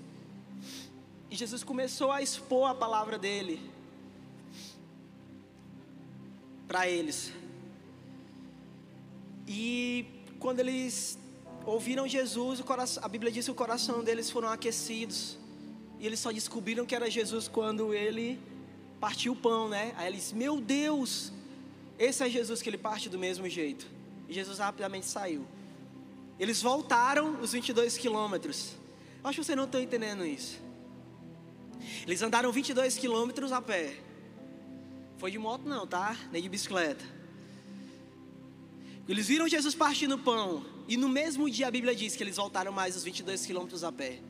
E 1.31 1.37
Jesus 1.37 1.63
começou 1.63 2.11
a 2.11 2.21
expor 2.21 2.69
a 2.69 2.75
palavra 2.75 3.19
dele 3.19 3.71
para 6.67 6.89
eles. 6.89 7.33
E 9.47 10.07
quando 10.41 10.61
eles 10.61 11.19
ouviram 11.65 12.07
Jesus, 12.07 12.61
coração, 12.61 13.03
a 13.05 13.09
Bíblia 13.09 13.31
diz 13.31 13.45
que 13.45 13.51
o 13.51 13.55
coração 13.55 14.03
deles 14.03 14.31
foram 14.31 14.49
aquecidos. 14.49 15.39
E 15.99 16.07
eles 16.07 16.19
só 16.19 16.33
descobriram 16.33 16.85
que 16.85 16.95
era 16.95 17.11
Jesus 17.11 17.49
quando 17.49 17.95
ele 17.95 18.39
partiu 19.01 19.33
o 19.33 19.37
pão, 19.37 19.69
né? 19.69 19.93
Aí 19.97 20.09
eles, 20.09 20.33
meu 20.33 20.61
Deus, 20.61 21.33
esse 21.99 22.25
é 22.25 22.29
Jesus 22.29 22.61
que 22.63 22.69
ele 22.69 22.79
parte 22.79 23.09
do 23.09 23.19
mesmo 23.19 23.49
jeito. 23.49 23.87
E 24.29 24.33
Jesus 24.33 24.59
rapidamente 24.59 25.07
saiu. 25.07 25.47
Eles 26.39 26.61
voltaram 26.61 27.41
os 27.41 27.53
22 27.53 27.97
quilômetros. 27.97 28.75
Acho 29.23 29.41
que 29.41 29.45
você 29.45 29.55
não 29.55 29.65
está 29.65 29.81
entendendo 29.81 30.27
isso. 30.27 30.61
Eles 32.07 32.23
andaram 32.23 32.51
22 32.51 32.97
quilômetros 32.97 33.53
a 33.53 33.61
pé. 33.61 33.97
Foi 35.19 35.31
de 35.31 35.39
moto 35.39 35.63
não, 35.69 35.87
tá? 35.87 36.17
Nem 36.33 36.43
de 36.43 36.49
bicicleta. 36.49 37.22
Eles 39.09 39.27
viram 39.27 39.49
Jesus 39.49 39.75
partindo 39.75 40.19
pão. 40.19 40.65
E 40.87 40.97
no 40.97 41.09
mesmo 41.09 41.49
dia 41.51 41.69
a 41.69 41.71
Bíblia 41.71 41.95
diz 41.95 42.15
que 42.17 42.23
eles 42.23 42.37
voltaram 42.37 42.73
mais 42.73 42.97
os 42.97 43.05
22 43.05 43.47
quilômetros 43.47 43.83
a 43.85 43.91
pé. 43.91 44.21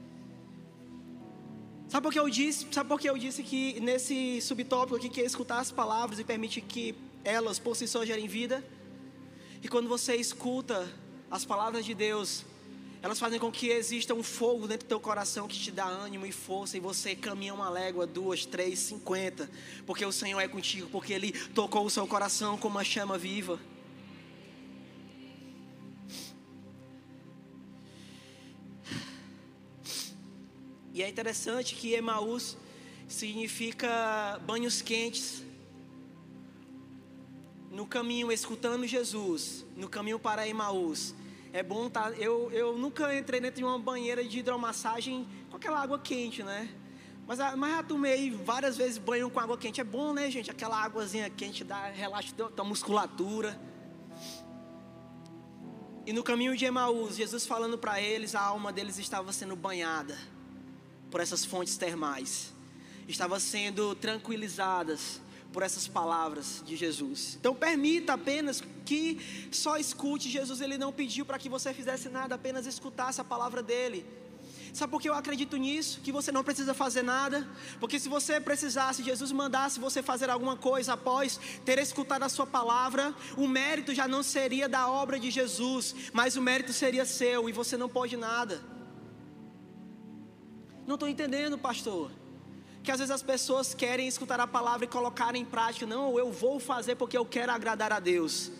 Sabe 1.88 2.04
por 2.04 2.12
que 2.12 2.18
eu 2.18 2.30
disse? 2.30 2.66
Sabe 2.70 2.88
por 2.88 2.98
que 2.98 3.08
eu 3.08 3.18
disse 3.18 3.42
que 3.42 3.78
nesse 3.80 4.40
subtópico 4.40 4.96
aqui 4.96 5.10
que 5.10 5.20
é 5.20 5.24
escutar 5.24 5.58
as 5.58 5.70
palavras 5.70 6.18
e 6.18 6.24
permite 6.24 6.60
que 6.60 6.94
elas 7.22 7.58
por 7.58 7.76
si 7.76 7.86
só 7.86 8.04
gerem 8.04 8.26
vida? 8.26 8.64
E 9.62 9.68
quando 9.68 9.88
você 9.88 10.16
escuta 10.16 10.90
as 11.30 11.44
palavras 11.44 11.84
de 11.84 11.92
Deus, 11.92 12.44
elas 13.02 13.18
fazem 13.18 13.38
com 13.38 13.50
que 13.50 13.68
exista 13.68 14.14
um 14.14 14.22
fogo 14.22 14.66
dentro 14.66 14.86
do 14.86 14.88
teu 14.88 15.00
coração 15.00 15.46
que 15.46 15.58
te 15.58 15.70
dá 15.70 15.84
ânimo 15.84 16.24
e 16.24 16.32
força, 16.32 16.76
e 16.76 16.80
você 16.80 17.14
caminha 17.14 17.52
uma 17.52 17.68
légua, 17.68 18.06
duas, 18.06 18.46
três, 18.46 18.78
cinquenta, 18.78 19.50
porque 19.84 20.04
o 20.04 20.12
Senhor 20.12 20.40
é 20.40 20.48
contigo, 20.48 20.88
porque 20.90 21.12
Ele 21.12 21.32
tocou 21.50 21.84
o 21.84 21.90
seu 21.90 22.06
coração 22.06 22.56
com 22.56 22.68
uma 22.68 22.84
chama 22.84 23.18
viva. 23.18 23.60
E 30.94 31.02
é 31.02 31.08
interessante 31.08 31.74
que 31.74 31.94
Emaús 31.94 32.56
significa 33.08 34.38
banhos 34.46 34.82
quentes. 34.82 35.42
No 37.70 37.86
caminho 37.86 38.30
escutando 38.30 38.86
Jesus, 38.86 39.64
no 39.74 39.88
caminho 39.88 40.18
para 40.18 40.46
Emaús, 40.46 41.14
é 41.50 41.62
bom 41.62 41.88
tá. 41.88 42.10
Eu, 42.10 42.50
eu 42.52 42.76
nunca 42.76 43.16
entrei 43.16 43.40
dentro 43.40 43.56
de 43.56 43.64
uma 43.64 43.78
banheira 43.78 44.22
de 44.22 44.40
hidromassagem 44.40 45.26
com 45.50 45.56
aquela 45.56 45.80
água 45.80 45.98
quente, 45.98 46.42
né? 46.42 46.68
Mas, 47.26 47.38
mas 47.56 47.76
já 47.76 47.82
tomei 47.82 48.30
várias 48.30 48.76
vezes 48.76 48.98
banho 48.98 49.30
com 49.30 49.40
água 49.40 49.56
quente. 49.56 49.80
É 49.80 49.84
bom, 49.84 50.12
né, 50.12 50.30
gente? 50.30 50.50
Aquela 50.50 50.82
águazinha 50.84 51.30
quente 51.30 51.64
dá 51.64 51.86
relaxa 51.86 52.34
da 52.54 52.62
musculatura. 52.64 53.58
E 56.04 56.12
no 56.12 56.22
caminho 56.22 56.54
de 56.54 56.66
Emaús, 56.66 57.16
Jesus 57.16 57.46
falando 57.46 57.78
para 57.78 57.98
eles, 57.98 58.34
a 58.34 58.42
alma 58.42 58.70
deles 58.70 58.98
estava 58.98 59.32
sendo 59.32 59.56
banhada 59.56 60.18
por 61.12 61.20
essas 61.20 61.44
fontes 61.44 61.76
termais. 61.76 62.52
Estava 63.06 63.38
sendo 63.38 63.94
tranquilizadas 63.94 65.20
por 65.52 65.62
essas 65.62 65.86
palavras 65.86 66.62
de 66.66 66.74
Jesus. 66.74 67.36
Então 67.38 67.54
permita 67.54 68.14
apenas 68.14 68.62
que 68.86 69.20
só 69.52 69.76
escute. 69.76 70.30
Jesus 70.30 70.62
ele 70.62 70.78
não 70.78 70.90
pediu 70.90 71.26
para 71.26 71.38
que 71.38 71.50
você 71.50 71.74
fizesse 71.74 72.08
nada, 72.08 72.34
apenas 72.34 72.66
escutasse 72.66 73.20
a 73.20 73.24
palavra 73.24 73.62
dele. 73.62 74.06
Sabe 74.72 74.90
por 74.90 75.02
que 75.02 75.08
eu 75.10 75.12
acredito 75.12 75.58
nisso? 75.58 76.00
Que 76.00 76.10
você 76.10 76.32
não 76.32 76.42
precisa 76.42 76.72
fazer 76.72 77.02
nada. 77.02 77.46
Porque 77.78 78.00
se 78.00 78.08
você 78.08 78.40
precisasse, 78.40 79.02
Jesus 79.02 79.30
mandasse 79.30 79.78
você 79.78 80.02
fazer 80.02 80.30
alguma 80.30 80.56
coisa 80.56 80.94
após 80.94 81.38
ter 81.62 81.78
escutado 81.78 82.22
a 82.22 82.28
sua 82.30 82.46
palavra, 82.46 83.14
o 83.36 83.46
mérito 83.46 83.94
já 83.94 84.08
não 84.08 84.22
seria 84.22 84.66
da 84.70 84.88
obra 84.88 85.20
de 85.20 85.30
Jesus, 85.30 85.94
mas 86.14 86.36
o 86.36 86.42
mérito 86.42 86.72
seria 86.72 87.04
seu 87.04 87.50
e 87.50 87.52
você 87.52 87.76
não 87.76 87.88
pode 87.88 88.16
nada. 88.16 88.71
Não 90.86 90.94
estou 90.94 91.08
entendendo, 91.08 91.58
pastor 91.58 92.10
que 92.82 92.90
às 92.90 92.98
vezes 92.98 93.12
as 93.12 93.22
pessoas 93.22 93.74
querem 93.74 94.08
escutar 94.08 94.40
a 94.40 94.46
palavra 94.46 94.84
e 94.84 94.88
colocar 94.88 95.34
em 95.36 95.44
prática. 95.44 95.86
Não, 95.86 96.18
eu 96.18 96.32
vou 96.32 96.58
fazer 96.58 96.96
porque 96.96 97.16
eu 97.16 97.24
quero 97.24 97.52
agradar 97.52 97.92
a 97.92 98.00
Deus. 98.00 98.50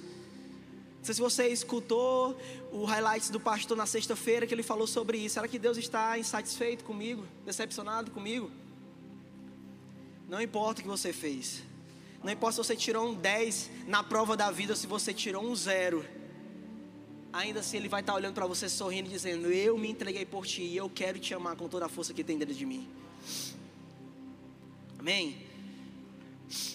Não 0.99 1.05
sei 1.05 1.15
se 1.17 1.21
você 1.21 1.49
escutou 1.49 2.39
o 2.71 2.85
highlights 2.85 3.29
do 3.29 3.41
pastor 3.41 3.77
na 3.77 3.87
sexta-feira 3.87 4.47
que 4.47 4.55
ele 4.55 4.63
falou 4.63 4.87
sobre 4.87 5.19
isso. 5.19 5.35
Será 5.35 5.49
que 5.49 5.59
Deus 5.59 5.77
está 5.77 6.17
insatisfeito 6.17 6.85
comigo? 6.85 7.27
Decepcionado 7.45 8.13
comigo? 8.13 8.49
Não 10.29 10.41
importa 10.41 10.81
o 10.81 10.85
que 10.85 10.89
você 10.89 11.13
fez. 11.13 11.65
Não 12.23 12.31
importa 12.31 12.53
se 12.53 12.69
você 12.69 12.77
tirou 12.77 13.09
um 13.09 13.15
10 13.15 13.71
na 13.89 14.05
prova 14.05 14.37
da 14.37 14.53
vida 14.53 14.75
ou 14.75 14.77
se 14.77 14.87
você 14.87 15.13
tirou 15.13 15.45
um 15.45 15.57
zero. 15.57 16.05
Ainda 17.33 17.61
assim 17.61 17.79
ele 17.79 17.89
vai 17.89 18.01
estar 18.01 18.15
olhando 18.15 18.35
para 18.35 18.47
você 18.47 18.69
sorrindo 18.69 19.09
dizendo: 19.09 19.51
Eu 19.51 19.79
me 19.79 19.89
entreguei 19.89 20.27
por 20.27 20.47
ti 20.47 20.63
e 20.63 20.77
eu 20.77 20.91
quero 20.91 21.19
te 21.19 21.33
amar 21.33 21.57
com 21.57 21.69
toda 21.69 21.87
a 21.87 21.89
força 21.89 22.13
que 22.13 22.23
tem 22.23 22.37
dentro 22.37 22.55
de 22.55 22.67
mim. 22.67 22.89
Amém? 24.99 25.47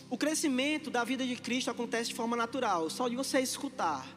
O 0.09 0.17
crescimento 0.17 0.89
da 0.89 1.03
vida 1.03 1.25
de 1.25 1.35
Cristo 1.35 1.69
acontece 1.69 2.09
de 2.09 2.15
forma 2.15 2.35
natural, 2.35 2.89
só 2.89 3.07
de 3.07 3.15
você 3.15 3.39
escutar. 3.39 4.07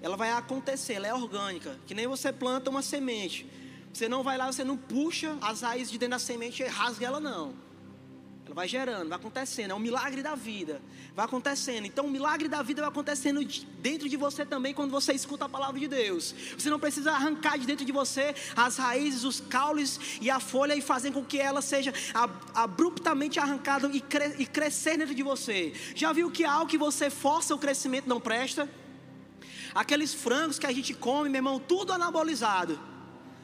Ela 0.00 0.16
vai 0.16 0.30
acontecer, 0.32 0.94
ela 0.94 1.06
é 1.06 1.14
orgânica, 1.14 1.78
que 1.86 1.94
nem 1.94 2.06
você 2.06 2.32
planta 2.32 2.70
uma 2.70 2.80
semente. 2.80 3.46
Você 3.92 4.08
não 4.08 4.22
vai 4.22 4.38
lá, 4.38 4.50
você 4.50 4.64
não 4.64 4.76
puxa 4.76 5.36
as 5.42 5.60
raízes 5.60 5.90
de 5.90 5.98
dentro 5.98 6.12
da 6.12 6.18
semente 6.18 6.62
e 6.62 6.66
rasga 6.66 7.06
ela, 7.06 7.20
não. 7.20 7.54
Vai 8.54 8.66
gerando, 8.66 9.08
vai 9.08 9.18
acontecendo. 9.18 9.70
É 9.70 9.74
um 9.74 9.78
milagre 9.78 10.22
da 10.22 10.34
vida. 10.34 10.82
Vai 11.14 11.24
acontecendo. 11.24 11.86
Então, 11.86 12.06
o 12.06 12.10
milagre 12.10 12.48
da 12.48 12.62
vida 12.62 12.82
vai 12.82 12.90
acontecendo 12.90 13.40
dentro 13.78 14.08
de 14.08 14.16
você 14.16 14.44
também 14.44 14.74
quando 14.74 14.90
você 14.90 15.12
escuta 15.12 15.44
a 15.44 15.48
palavra 15.48 15.78
de 15.78 15.86
Deus. 15.86 16.34
Você 16.58 16.68
não 16.68 16.80
precisa 16.80 17.12
arrancar 17.12 17.58
de 17.58 17.66
dentro 17.66 17.84
de 17.84 17.92
você 17.92 18.34
as 18.56 18.76
raízes, 18.76 19.24
os 19.24 19.40
caules 19.40 20.18
e 20.20 20.30
a 20.30 20.40
folha 20.40 20.74
e 20.74 20.80
fazer 20.80 21.12
com 21.12 21.24
que 21.24 21.38
ela 21.38 21.62
seja 21.62 21.92
abruptamente 22.54 23.38
arrancada 23.38 23.88
e, 23.92 24.00
cre 24.00 24.34
e 24.38 24.46
crescer 24.46 24.98
dentro 24.98 25.14
de 25.14 25.22
você. 25.22 25.72
Já 25.94 26.12
viu 26.12 26.30
que 26.30 26.44
algo 26.44 26.70
que 26.70 26.78
você 26.78 27.08
força 27.08 27.54
o 27.54 27.58
crescimento 27.58 28.08
não 28.08 28.20
presta? 28.20 28.68
Aqueles 29.74 30.12
frangos 30.12 30.58
que 30.58 30.66
a 30.66 30.72
gente 30.72 30.92
come, 30.92 31.28
meu 31.28 31.38
irmão, 31.38 31.60
tudo 31.60 31.92
anabolizado. 31.92 32.89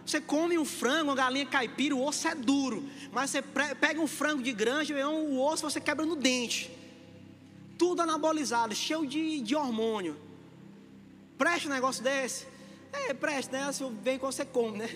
Você 0.07 0.21
come 0.21 0.57
um 0.57 0.65
frango, 0.65 1.11
uma 1.11 1.17
galinha 1.17 1.45
caipira, 1.45 1.95
o 1.97 2.05
osso 2.05 2.29
é 2.29 2.35
duro. 2.35 2.89
Mas 3.11 3.31
você 3.31 3.43
pega 3.43 4.01
um 4.01 4.07
frango 4.07 4.41
de 4.41 4.53
granja, 4.53 4.95
o 5.09 5.45
osso 5.45 5.69
você 5.69 5.81
quebra 5.81 6.07
no 6.07 6.15
dente. 6.15 6.71
Tudo 7.77 8.03
anabolizado, 8.03 8.73
cheio 8.75 9.05
de, 9.05 9.41
de 9.41 9.57
hormônio. 9.57 10.17
Presta 11.37 11.69
um 11.69 11.73
negócio 11.73 12.05
desse? 12.05 12.47
É, 12.93 13.13
presta, 13.13 13.59
né? 13.59 13.73
Se 13.73 13.85
vem 14.03 14.17
quando 14.17 14.33
você 14.33 14.45
come, 14.45 14.79
né? 14.79 14.89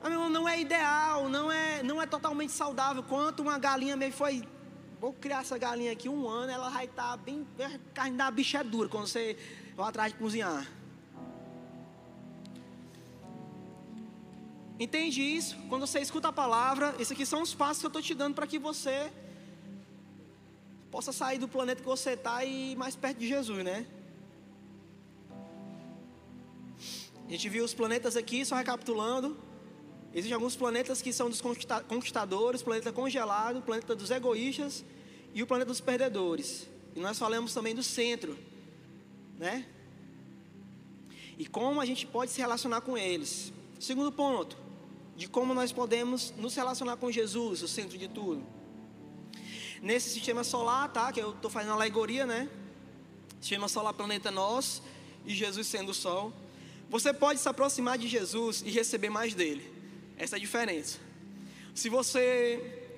Mas, 0.00 0.12
não 0.30 0.48
é 0.48 0.58
ideal, 0.58 1.28
não 1.28 1.50
é, 1.50 1.82
não 1.82 2.00
é 2.00 2.06
totalmente 2.06 2.52
saudável. 2.52 3.02
Quanto 3.02 3.42
uma 3.42 3.58
galinha 3.58 3.96
mesmo 3.96 4.14
foi. 4.14 4.42
Vou 5.00 5.12
criar 5.12 5.40
essa 5.40 5.58
galinha 5.58 5.92
aqui 5.92 6.08
um 6.08 6.28
ano, 6.28 6.52
ela 6.52 6.70
vai 6.70 6.84
estar 6.84 7.10
tá 7.10 7.16
bem. 7.16 7.46
A 7.58 7.92
carne 7.92 8.16
da 8.16 8.30
bicha 8.30 8.58
é 8.58 8.64
dura 8.64 8.88
quando 8.88 9.08
você 9.08 9.36
vai 9.76 9.88
atrás 9.88 10.12
de 10.12 10.18
cozinhar. 10.18 10.79
Entende 14.80 15.20
isso? 15.20 15.58
Quando 15.68 15.86
você 15.86 16.00
escuta 16.00 16.28
a 16.28 16.32
palavra, 16.32 16.94
esses 16.98 17.12
aqui 17.12 17.26
são 17.26 17.42
os 17.42 17.54
passos 17.54 17.80
que 17.80 17.86
eu 17.86 17.88
estou 17.88 18.00
te 18.00 18.14
dando 18.14 18.34
para 18.34 18.46
que 18.46 18.58
você 18.58 19.12
possa 20.90 21.12
sair 21.12 21.36
do 21.36 21.46
planeta 21.46 21.82
que 21.82 21.86
você 21.86 22.12
está 22.12 22.42
e 22.42 22.72
ir 22.72 22.76
mais 22.76 22.96
perto 22.96 23.18
de 23.18 23.28
Jesus, 23.28 23.62
né? 23.62 23.86
A 27.28 27.30
gente 27.30 27.46
viu 27.50 27.62
os 27.62 27.74
planetas 27.74 28.16
aqui, 28.16 28.42
só 28.42 28.56
recapitulando. 28.56 29.36
Existem 30.14 30.32
alguns 30.32 30.56
planetas 30.56 31.02
que 31.02 31.12
são 31.12 31.28
dos 31.28 31.42
conquistadores, 31.86 32.62
planeta 32.62 32.90
congelado, 32.90 33.60
planeta 33.60 33.94
dos 33.94 34.10
egoístas 34.10 34.82
e 35.34 35.42
o 35.42 35.46
planeta 35.46 35.68
dos 35.68 35.80
perdedores. 35.82 36.66
E 36.96 37.00
nós 37.00 37.18
falamos 37.18 37.52
também 37.52 37.74
do 37.74 37.82
centro, 37.82 38.36
né? 39.38 39.66
E 41.38 41.44
como 41.44 41.82
a 41.82 41.84
gente 41.84 42.06
pode 42.06 42.30
se 42.30 42.40
relacionar 42.40 42.80
com 42.80 42.96
eles. 42.96 43.52
Segundo 43.78 44.10
ponto, 44.10 44.56
de 45.20 45.28
como 45.28 45.52
nós 45.52 45.70
podemos 45.70 46.32
nos 46.38 46.54
relacionar 46.54 46.96
com 46.96 47.12
Jesus, 47.12 47.60
o 47.60 47.68
centro 47.68 47.98
de 47.98 48.08
tudo. 48.08 48.42
Nesse 49.82 50.08
sistema 50.08 50.42
solar, 50.42 50.90
tá? 50.90 51.12
Que 51.12 51.20
eu 51.20 51.32
estou 51.32 51.50
fazendo 51.50 51.74
alegoria, 51.74 52.24
né? 52.24 52.48
Sistema 53.38 53.68
solar, 53.68 53.92
planeta 53.92 54.30
nós 54.30 54.80
e 55.26 55.34
Jesus 55.34 55.66
sendo 55.66 55.90
o 55.90 55.94
Sol. 55.94 56.32
Você 56.88 57.12
pode 57.12 57.38
se 57.38 57.46
aproximar 57.46 57.98
de 57.98 58.08
Jesus 58.08 58.62
e 58.64 58.70
receber 58.70 59.10
mais 59.10 59.34
dele. 59.34 59.70
Essa 60.16 60.36
é 60.36 60.38
a 60.38 60.40
diferença. 60.40 60.98
Se 61.74 61.90
você 61.90 62.88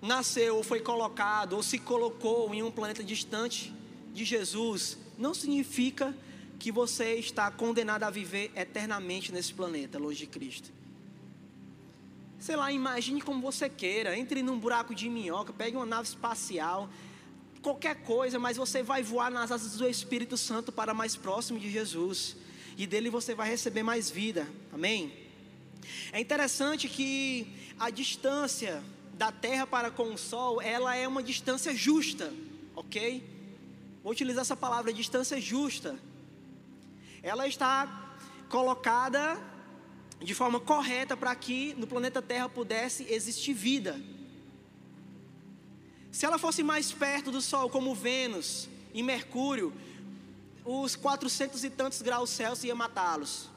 nasceu 0.00 0.56
ou 0.56 0.62
foi 0.62 0.80
colocado 0.80 1.52
ou 1.56 1.62
se 1.62 1.78
colocou 1.78 2.54
em 2.54 2.62
um 2.62 2.70
planeta 2.70 3.04
distante 3.04 3.70
de 4.14 4.24
Jesus, 4.24 4.96
não 5.18 5.34
significa 5.34 6.16
que 6.58 6.72
você 6.72 7.16
está 7.16 7.50
condenado 7.50 8.04
a 8.04 8.08
viver 8.08 8.50
eternamente 8.56 9.30
nesse 9.30 9.52
planeta, 9.52 9.98
longe 9.98 10.20
de 10.20 10.26
Cristo 10.26 10.79
sei 12.40 12.56
lá, 12.56 12.72
imagine 12.72 13.20
como 13.20 13.40
você 13.40 13.68
queira, 13.68 14.16
entre 14.18 14.42
num 14.42 14.58
buraco 14.58 14.94
de 14.94 15.08
minhoca, 15.10 15.52
pegue 15.52 15.76
uma 15.76 15.84
nave 15.84 16.08
espacial, 16.08 16.88
qualquer 17.60 18.02
coisa, 18.02 18.38
mas 18.38 18.56
você 18.56 18.82
vai 18.82 19.02
voar 19.02 19.30
nas 19.30 19.52
asas 19.52 19.76
do 19.76 19.86
Espírito 19.86 20.38
Santo 20.38 20.72
para 20.72 20.94
mais 20.94 21.14
próximo 21.14 21.58
de 21.58 21.70
Jesus, 21.70 22.36
e 22.78 22.86
dele 22.86 23.10
você 23.10 23.34
vai 23.34 23.48
receber 23.48 23.82
mais 23.82 24.10
vida, 24.10 24.48
amém? 24.72 25.12
É 26.12 26.18
interessante 26.18 26.88
que 26.88 27.46
a 27.78 27.90
distância 27.90 28.82
da 29.12 29.30
Terra 29.30 29.66
para 29.66 29.90
com 29.90 30.14
o 30.14 30.18
Sol, 30.18 30.62
ela 30.62 30.96
é 30.96 31.06
uma 31.06 31.22
distância 31.22 31.74
justa, 31.74 32.32
ok? 32.74 33.22
Vou 34.02 34.12
utilizar 34.12 34.40
essa 34.40 34.56
palavra, 34.56 34.94
distância 34.94 35.38
justa. 35.38 35.98
Ela 37.22 37.46
está 37.46 38.16
colocada 38.48 39.38
de 40.22 40.34
forma 40.34 40.60
correta 40.60 41.16
para 41.16 41.34
que 41.34 41.74
no 41.74 41.86
planeta 41.86 42.20
Terra 42.20 42.48
pudesse 42.48 43.06
existir 43.10 43.54
vida. 43.54 44.00
Se 46.12 46.26
ela 46.26 46.38
fosse 46.38 46.62
mais 46.62 46.92
perto 46.92 47.30
do 47.30 47.40
Sol, 47.40 47.70
como 47.70 47.94
Vênus 47.94 48.68
e 48.92 49.02
Mercúrio, 49.02 49.72
os 50.64 50.94
400 50.94 51.64
e 51.64 51.70
tantos 51.70 52.02
graus 52.02 52.30
Celsius 52.30 52.64
ia 52.64 52.74
matá-los. 52.74 53.48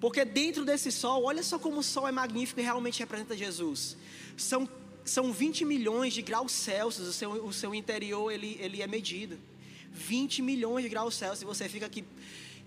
Porque 0.00 0.24
dentro 0.24 0.64
desse 0.64 0.90
Sol, 0.90 1.24
olha 1.24 1.42
só 1.42 1.58
como 1.58 1.78
o 1.78 1.82
Sol 1.82 2.08
é 2.08 2.12
magnífico 2.12 2.60
e 2.60 2.62
realmente 2.62 3.00
representa 3.00 3.36
Jesus. 3.36 3.96
São, 4.36 4.68
são 5.04 5.32
20 5.32 5.64
milhões 5.64 6.14
de 6.14 6.22
graus 6.22 6.52
Celsius, 6.52 7.08
o 7.08 7.12
seu, 7.12 7.30
o 7.44 7.52
seu 7.52 7.74
interior 7.74 8.30
ele, 8.30 8.56
ele 8.60 8.80
é 8.80 8.86
medido. 8.86 9.38
20 9.92 10.42
milhões 10.42 10.82
de 10.82 10.88
graus 10.88 11.14
Celsius, 11.14 11.42
e 11.42 11.44
você 11.44 11.68
fica 11.68 11.86
aqui 11.86 12.04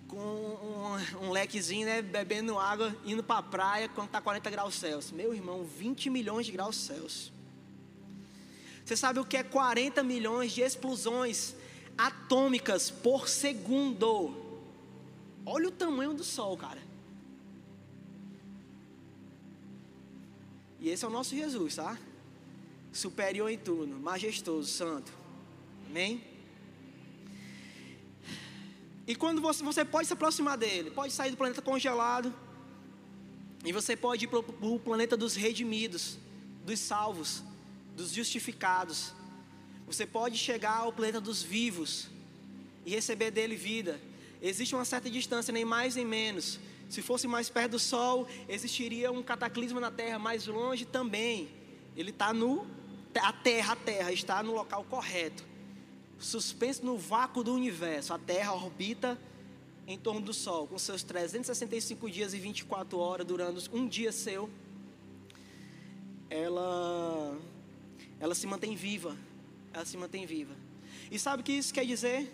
com 0.08 0.18
um, 0.18 1.28
um 1.28 1.32
lequezinho, 1.32 1.86
né, 1.86 2.02
bebendo 2.02 2.58
água, 2.58 2.96
indo 3.06 3.24
para 3.24 3.40
a 3.40 3.44
praia 3.44 3.90
quando 3.90 4.08
está 4.08 4.22
40 4.22 4.50
graus 4.50 4.76
Celsius. 4.76 5.12
Meu 5.12 5.34
irmão, 5.34 5.64
20 5.64 6.10
milhões 6.10 6.46
de 6.46 6.52
graus 6.52 6.76
Celsius. 6.76 7.32
Você 8.86 8.96
sabe 8.96 9.20
o 9.20 9.26
que 9.26 9.36
é 9.36 9.44
40 9.44 10.02
milhões 10.02 10.54
de 10.54 10.62
explosões 10.62 11.56
atômicas 11.98 12.90
por 12.90 13.28
segundo? 13.28 14.34
Olha 15.46 15.68
o 15.68 15.72
tamanho 15.72 16.14
do 16.14 16.24
Sol, 16.24 16.58
cara. 16.58 16.82
E 20.80 20.90
esse 20.90 21.04
é 21.04 21.08
o 21.08 21.12
nosso 21.12 21.36
Jesus, 21.36 21.76
tá? 21.76 21.98
Superior 22.94 23.50
em 23.50 23.58
tudo, 23.58 23.96
majestoso, 23.96 24.70
santo. 24.70 25.12
Amém? 25.90 26.24
E 29.08 29.16
quando 29.16 29.42
você, 29.42 29.64
você 29.64 29.86
pode 29.86 30.06
se 30.06 30.14
aproximar 30.14 30.58
dele, 30.58 30.92
pode 30.92 31.14
sair 31.14 31.32
do 31.32 31.38
planeta 31.38 31.62
congelado, 31.62 32.34
e 33.64 33.72
você 33.72 33.96
pode 33.96 34.26
ir 34.26 34.28
para 34.28 34.40
o 34.40 34.80
planeta 34.80 35.16
dos 35.16 35.34
redimidos, 35.34 36.18
dos 36.66 36.80
salvos, 36.80 37.42
dos 37.96 38.12
justificados. 38.12 39.14
Você 39.86 40.06
pode 40.06 40.38
chegar 40.38 40.80
ao 40.80 40.92
planeta 40.92 41.22
dos 41.22 41.42
vivos 41.42 42.10
e 42.86 42.92
receber 42.92 43.32
dele 43.32 43.56
vida. 43.56 44.00
Existe 44.42 44.76
uma 44.76 44.84
certa 44.84 45.10
distância, 45.10 45.54
nem 45.54 45.64
mais 45.64 45.96
nem 45.96 46.06
menos. 46.06 46.60
Se 46.90 47.02
fosse 47.02 47.28
mais 47.28 47.50
perto 47.50 47.72
do 47.72 47.80
Sol, 47.80 48.28
existiria 48.48 49.12
um 49.12 49.24
cataclisma 49.24 49.80
na 49.80 49.90
Terra. 49.90 50.20
Mais 50.20 50.46
longe 50.48 50.86
também. 50.86 51.50
Ele 51.96 52.12
está 52.12 52.34
no. 52.34 52.68
A 53.22 53.34
Terra, 53.34 53.74
a 53.74 53.76
Terra 53.76 54.12
está 54.12 54.44
no 54.44 54.54
local 54.54 54.84
correto 54.84 55.44
suspenso 56.20 56.86
no 56.86 56.98
vácuo 56.98 57.44
do 57.44 57.54
universo. 57.54 58.14
A 58.14 58.20
Terra 58.20 58.54
orbita 58.54 59.20
em 59.88 59.98
torno 59.98 60.22
do 60.22 60.34
Sol, 60.34 60.68
com 60.68 60.78
seus 60.78 61.02
365 61.04 62.10
dias 62.10 62.34
e 62.34 62.40
24 62.40 62.98
horas, 63.00 63.26
durando 63.26 63.62
um 63.72 63.88
dia 63.88 64.12
seu. 64.12 64.50
Ela, 66.30 67.38
ela 68.20 68.36
se 68.36 68.46
mantém 68.46 68.76
viva. 68.76 69.16
Ela 69.74 69.86
se 69.86 69.96
mantém 69.96 70.26
viva. 70.26 70.54
E 71.10 71.18
sabe 71.18 71.42
o 71.42 71.44
que 71.44 71.54
isso 71.54 71.74
quer 71.74 71.86
dizer? 71.86 72.34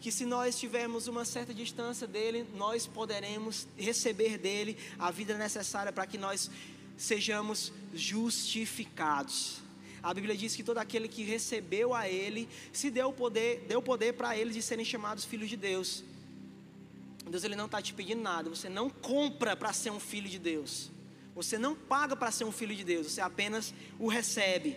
Que 0.00 0.12
se 0.12 0.24
nós 0.24 0.58
tivermos 0.58 1.08
uma 1.08 1.24
certa 1.24 1.52
distância 1.52 2.06
dele, 2.06 2.46
nós 2.54 2.86
poderemos 2.86 3.66
receber 3.76 4.38
dele 4.38 4.76
a 4.98 5.10
vida 5.10 5.36
necessária 5.36 5.92
para 5.92 6.06
que 6.06 6.18
nós 6.18 6.50
sejamos 6.96 7.72
justificados. 7.92 9.65
A 10.02 10.12
Bíblia 10.14 10.36
diz 10.36 10.54
que 10.54 10.62
todo 10.62 10.78
aquele 10.78 11.08
que 11.08 11.22
recebeu 11.22 11.94
a 11.94 12.08
Ele 12.08 12.48
se 12.72 12.90
deu 12.90 13.12
poder, 13.12 13.64
deu 13.68 13.82
poder 13.82 14.12
para 14.14 14.36
eles 14.36 14.54
de 14.54 14.62
serem 14.62 14.84
chamados 14.84 15.24
filhos 15.24 15.48
de 15.48 15.56
Deus. 15.56 16.04
Deus 17.30 17.42
ele 17.42 17.56
não 17.56 17.66
está 17.66 17.82
te 17.82 17.92
pedindo 17.92 18.22
nada. 18.22 18.48
Você 18.48 18.68
não 18.68 18.88
compra 18.88 19.56
para 19.56 19.72
ser 19.72 19.90
um 19.90 19.98
filho 19.98 20.28
de 20.28 20.38
Deus. 20.38 20.90
Você 21.34 21.58
não 21.58 21.74
paga 21.74 22.14
para 22.16 22.30
ser 22.30 22.44
um 22.44 22.52
filho 22.52 22.74
de 22.74 22.84
Deus. 22.84 23.08
Você 23.08 23.20
apenas 23.20 23.74
o 23.98 24.06
recebe. 24.08 24.76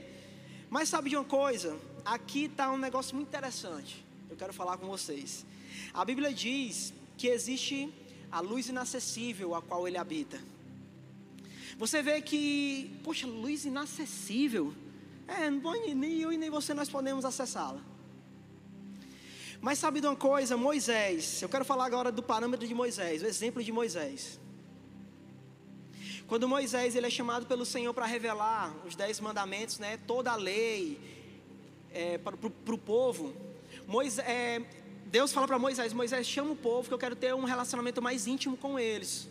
Mas 0.69 0.89
sabe 0.89 1.09
de 1.09 1.15
uma 1.15 1.25
coisa? 1.25 1.79
Aqui 2.03 2.45
está 2.45 2.71
um 2.71 2.77
negócio 2.77 3.15
muito 3.15 3.27
interessante. 3.27 4.03
Eu 4.29 4.35
quero 4.35 4.51
falar 4.51 4.77
com 4.77 4.87
vocês. 4.87 5.45
A 5.93 6.03
Bíblia 6.03 6.33
diz 6.33 6.93
que 7.17 7.27
existe 7.27 7.93
a 8.31 8.39
luz 8.39 8.67
inacessível 8.67 9.53
a 9.53 9.61
qual 9.61 9.87
ele 9.87 9.97
habita. 9.97 10.39
Você 11.77 12.01
vê 12.01 12.21
que, 12.21 12.91
poxa, 13.03 13.25
luz 13.25 13.65
inacessível. 13.65 14.73
É, 15.29 15.49
nem 15.93 16.19
eu 16.19 16.33
e 16.33 16.37
nem 16.37 16.49
você 16.49 16.73
nós 16.73 16.89
podemos 16.89 17.23
acessá-la. 17.23 17.81
Mas 19.61 19.77
sabe 19.77 20.01
de 20.01 20.07
uma 20.07 20.15
coisa, 20.15 20.57
Moisés, 20.57 21.41
eu 21.41 21.49
quero 21.49 21.65
falar 21.65 21.85
agora 21.85 22.11
do 22.11 22.23
parâmetro 22.23 22.65
de 22.65 22.73
Moisés, 22.73 23.21
o 23.21 23.25
exemplo 23.25 23.61
de 23.61 23.71
Moisés. 23.71 24.39
Quando 26.27 26.47
Moisés 26.47 26.95
ele 26.95 27.07
é 27.07 27.09
chamado 27.09 27.45
pelo 27.45 27.65
Senhor 27.65 27.93
para 27.93 28.05
revelar 28.05 28.73
os 28.85 28.95
dez 28.95 29.19
mandamentos, 29.19 29.77
né, 29.77 29.97
toda 30.07 30.31
a 30.31 30.35
lei 30.35 30.99
é, 31.91 32.17
para 32.17 32.35
o 32.35 32.77
povo, 32.77 33.33
Moisés, 33.85 34.25
é, 34.27 34.61
Deus 35.07 35.33
fala 35.33 35.47
para 35.47 35.59
Moisés: 35.59 35.91
Moisés, 35.91 36.25
chama 36.25 36.51
o 36.51 36.55
povo 36.55 36.87
que 36.87 36.93
eu 36.93 36.99
quero 36.99 37.15
ter 37.15 37.33
um 37.35 37.43
relacionamento 37.43 38.01
mais 38.01 38.27
íntimo 38.27 38.55
com 38.55 38.79
eles. 38.79 39.27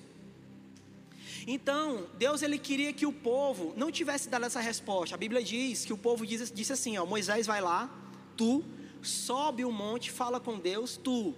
Então, 1.51 2.07
Deus 2.18 2.42
ele 2.42 2.59
queria 2.59 2.92
que 2.92 3.07
o 3.07 3.12
povo 3.12 3.72
não 3.74 3.90
tivesse 3.90 4.28
dado 4.28 4.44
essa 4.44 4.61
resposta. 4.61 5.14
A 5.14 5.18
Bíblia 5.18 5.42
diz 5.42 5.82
que 5.82 5.94
o 5.94 5.96
povo 5.96 6.26
disse, 6.26 6.53
disse 6.53 6.74
assim: 6.74 6.99
ó, 6.99 7.07
Moisés 7.07 7.46
vai 7.46 7.62
lá, 7.62 7.88
tu, 8.36 8.62
sobe 9.01 9.64
o 9.64 9.72
monte, 9.72 10.11
fala 10.11 10.38
com 10.38 10.59
Deus, 10.59 10.99
tu. 10.99 11.34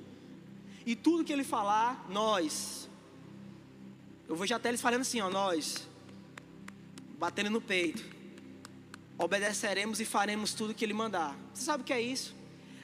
E 0.85 0.97
tudo 0.97 1.23
que 1.23 1.33
ele 1.33 1.45
falar, 1.45 2.09
nós. 2.11 2.91
Eu 4.29 4.45
já 4.45 4.57
até 4.57 4.71
eles 4.71 4.81
falando 4.81 5.03
assim, 5.03 5.21
ó, 5.21 5.31
nós, 5.31 5.87
batendo 7.17 7.49
no 7.49 7.61
peito, 7.61 8.05
obedeceremos 9.17 10.01
e 10.01 10.05
faremos 10.05 10.55
tudo 10.55 10.75
que 10.75 10.85
ele 10.85 10.93
mandar. 10.93 11.39
Você 11.55 11.63
sabe 11.63 11.85
o 11.85 11.87
que 11.87 11.93
é 11.93 12.01
isso? 12.01 12.35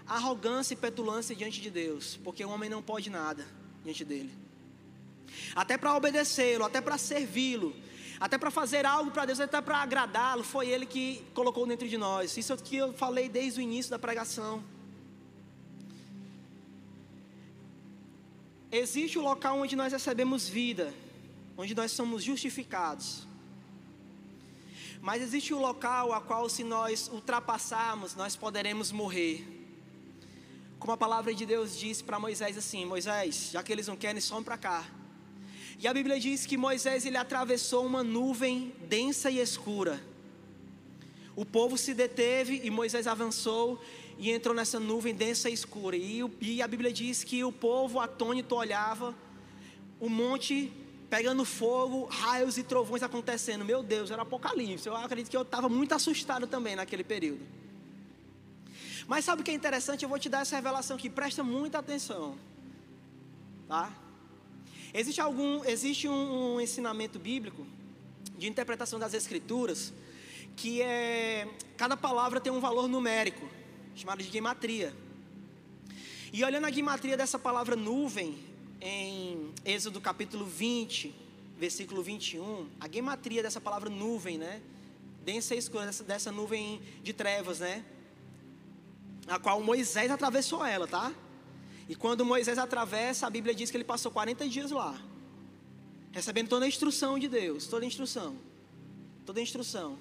Arrogância 0.06 0.74
e 0.74 0.76
petulância 0.76 1.34
diante 1.34 1.60
de 1.60 1.70
Deus, 1.72 2.20
porque 2.22 2.44
o 2.44 2.50
homem 2.50 2.70
não 2.70 2.80
pode 2.80 3.10
nada 3.10 3.44
diante 3.82 4.04
dele. 4.04 4.45
Até 5.56 5.78
para 5.78 5.96
obedecê-lo, 5.96 6.64
até 6.66 6.82
para 6.82 6.98
servi-lo, 6.98 7.74
até 8.20 8.36
para 8.36 8.50
fazer 8.50 8.84
algo 8.84 9.10
para 9.10 9.24
Deus, 9.24 9.40
até 9.40 9.58
para 9.62 9.78
agradá-lo, 9.78 10.44
foi 10.44 10.68
Ele 10.68 10.84
que 10.84 11.24
colocou 11.32 11.66
dentro 11.66 11.88
de 11.88 11.96
nós. 11.96 12.36
Isso 12.36 12.52
é 12.52 12.54
o 12.54 12.58
que 12.58 12.76
eu 12.76 12.92
falei 12.92 13.26
desde 13.26 13.60
o 13.60 13.62
início 13.62 13.90
da 13.90 13.98
pregação. 13.98 14.62
Existe 18.70 19.18
o 19.18 19.22
local 19.22 19.58
onde 19.58 19.74
nós 19.74 19.92
recebemos 19.94 20.46
vida, 20.46 20.92
onde 21.56 21.74
nós 21.74 21.90
somos 21.92 22.22
justificados. 22.22 23.26
Mas 25.00 25.22
existe 25.22 25.54
o 25.54 25.58
local 25.58 26.12
a 26.12 26.20
qual, 26.20 26.48
se 26.50 26.64
nós 26.64 27.08
ultrapassarmos, 27.08 28.14
nós 28.14 28.36
poderemos 28.36 28.92
morrer. 28.92 29.46
Como 30.78 30.92
a 30.92 30.96
palavra 30.98 31.32
de 31.32 31.46
Deus 31.46 31.78
disse 31.78 32.04
para 32.04 32.18
Moisés 32.18 32.58
assim: 32.58 32.84
Moisés, 32.84 33.50
já 33.52 33.62
que 33.62 33.72
eles 33.72 33.86
não 33.86 33.96
querem, 33.96 34.20
some 34.20 34.44
para 34.44 34.58
cá. 34.58 34.84
E 35.78 35.86
a 35.86 35.92
Bíblia 35.92 36.18
diz 36.18 36.46
que 36.46 36.56
Moisés 36.56 37.04
ele 37.04 37.16
atravessou 37.16 37.84
uma 37.84 38.02
nuvem 38.02 38.74
densa 38.88 39.30
e 39.30 39.38
escura. 39.38 40.00
O 41.34 41.44
povo 41.44 41.76
se 41.76 41.92
deteve 41.92 42.62
e 42.64 42.70
Moisés 42.70 43.06
avançou 43.06 43.78
e 44.18 44.30
entrou 44.30 44.54
nessa 44.54 44.80
nuvem 44.80 45.14
densa 45.14 45.50
e 45.50 45.52
escura. 45.52 45.96
E, 45.96 46.22
e 46.40 46.62
a 46.62 46.66
Bíblia 46.66 46.90
diz 46.90 47.22
que 47.22 47.44
o 47.44 47.52
povo 47.52 48.00
atônito 48.00 48.54
olhava 48.54 49.14
o 50.00 50.08
monte 50.08 50.72
pegando 51.10 51.44
fogo, 51.44 52.06
raios 52.06 52.56
e 52.56 52.62
trovões 52.62 53.02
acontecendo. 53.02 53.64
Meu 53.64 53.82
Deus, 53.82 54.10
era 54.10 54.22
apocalipse. 54.22 54.88
Eu 54.88 54.96
acredito 54.96 55.30
que 55.30 55.36
eu 55.36 55.42
estava 55.42 55.68
muito 55.68 55.94
assustado 55.94 56.46
também 56.46 56.74
naquele 56.74 57.04
período. 57.04 57.46
Mas 59.06 59.24
sabe 59.24 59.42
o 59.42 59.44
que 59.44 59.50
é 59.50 59.54
interessante? 59.54 60.02
Eu 60.02 60.08
vou 60.08 60.18
te 60.18 60.28
dar 60.28 60.40
essa 60.40 60.56
revelação 60.56 60.96
aqui, 60.96 61.08
presta 61.08 61.44
muita 61.44 61.78
atenção. 61.78 62.36
Tá? 63.68 63.92
Existe, 64.98 65.20
algum, 65.20 65.62
existe 65.62 66.08
um, 66.08 66.54
um 66.54 66.60
ensinamento 66.60 67.18
bíblico 67.18 67.66
de 68.38 68.48
interpretação 68.48 68.98
das 68.98 69.12
escrituras 69.12 69.92
que 70.56 70.80
é 70.80 71.46
cada 71.76 71.98
palavra 71.98 72.40
tem 72.40 72.50
um 72.50 72.60
valor 72.60 72.88
numérico, 72.88 73.46
chamado 73.94 74.22
de 74.22 74.30
gematria. 74.30 74.96
E 76.32 76.42
olhando 76.42 76.64
a 76.64 76.70
gematria 76.70 77.14
dessa 77.14 77.38
palavra 77.38 77.76
nuvem, 77.76 78.38
em 78.80 79.52
Êxodo 79.66 80.00
capítulo 80.00 80.46
20, 80.46 81.14
versículo 81.58 82.02
21, 82.02 82.66
a 82.80 82.88
gematria 82.90 83.42
dessa 83.42 83.60
palavra 83.60 83.90
nuvem, 83.90 84.38
né? 84.38 84.62
Densa 85.22 85.54
e 85.54 85.58
escura, 85.58 85.84
dessa, 85.84 86.04
dessa 86.04 86.32
nuvem 86.32 86.80
de 87.02 87.12
trevas, 87.12 87.60
né? 87.60 87.84
A 89.26 89.38
qual 89.38 89.60
Moisés 89.60 90.10
atravessou 90.10 90.64
ela, 90.64 90.86
tá? 90.86 91.12
E 91.88 91.94
quando 91.94 92.24
Moisés 92.24 92.58
atravessa, 92.58 93.26
a 93.26 93.30
Bíblia 93.30 93.54
diz 93.54 93.70
que 93.70 93.76
ele 93.76 93.84
passou 93.84 94.10
40 94.10 94.48
dias 94.48 94.70
lá, 94.70 95.00
recebendo 96.12 96.48
toda 96.48 96.64
a 96.64 96.68
instrução 96.68 97.18
de 97.18 97.28
Deus, 97.28 97.66
toda 97.66 97.84
a 97.84 97.88
instrução, 97.88 98.36
toda 99.24 99.38
a 99.38 99.42
instrução. 99.42 99.98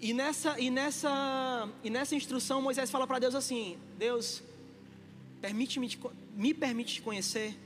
E 0.00 0.12
nessa, 0.12 0.58
e 0.60 0.70
nessa, 0.70 1.68
e 1.82 1.90
nessa 1.90 2.14
instrução, 2.14 2.62
Moisés 2.62 2.90
fala 2.90 3.06
para 3.06 3.18
Deus 3.18 3.34
assim: 3.34 3.76
Deus, 3.98 4.42
permite-me, 5.40 5.98
me 6.34 6.54
permite 6.54 6.94
te 6.94 7.02
conhecer. 7.02 7.58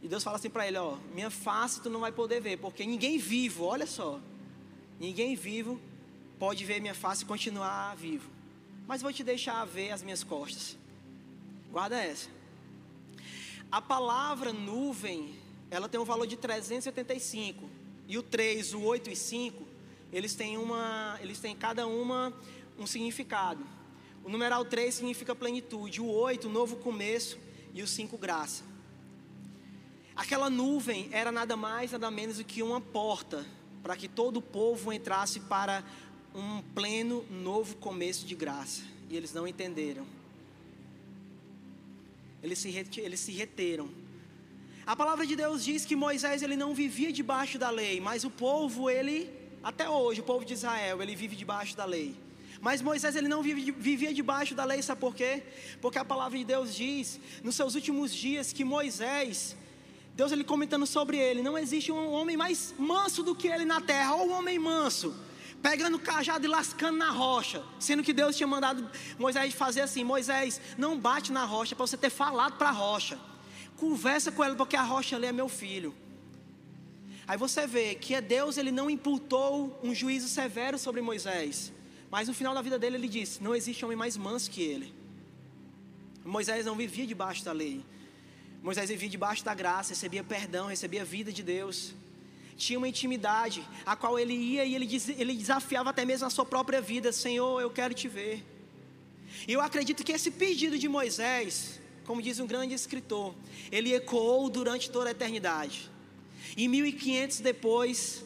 E 0.00 0.06
Deus 0.06 0.22
fala 0.22 0.36
assim 0.36 0.48
para 0.48 0.68
ele: 0.68 0.78
Ó, 0.78 0.96
minha 1.12 1.30
face 1.30 1.80
tu 1.80 1.90
não 1.90 2.00
vai 2.00 2.12
poder 2.12 2.40
ver, 2.40 2.58
porque 2.58 2.86
ninguém 2.86 3.18
vivo, 3.18 3.64
olha 3.64 3.86
só, 3.86 4.20
ninguém 5.00 5.34
vivo 5.34 5.80
pode 6.38 6.64
ver 6.64 6.80
minha 6.80 6.94
face 6.94 7.24
e 7.24 7.26
continuar 7.26 7.94
vivo. 7.96 8.30
Mas 8.86 9.02
vou 9.02 9.12
te 9.12 9.22
deixar 9.22 9.64
ver 9.66 9.90
as 9.90 10.02
minhas 10.02 10.24
costas. 10.24 10.76
Guarda 11.70 12.02
essa. 12.02 12.28
A 13.70 13.80
palavra 13.80 14.52
nuvem, 14.52 15.32
ela 15.70 15.88
tem 15.88 16.00
um 16.00 16.04
valor 16.04 16.26
de 16.26 16.36
375. 16.36 17.70
E 18.08 18.18
o 18.18 18.22
3, 18.24 18.74
o 18.74 18.80
8 18.82 19.10
e 19.10 19.16
5, 19.16 19.64
eles 20.12 20.34
têm 20.34 20.58
uma, 20.58 21.16
eles 21.22 21.38
têm 21.38 21.54
cada 21.54 21.86
uma 21.86 22.32
um 22.76 22.86
significado. 22.86 23.64
O 24.24 24.28
numeral 24.28 24.64
3 24.64 24.94
significa 24.94 25.34
plenitude, 25.34 26.00
o 26.00 26.10
8, 26.10 26.48
novo 26.48 26.76
começo 26.76 27.38
e 27.72 27.82
o 27.82 27.86
5, 27.86 28.18
graça. 28.18 28.64
Aquela 30.16 30.50
nuvem 30.50 31.08
era 31.12 31.30
nada 31.30 31.56
mais, 31.56 31.92
nada 31.92 32.10
menos 32.10 32.38
do 32.38 32.44
que 32.44 32.64
uma 32.64 32.80
porta 32.80 33.46
para 33.80 33.96
que 33.96 34.08
todo 34.08 34.38
o 34.38 34.42
povo 34.42 34.92
entrasse 34.92 35.38
para 35.40 35.84
um 36.34 36.60
pleno 36.74 37.24
novo 37.30 37.76
começo 37.76 38.26
de 38.26 38.34
graça. 38.34 38.82
E 39.08 39.16
eles 39.16 39.32
não 39.32 39.46
entenderam 39.46 40.19
eles 42.42 42.58
se, 42.58 42.68
eles 42.98 43.20
se 43.20 43.32
reteram. 43.32 43.88
A 44.86 44.96
palavra 44.96 45.26
de 45.26 45.36
Deus 45.36 45.64
diz 45.64 45.84
que 45.84 45.94
Moisés 45.94 46.42
ele 46.42 46.56
não 46.56 46.74
vivia 46.74 47.12
debaixo 47.12 47.58
da 47.58 47.70
lei, 47.70 48.00
mas 48.00 48.24
o 48.24 48.30
povo, 48.30 48.88
ele, 48.88 49.30
até 49.62 49.88
hoje, 49.88 50.20
o 50.20 50.24
povo 50.24 50.44
de 50.44 50.54
Israel, 50.54 51.02
ele 51.02 51.14
vive 51.14 51.36
debaixo 51.36 51.76
da 51.76 51.84
lei. 51.84 52.16
Mas 52.60 52.82
Moisés 52.82 53.14
ele 53.16 53.28
não 53.28 53.42
vive, 53.42 53.70
vivia 53.72 54.12
debaixo 54.12 54.54
da 54.54 54.64
lei, 54.64 54.82
sabe 54.82 55.00
por 55.00 55.14
quê? 55.14 55.42
Porque 55.80 55.98
a 55.98 56.04
palavra 56.04 56.36
de 56.36 56.44
Deus 56.44 56.74
diz, 56.74 57.20
nos 57.42 57.54
seus 57.54 57.74
últimos 57.74 58.14
dias, 58.14 58.52
que 58.52 58.64
Moisés, 58.64 59.56
Deus 60.14 60.32
ele 60.32 60.44
comentando 60.44 60.86
sobre 60.86 61.18
ele, 61.18 61.42
não 61.42 61.56
existe 61.56 61.92
um 61.92 62.10
homem 62.10 62.36
mais 62.36 62.74
manso 62.78 63.22
do 63.22 63.34
que 63.34 63.48
ele 63.48 63.64
na 63.64 63.80
terra, 63.80 64.14
ou 64.14 64.28
um 64.28 64.32
homem 64.32 64.58
manso 64.58 65.14
pegando 65.62 65.96
o 65.96 66.00
cajado 66.00 66.44
e 66.44 66.48
lascando 66.48 66.98
na 66.98 67.10
rocha, 67.10 67.62
sendo 67.78 68.02
que 68.02 68.12
Deus 68.12 68.36
tinha 68.36 68.46
mandado 68.46 68.88
Moisés 69.18 69.54
fazer 69.54 69.82
assim: 69.82 70.04
Moisés, 70.04 70.60
não 70.78 70.98
bate 70.98 71.32
na 71.32 71.44
rocha 71.44 71.74
para 71.76 71.86
você 71.86 71.96
ter 71.96 72.10
falado 72.10 72.56
para 72.56 72.70
a 72.70 72.72
rocha, 72.72 73.18
conversa 73.76 74.32
com 74.32 74.42
ela, 74.42 74.54
porque 74.56 74.76
a 74.76 74.82
rocha 74.82 75.16
ali 75.16 75.26
é 75.26 75.32
meu 75.32 75.48
filho. 75.48 75.94
Aí 77.26 77.36
você 77.36 77.66
vê 77.66 77.94
que 77.94 78.14
é 78.14 78.20
Deus, 78.20 78.56
ele 78.56 78.72
não 78.72 78.90
imputou 78.90 79.78
um 79.82 79.94
juízo 79.94 80.28
severo 80.28 80.78
sobre 80.78 81.00
Moisés, 81.00 81.72
mas 82.10 82.26
no 82.26 82.34
final 82.34 82.54
da 82.54 82.62
vida 82.62 82.78
dele 82.78 82.96
ele 82.96 83.08
disse: 83.08 83.42
Não 83.42 83.54
existe 83.54 83.84
homem 83.84 83.96
mais 83.96 84.16
manso 84.16 84.50
que 84.50 84.62
ele. 84.62 84.94
Moisés 86.24 86.66
não 86.66 86.76
vivia 86.76 87.06
debaixo 87.06 87.44
da 87.44 87.52
lei, 87.52 87.84
Moisés 88.62 88.90
vivia 88.90 89.08
debaixo 89.08 89.44
da 89.44 89.54
graça, 89.54 89.90
recebia 89.90 90.22
perdão, 90.22 90.66
recebia 90.66 91.02
a 91.02 91.04
vida 91.04 91.32
de 91.32 91.42
Deus 91.42 91.94
tinha 92.60 92.78
uma 92.78 92.86
intimidade, 92.86 93.66
a 93.86 93.96
qual 93.96 94.18
ele 94.18 94.34
ia 94.34 94.66
e 94.66 94.74
ele, 94.74 95.34
desafiava 95.34 95.88
até 95.88 96.04
mesmo 96.04 96.26
a 96.26 96.30
sua 96.30 96.44
própria 96.44 96.80
vida: 96.80 97.10
Senhor, 97.10 97.58
eu 97.60 97.70
quero 97.70 97.94
te 97.94 98.06
ver. 98.06 98.44
E 99.48 99.52
eu 99.52 99.62
acredito 99.62 100.04
que 100.04 100.12
esse 100.12 100.30
pedido 100.30 100.78
de 100.78 100.86
Moisés, 100.86 101.80
como 102.04 102.20
diz 102.20 102.38
um 102.38 102.46
grande 102.46 102.74
escritor, 102.74 103.34
ele 103.72 103.94
ecoou 103.94 104.50
durante 104.50 104.90
toda 104.90 105.08
a 105.08 105.12
eternidade. 105.12 105.90
E 106.54 106.68
1500 106.68 107.40
depois, 107.40 108.24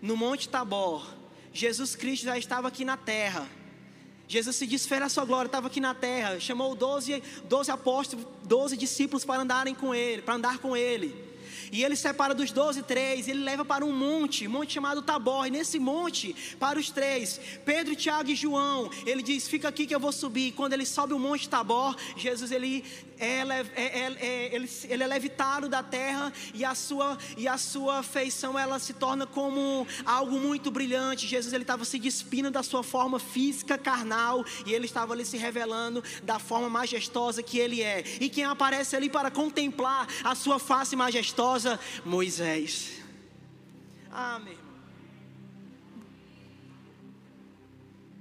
no 0.00 0.16
Monte 0.16 0.48
Tabor, 0.48 1.12
Jesus 1.52 1.96
Cristo 1.96 2.24
já 2.24 2.38
estava 2.38 2.68
aqui 2.68 2.84
na 2.84 2.96
terra. 2.96 3.48
Jesus 4.28 4.54
se 4.54 4.66
desfez 4.66 5.02
a 5.02 5.08
sua 5.08 5.24
glória, 5.24 5.48
estava 5.48 5.66
aqui 5.66 5.80
na 5.80 5.94
terra, 5.94 6.38
chamou 6.38 6.76
12, 6.76 7.22
12 7.48 7.70
apóstolos, 7.70 8.26
12 8.44 8.76
discípulos 8.76 9.24
para 9.24 9.42
andarem 9.42 9.74
com 9.74 9.92
ele, 9.94 10.22
para 10.22 10.34
andar 10.34 10.58
com 10.58 10.76
ele. 10.76 11.33
E 11.72 11.82
ele 11.84 11.96
separa 11.96 12.34
dos 12.34 12.50
doze 12.52 12.82
três, 12.82 13.28
ele 13.28 13.42
leva 13.42 13.64
para 13.64 13.84
um 13.84 13.92
monte, 13.92 14.46
monte 14.48 14.74
chamado 14.74 15.02
Tabor. 15.02 15.46
E 15.46 15.50
nesse 15.50 15.78
monte, 15.78 16.34
para 16.58 16.78
os 16.78 16.90
três, 16.90 17.40
Pedro, 17.64 17.96
Tiago 17.96 18.30
e 18.30 18.34
João, 18.34 18.90
ele 19.06 19.22
diz: 19.22 19.48
Fica 19.48 19.68
aqui 19.68 19.86
que 19.86 19.94
eu 19.94 20.00
vou 20.00 20.12
subir. 20.12 20.48
E 20.48 20.52
quando 20.52 20.72
ele 20.72 20.86
sobe 20.86 21.14
o 21.14 21.18
monte 21.18 21.48
Tabor, 21.48 21.96
Jesus 22.16 22.50
ele 22.50 22.84
é, 23.18 23.40
é, 23.40 23.64
é, 23.74 24.16
é, 24.20 24.54
ele, 24.54 24.68
ele 24.84 25.02
é 25.02 25.06
levitado 25.06 25.68
da 25.68 25.82
terra 25.82 26.32
e 26.52 26.64
a 26.64 26.74
sua 26.74 27.16
e 27.36 27.46
a 27.46 27.56
sua 27.56 28.02
feição 28.02 28.58
ela 28.58 28.78
se 28.78 28.92
torna 28.92 29.26
como 29.26 29.86
algo 30.04 30.38
muito 30.38 30.70
brilhante. 30.70 31.26
Jesus 31.26 31.52
ele 31.52 31.64
estava 31.64 31.84
se 31.84 31.98
despindo 31.98 32.50
da 32.50 32.62
sua 32.62 32.82
forma 32.82 33.18
física 33.18 33.78
carnal 33.78 34.44
e 34.66 34.72
ele 34.72 34.86
estava 34.86 35.12
ali 35.12 35.24
se 35.24 35.36
revelando 35.36 36.02
da 36.22 36.38
forma 36.38 36.68
majestosa 36.68 37.42
que 37.42 37.58
ele 37.58 37.82
é. 37.82 38.04
E 38.20 38.28
quem 38.28 38.44
aparece 38.44 38.96
ali 38.96 39.08
para 39.08 39.30
contemplar 39.30 40.08
a 40.22 40.34
sua 40.34 40.58
face 40.58 40.96
majestosa, 40.96 41.78
Moisés. 42.04 43.02
Ah, 44.10 44.38
meu 44.38 44.52
irmão. 44.52 44.64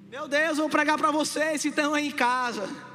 Meu 0.09 0.27
Deus, 0.27 0.57
vou 0.57 0.69
pregar 0.69 0.97
para 0.97 1.09
vocês 1.09 1.63
que 1.63 1.69
estão 1.69 1.93
aí 1.93 2.07
em 2.07 2.11
casa. 2.11 2.92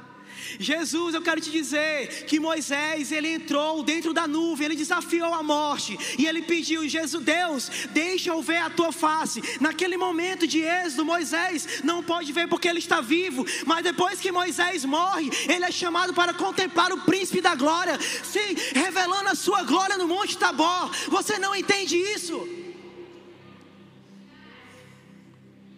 Jesus, 0.59 1.13
eu 1.13 1.21
quero 1.21 1.41
te 1.41 1.51
dizer 1.51 2.25
que 2.25 2.39
Moisés, 2.39 3.11
ele 3.11 3.27
entrou 3.27 3.83
dentro 3.83 4.13
da 4.13 4.27
nuvem, 4.27 4.65
ele 4.65 4.75
desafiou 4.75 5.33
a 5.33 5.43
morte 5.43 5.97
e 6.17 6.25
ele 6.25 6.41
pediu: 6.41 6.87
Jesus, 6.87 7.23
Deus, 7.23 7.69
deixa 7.91 8.29
eu 8.29 8.41
ver 8.41 8.57
a 8.57 8.69
tua 8.69 8.91
face. 8.91 9.41
Naquele 9.59 9.97
momento 9.97 10.47
de 10.47 10.61
êxodo, 10.61 11.05
Moisés 11.05 11.81
não 11.83 12.03
pode 12.03 12.31
ver 12.31 12.47
porque 12.47 12.67
ele 12.67 12.79
está 12.79 13.01
vivo, 13.01 13.45
mas 13.65 13.83
depois 13.83 14.19
que 14.19 14.31
Moisés 14.31 14.85
morre, 14.85 15.29
ele 15.47 15.65
é 15.65 15.71
chamado 15.71 16.13
para 16.13 16.33
contemplar 16.33 16.91
o 16.91 17.01
príncipe 17.01 17.41
da 17.41 17.55
glória, 17.55 17.99
sim, 18.23 18.55
revelando 18.73 19.29
a 19.29 19.35
sua 19.35 19.63
glória 19.63 19.97
no 19.97 20.07
Monte 20.07 20.37
Tabor. 20.37 20.91
Você 21.09 21.37
não 21.37 21.55
entende 21.55 21.95
isso? 21.95 22.47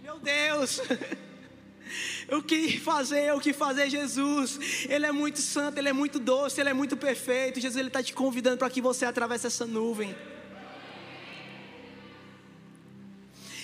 Meu 0.03 0.20
Deus. 0.20 0.82
O 2.32 2.42
que 2.42 2.80
fazer, 2.80 3.34
o 3.34 3.42
que 3.42 3.52
fazer, 3.52 3.90
Jesus? 3.90 4.58
Ele 4.88 5.06
é 5.06 5.12
muito 5.12 5.42
santo, 5.42 5.78
ele 5.78 5.90
é 5.90 5.94
muito 5.94 6.18
doce, 6.18 6.62
ele 6.62 6.70
é 6.70 6.74
muito 6.74 6.96
perfeito. 6.96 7.60
Jesus, 7.60 7.78
ele 7.78 7.90
está 7.90 8.02
te 8.02 8.14
convidando 8.14 8.58
para 8.58 8.70
que 8.70 8.82
você 8.82 9.04
atravesse 9.06 9.48
essa 9.48 9.66
nuvem. 9.66 10.16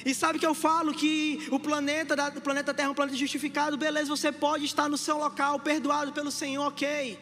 E 0.05 0.13
sabe 0.13 0.37
que 0.37 0.45
eu 0.45 0.53
falo 0.53 0.93
que 0.93 1.47
o 1.49 1.59
planeta, 1.59 2.13
o 2.35 2.41
planeta 2.41 2.73
Terra 2.73 2.89
é 2.89 2.91
um 2.91 2.95
planeta 2.95 3.17
justificado, 3.17 3.77
beleza, 3.77 4.09
você 4.09 4.31
pode 4.31 4.65
estar 4.65 4.89
no 4.89 4.97
seu 4.97 5.17
local, 5.17 5.59
perdoado 5.59 6.11
pelo 6.11 6.31
Senhor, 6.31 6.65
ok. 6.65 7.17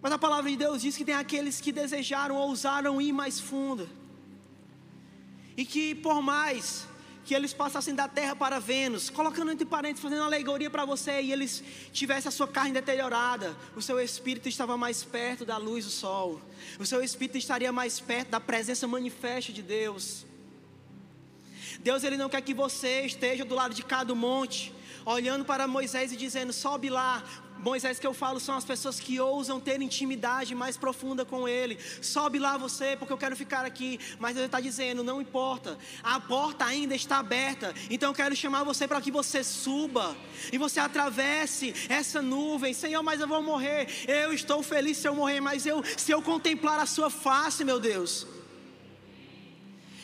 Mas 0.00 0.12
a 0.12 0.18
palavra 0.18 0.50
de 0.50 0.56
Deus 0.56 0.82
diz 0.82 0.96
que 0.96 1.04
tem 1.04 1.14
aqueles 1.14 1.60
que 1.60 1.72
desejaram, 1.72 2.36
ousaram 2.36 3.00
ir 3.00 3.12
mais 3.12 3.40
fundo. 3.40 3.88
E 5.56 5.64
que 5.64 5.94
por 5.96 6.22
mais 6.22 6.86
que 7.24 7.34
eles 7.34 7.52
passassem 7.52 7.94
da 7.94 8.08
terra 8.08 8.34
para 8.34 8.58
Vênus, 8.58 9.08
colocando 9.08 9.50
entre 9.52 9.64
parênteses, 9.64 10.02
fazendo 10.02 10.20
uma 10.20 10.26
alegoria 10.26 10.68
para 10.68 10.84
você, 10.84 11.20
e 11.20 11.32
eles 11.32 11.62
tivessem 11.92 12.28
a 12.28 12.32
sua 12.32 12.48
carne 12.48 12.72
deteriorada, 12.72 13.56
o 13.76 13.82
seu 13.82 14.00
espírito 14.00 14.48
estava 14.48 14.76
mais 14.76 15.04
perto 15.04 15.44
da 15.44 15.56
luz 15.56 15.84
do 15.84 15.90
sol, 15.90 16.40
o 16.78 16.86
seu 16.86 17.02
espírito 17.02 17.38
estaria 17.38 17.72
mais 17.72 18.00
perto 18.00 18.30
da 18.30 18.40
presença 18.40 18.86
manifesta 18.88 19.52
de 19.52 19.62
Deus. 19.62 20.26
Deus 21.80 22.04
ele 22.04 22.16
não 22.16 22.28
quer 22.28 22.40
que 22.42 22.54
você 22.54 23.02
esteja 23.02 23.44
do 23.44 23.54
lado 23.54 23.74
de 23.74 23.82
cada 23.82 24.14
monte, 24.14 24.72
olhando 25.04 25.44
para 25.44 25.66
Moisés 25.66 26.12
e 26.12 26.16
dizendo: 26.16 26.52
sobe 26.52 26.88
lá, 26.88 27.22
Moisés 27.58 27.98
que 27.98 28.06
eu 28.06 28.12
falo 28.12 28.40
são 28.40 28.56
as 28.56 28.64
pessoas 28.64 28.98
que 28.98 29.20
ousam 29.20 29.60
ter 29.60 29.80
intimidade 29.80 30.54
mais 30.54 30.76
profunda 30.76 31.24
com 31.24 31.46
Ele. 31.46 31.78
Sobe 32.00 32.38
lá 32.38 32.56
você, 32.56 32.96
porque 32.96 33.12
eu 33.12 33.18
quero 33.18 33.36
ficar 33.36 33.64
aqui. 33.64 34.00
Mas 34.18 34.36
Ele 34.36 34.46
está 34.46 34.60
dizendo: 34.60 35.04
não 35.04 35.20
importa, 35.20 35.78
a 36.02 36.18
porta 36.18 36.64
ainda 36.64 36.94
está 36.94 37.18
aberta. 37.18 37.72
Então 37.88 38.10
eu 38.10 38.14
quero 38.14 38.34
chamar 38.34 38.64
você 38.64 38.88
para 38.88 39.00
que 39.00 39.10
você 39.10 39.44
suba 39.44 40.16
e 40.52 40.58
você 40.58 40.80
atravesse 40.80 41.72
essa 41.88 42.20
nuvem. 42.20 42.74
Senhor, 42.74 43.02
mas 43.02 43.20
eu 43.20 43.28
vou 43.28 43.42
morrer. 43.42 43.86
Eu 44.08 44.32
estou 44.32 44.62
feliz 44.62 44.98
se 44.98 45.06
eu 45.06 45.14
morrer, 45.14 45.40
mas 45.40 45.64
eu, 45.64 45.84
se 45.96 46.10
eu 46.10 46.20
contemplar 46.20 46.80
a 46.80 46.86
Sua 46.86 47.10
face, 47.10 47.64
meu 47.64 47.78
Deus. 47.78 48.26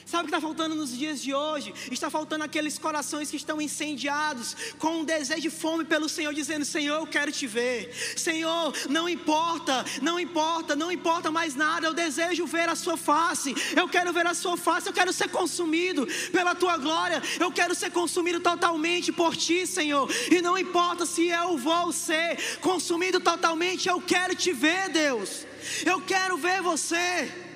Sabe 0.09 0.23
o 0.23 0.27
que 0.27 0.35
está 0.35 0.41
faltando 0.41 0.75
nos 0.75 0.97
dias 0.97 1.21
de 1.21 1.35
hoje? 1.35 1.75
Está 1.91 2.09
faltando 2.09 2.43
aqueles 2.43 2.79
corações 2.79 3.31
que 3.31 3.37
estão 3.37 3.61
incendiados 3.61 4.57
com 4.79 5.01
um 5.01 5.05
desejo 5.05 5.43
de 5.43 5.51
fome 5.51 5.85
pelo 5.85 6.09
Senhor, 6.09 6.33
dizendo: 6.33 6.65
Senhor, 6.65 6.97
eu 6.97 7.07
quero 7.07 7.31
te 7.31 7.47
ver. 7.47 7.95
Senhor, 8.17 8.73
não 8.89 9.07
importa, 9.07 9.85
não 10.01 10.19
importa, 10.19 10.75
não 10.75 10.91
importa 10.91 11.31
mais 11.31 11.55
nada. 11.55 11.87
Eu 11.87 11.93
desejo 11.93 12.47
ver 12.47 12.71
a 12.71 12.75
Sua 12.75 12.97
face. 12.97 13.55
Eu 13.77 13.87
quero 13.87 14.11
ver 14.11 14.27
a 14.27 14.33
Sua 14.33 14.57
face. 14.57 14.89
Eu 14.89 14.95
quero 14.95 15.13
ser 15.13 15.29
consumido 15.29 16.09
pela 16.33 16.55
Tua 16.55 16.79
glória. 16.79 17.23
Eu 17.39 17.53
quero 17.53 17.75
ser 17.75 17.91
consumido 17.91 18.41
totalmente 18.41 19.13
por 19.13 19.37
Ti, 19.37 19.67
Senhor. 19.67 20.11
E 20.31 20.41
não 20.41 20.57
importa 20.57 21.05
se 21.05 21.29
eu 21.29 21.59
vou 21.59 21.93
ser 21.93 22.59
consumido 22.61 23.21
totalmente. 23.21 23.91
Eu 23.91 24.01
quero 24.01 24.35
te 24.35 24.55
ver, 24.55 24.89
Deus. 24.89 25.47
Eu 25.85 26.01
quero 26.01 26.39
ver 26.39 26.63
você. 26.63 27.48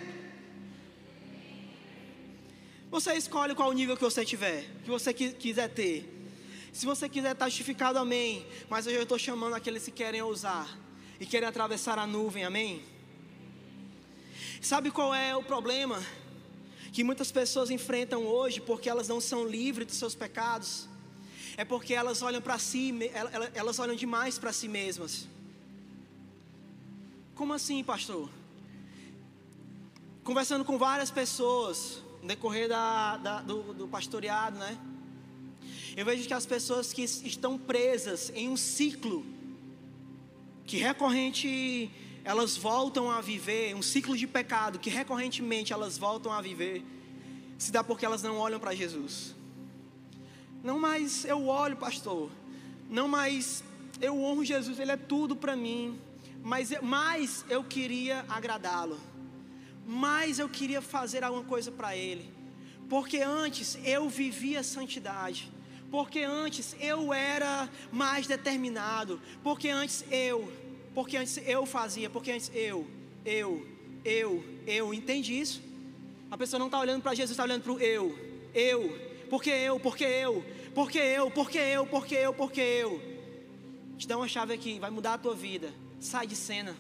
Você 2.93 3.15
escolhe 3.15 3.55
qual 3.55 3.73
nível 3.73 3.97
que 3.97 4.05
você 4.05 4.23
tiver, 4.23 4.67
que 4.85 4.91
você 4.91 5.15
quiser 5.15 5.69
ter. 5.71 5.97
Se 6.75 6.85
você 6.85 7.09
quiser 7.09 7.33
estar 7.33 7.49
justificado, 7.49 7.99
amém. 7.99 8.47
Mas 8.69 8.87
eu 8.87 9.03
estou 9.03 9.19
chamando 9.19 9.55
aqueles 9.55 9.87
que 9.87 9.91
querem 9.91 10.21
ousar 10.21 10.69
e 11.19 11.25
querem 11.25 11.49
atravessar 11.49 11.99
a 11.99 12.07
nuvem, 12.07 12.45
amém. 12.45 12.83
Sabe 14.61 14.91
qual 14.91 15.15
é 15.15 15.35
o 15.35 15.43
problema 15.43 16.05
que 16.93 17.03
muitas 17.03 17.33
pessoas 17.33 17.71
enfrentam 17.71 18.27
hoje 18.27 18.61
porque 18.61 18.91
elas 18.91 19.09
não 19.09 19.23
são 19.23 19.49
livres 19.49 19.87
dos 19.87 19.97
seus 19.97 20.15
pecados? 20.15 20.87
É 21.57 21.65
porque 21.65 21.95
elas 21.95 22.21
olham 22.21 22.43
para 22.43 22.59
si, 22.59 22.95
elas 23.55 23.79
olham 23.79 23.95
demais 23.95 24.39
para 24.39 24.53
si 24.53 24.69
mesmas. 24.69 25.27
Como 27.35 27.55
assim, 27.55 27.83
pastor? 27.83 28.29
Conversando 30.23 30.63
com 30.63 30.77
várias 30.77 31.11
pessoas, 31.11 32.02
no 32.23 32.29
decorrer 32.29 32.69
da, 32.69 33.17
da, 33.17 33.41
do, 33.43 33.75
do 33.75 33.89
pastoreado, 33.89 34.57
né? 34.57 34.79
Eu 35.97 36.05
vejo 36.05 36.27
que 36.27 36.33
as 36.33 36.47
pessoas 36.47 36.93
que 36.93 37.03
estão 37.03 37.59
presas 37.59 38.31
em 38.35 38.49
um 38.49 38.57
ciclo 38.57 39.27
que 40.65 40.79
recorrente 40.79 41.91
elas 42.25 42.57
voltam 42.57 43.11
a 43.11 43.21
viver, 43.21 43.75
um 43.75 43.83
ciclo 43.83 44.17
de 44.17 44.29
pecado 44.29 44.79
que 44.79 44.89
recorrentemente 44.89 45.73
elas 45.73 45.99
voltam 45.99 46.33
a 46.33 46.41
viver, 46.41 46.85
se 47.59 47.73
dá 47.73 47.83
porque 47.83 48.07
elas 48.07 48.23
não 48.23 48.39
olham 48.39 48.61
para 48.61 48.73
Jesus. 48.75 49.35
Não 50.63 50.79
mais 50.79 51.25
eu 51.25 51.47
olho, 51.49 51.77
pastor. 51.77 52.31
Não 52.89 53.09
mais 53.09 53.65
eu 54.01 54.23
honro 54.23 54.45
Jesus, 54.45 54.79
ele 54.79 54.93
é 54.93 54.97
tudo 54.97 55.35
para 55.35 55.57
mim. 55.57 55.99
Mas 56.45 56.71
mais 56.81 57.45
eu 57.49 57.65
queria 57.65 58.25
agradá-lo 58.29 58.99
mais 59.87 60.39
eu 60.39 60.49
queria 60.49 60.81
fazer 60.81 61.25
alguma 61.25 61.45
coisa 61.45 61.71
para 61.71 61.97
Ele. 61.97 62.31
Porque 62.89 63.19
antes 63.19 63.79
eu 63.85 64.09
vivia 64.09 64.63
santidade. 64.63 65.51
Porque 65.91 66.21
antes 66.21 66.77
eu 66.81 67.13
era 67.13 67.69
mais 67.91 68.27
determinado. 68.27 69.21
Porque 69.43 69.69
antes 69.69 70.05
eu. 70.11 70.53
Porque 70.95 71.17
antes 71.17 71.39
eu 71.45 71.67
fazia. 71.67 72.09
Porque 72.09 72.31
antes 72.31 72.51
eu. 72.55 72.87
Eu. 73.25 73.67
Eu. 74.05 74.45
Eu. 74.67 74.95
Entende 74.95 75.39
isso? 75.39 75.63
A 76.31 76.37
pessoa 76.37 76.59
não 76.59 76.67
está 76.67 76.79
olhando 76.79 77.03
para 77.03 77.15
Jesus, 77.15 77.31
está 77.31 77.45
olhando 77.45 77.63
para 77.63 77.73
o 77.73 77.81
eu. 77.81 78.19
Eu. 78.55 78.99
Porque 79.29 79.51
eu. 79.51 79.81
Porque 79.81 80.05
eu. 80.05 80.45
Porque 80.75 80.99
eu. 80.99 81.31
Porque 81.31 81.59
eu. 81.59 81.87
Porque 81.87 82.15
eu. 82.15 82.35
Porque 82.35 82.61
eu. 82.61 83.03
Te 83.99 84.09
dá 84.09 84.17
uma 84.17 84.29
chave 84.29 84.55
aqui. 84.55 84.79
Vai 84.79 84.91
mudar 84.91 85.15
a 85.15 85.19
tua 85.19 85.35
vida. 85.35 85.73
Sai 86.01 86.27
de 86.27 86.37
cena 86.37 86.77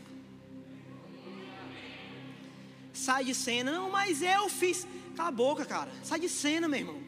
sai 2.92 3.24
de 3.24 3.34
cena. 3.34 3.72
Não, 3.72 3.90
mas 3.90 4.22
eu 4.22 4.48
fiz. 4.48 4.86
Cala 5.16 5.28
a 5.28 5.32
boca, 5.32 5.64
cara. 5.64 5.90
Sai 6.02 6.20
de 6.20 6.28
cena, 6.28 6.68
meu 6.68 6.80
irmão. 6.80 7.02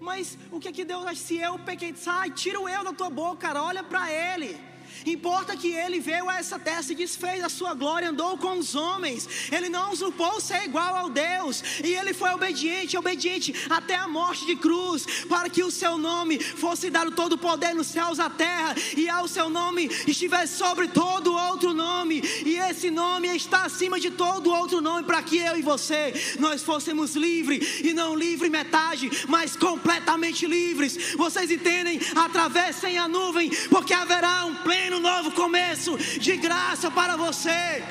Mas 0.00 0.36
o 0.50 0.58
que 0.58 0.68
é 0.68 0.72
que 0.72 0.84
Deus 0.84 1.18
Se 1.18 1.36
eu 1.36 1.58
pequei, 1.58 1.94
sai, 1.94 2.30
tira 2.30 2.60
o 2.60 2.68
eu 2.68 2.82
da 2.82 2.92
tua 2.92 3.10
boca, 3.10 3.36
cara. 3.36 3.62
Olha 3.62 3.82
para 3.82 4.10
Ele. 4.12 4.58
Importa 5.06 5.56
que 5.56 5.72
ele 5.72 6.00
veio 6.00 6.28
a 6.28 6.38
essa 6.38 6.58
terra, 6.58 6.82
se 6.82 6.94
desfez 6.94 7.42
a 7.42 7.48
sua 7.48 7.74
glória, 7.74 8.10
andou 8.10 8.36
com 8.38 8.58
os 8.58 8.74
homens. 8.74 9.28
Ele 9.50 9.68
não 9.68 9.92
usurpou 9.92 10.40
ser 10.40 10.64
igual 10.64 10.96
ao 10.96 11.08
Deus. 11.08 11.62
E 11.82 11.94
ele 11.94 12.12
foi 12.12 12.30
obediente, 12.30 12.96
obediente 12.96 13.54
até 13.68 13.94
a 13.94 14.06
morte 14.06 14.46
de 14.46 14.56
cruz, 14.56 15.06
para 15.28 15.48
que 15.48 15.62
o 15.62 15.70
seu 15.70 15.98
nome 15.98 16.38
fosse 16.38 16.90
dado 16.90 17.10
todo 17.12 17.34
o 17.34 17.38
poder 17.38 17.74
nos 17.74 17.88
céus 17.88 18.18
e 18.18 18.30
terra, 18.30 18.74
e 18.96 19.08
ao 19.08 19.26
seu 19.26 19.48
nome 19.48 19.86
estivesse 20.06 20.56
sobre 20.56 20.88
todo 20.88 21.34
outro 21.34 21.72
nome. 21.72 22.22
E 22.44 22.56
esse 22.58 22.90
nome 22.90 23.28
está 23.28 23.64
acima 23.64 23.98
de 23.98 24.10
todo 24.10 24.52
outro 24.52 24.80
nome, 24.80 25.04
para 25.04 25.22
que 25.22 25.38
eu 25.38 25.56
e 25.56 25.62
você 25.62 26.12
nós 26.38 26.62
fôssemos 26.62 27.14
livres, 27.14 27.80
e 27.80 27.92
não 27.92 28.14
livre 28.14 28.48
metade, 28.48 29.10
mas 29.28 29.56
completamente 29.56 30.46
livres. 30.46 31.14
Vocês 31.14 31.50
entendem? 31.50 32.00
Atravessem 32.14 32.98
a 32.98 33.08
nuvem, 33.08 33.50
porque 33.68 33.94
haverá 33.94 34.44
um 34.44 34.54
pleno 34.56 34.81
um 34.90 35.00
novo 35.00 35.30
começo 35.32 35.96
de 35.98 36.36
graça 36.36 36.90
para 36.90 37.16
você. 37.16 37.84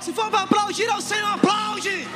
Se 0.00 0.12
for 0.12 0.30
para 0.30 0.42
aplaudir 0.42 0.88
ao 0.88 1.00
Senhor, 1.00 1.32
aplaude. 1.32 2.06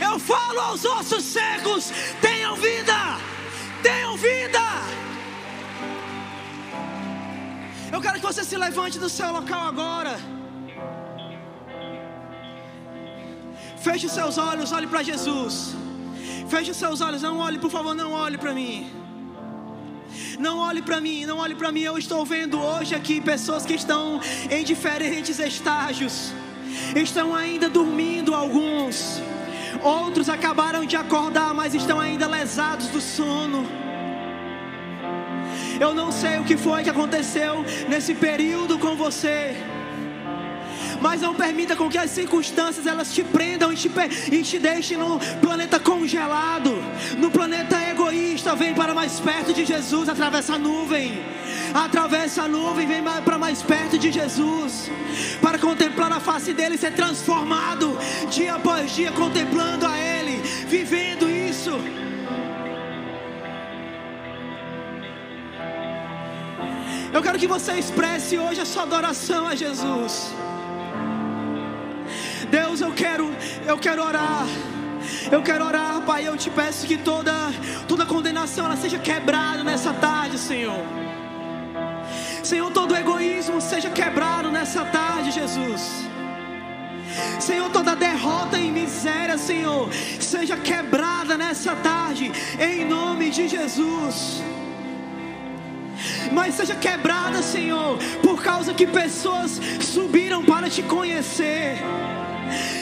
Eu 0.00 0.18
falo 0.18 0.60
aos 0.60 0.84
ossos 0.84 1.24
secos: 1.24 1.92
tenham 2.20 2.56
vida, 2.56 3.18
tenham 3.82 4.16
vida. 4.16 4.64
Eu 7.92 8.00
quero 8.00 8.14
que 8.20 8.26
você 8.26 8.42
se 8.44 8.56
levante 8.56 8.98
do 8.98 9.08
seu 9.08 9.30
local 9.32 9.62
agora. 9.66 10.18
Feche 13.78 14.06
os 14.06 14.12
seus 14.12 14.36
olhos, 14.36 14.72
olhe 14.72 14.86
para 14.86 15.02
Jesus. 15.02 15.74
Feche 16.48 16.70
os 16.70 16.76
seus 16.76 17.00
olhos, 17.00 17.22
não 17.22 17.38
olhe, 17.38 17.58
por 17.58 17.70
favor, 17.70 17.94
não 17.94 18.12
olhe 18.12 18.36
para 18.36 18.52
mim. 18.52 18.99
Não 20.40 20.56
olhe 20.58 20.80
para 20.80 21.02
mim, 21.02 21.26
não 21.26 21.36
olhe 21.36 21.54
para 21.54 21.70
mim. 21.70 21.82
Eu 21.82 21.98
estou 21.98 22.24
vendo 22.24 22.58
hoje 22.58 22.94
aqui 22.94 23.20
pessoas 23.20 23.66
que 23.66 23.74
estão 23.74 24.18
em 24.50 24.64
diferentes 24.64 25.38
estágios. 25.38 26.32
Estão 26.96 27.34
ainda 27.34 27.68
dormindo 27.68 28.34
alguns. 28.34 29.20
Outros 29.82 30.30
acabaram 30.30 30.86
de 30.86 30.96
acordar, 30.96 31.52
mas 31.52 31.74
estão 31.74 32.00
ainda 32.00 32.26
lesados 32.26 32.88
do 32.88 33.02
sono. 33.02 33.66
Eu 35.78 35.92
não 35.92 36.10
sei 36.10 36.38
o 36.38 36.44
que 36.44 36.56
foi 36.56 36.84
que 36.84 36.90
aconteceu 36.90 37.62
nesse 37.86 38.14
período 38.14 38.78
com 38.78 38.96
você 38.96 39.54
mas 41.00 41.20
não 41.20 41.34
permita 41.34 41.74
com 41.74 41.88
que 41.88 41.98
as 41.98 42.10
circunstâncias 42.10 42.86
elas 42.86 43.12
te 43.12 43.22
prendam 43.22 43.72
e 43.72 43.76
te, 43.76 43.90
e 44.30 44.42
te 44.42 44.58
deixem 44.58 44.96
no 44.96 45.18
planeta 45.40 45.78
congelado, 45.80 46.72
no 47.18 47.30
planeta 47.30 47.76
egoísta. 47.88 48.54
Vem 48.54 48.74
para 48.74 48.94
mais 48.94 49.18
perto 49.20 49.52
de 49.52 49.64
Jesus, 49.64 50.08
atravessa 50.08 50.54
a 50.54 50.58
nuvem, 50.58 51.22
atravessa 51.74 52.42
a 52.42 52.48
nuvem, 52.48 52.86
vem 52.86 53.02
para 53.24 53.38
mais 53.38 53.62
perto 53.62 53.98
de 53.98 54.12
Jesus, 54.12 54.90
para 55.40 55.58
contemplar 55.58 56.12
a 56.12 56.20
face 56.20 56.52
dele, 56.52 56.76
ser 56.76 56.92
transformado 56.92 57.96
dia 58.30 58.54
após 58.54 58.94
dia, 58.94 59.12
contemplando 59.12 59.86
a 59.86 59.98
Ele, 59.98 60.42
vivendo 60.66 61.28
isso. 61.28 61.72
Eu 67.12 67.20
quero 67.20 67.38
que 67.38 67.46
você 67.46 67.72
expresse 67.72 68.38
hoje 68.38 68.60
a 68.60 68.64
sua 68.64 68.84
adoração 68.84 69.46
a 69.46 69.54
Jesus. 69.56 70.32
Deus, 72.50 72.80
eu 72.80 72.92
quero, 72.92 73.30
eu 73.66 73.78
quero 73.78 74.02
orar. 74.02 74.46
Eu 75.30 75.42
quero 75.42 75.64
orar, 75.64 76.00
Pai. 76.02 76.26
Eu 76.26 76.36
te 76.36 76.50
peço 76.50 76.86
que 76.86 76.96
toda, 76.96 77.32
toda 77.88 78.04
condenação 78.04 78.66
ela 78.66 78.76
seja 78.76 78.98
quebrada 78.98 79.62
nessa 79.64 79.92
tarde, 79.92 80.38
Senhor. 80.38 80.82
Senhor, 82.42 82.70
todo 82.72 82.96
egoísmo 82.96 83.60
seja 83.60 83.90
quebrado 83.90 84.50
nessa 84.50 84.84
tarde, 84.84 85.30
Jesus. 85.30 85.82
Senhor, 87.38 87.70
toda 87.70 87.94
derrota 87.96 88.58
e 88.58 88.70
miséria, 88.70 89.36
Senhor, 89.36 89.88
seja 90.20 90.56
quebrada 90.56 91.36
nessa 91.36 91.74
tarde, 91.76 92.30
em 92.58 92.84
nome 92.84 93.30
de 93.30 93.48
Jesus. 93.48 94.42
Mas 96.32 96.54
seja 96.54 96.74
quebrada, 96.74 97.42
Senhor, 97.42 97.98
por 98.22 98.42
causa 98.42 98.72
que 98.72 98.86
pessoas 98.86 99.60
subiram 99.80 100.44
para 100.44 100.70
te 100.70 100.82
conhecer. 100.82 101.78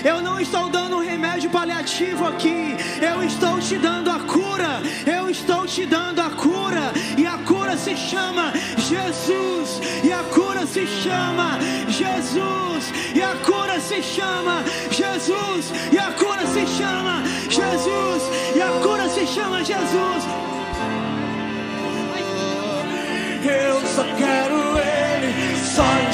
Eu 0.05 0.21
não 0.21 0.41
estou 0.41 0.69
dando 0.69 0.97
um 0.97 1.01
remédio 1.01 1.51
paliativo 1.51 2.27
aqui. 2.27 2.77
Eu 3.01 3.23
estou 3.23 3.59
te 3.59 3.77
dando 3.79 4.11
a 4.11 4.21
cura. 4.21 4.83
Eu 5.07 5.31
estou 5.31 5.67
te 5.67 5.87
dando 5.87 6.21
a 6.21 6.31
cura. 6.31 6.93
E 7.17 7.27
a 7.27 7.39
cura 7.39 7.77
se 7.77 7.97
chama 7.97 8.53
Jesus. 8.77 9.81
E 10.05 10.13
a 10.13 10.23
cura 10.35 10.67
se 10.67 10.87
chama 10.87 11.59
Jesus. 11.89 12.93
E 13.15 13.23
a 13.23 13.35
cura 13.45 13.81
se 13.81 14.03
chama 14.03 14.65
Jesus. 14.91 15.73
E 15.93 15.99
a 15.99 16.13
cura 16.13 16.47
se 16.47 16.67
chama 16.67 17.23
Jesus. 17.49 18.23
E 18.55 18.61
a 18.61 18.71
cura 18.83 19.09
se 19.09 19.27
chama 19.27 19.65
Jesus. 19.65 20.25
Eu 23.45 23.81
só 23.87 24.05
quero 24.17 24.79
Ele, 24.79 25.57
só 25.65 26.08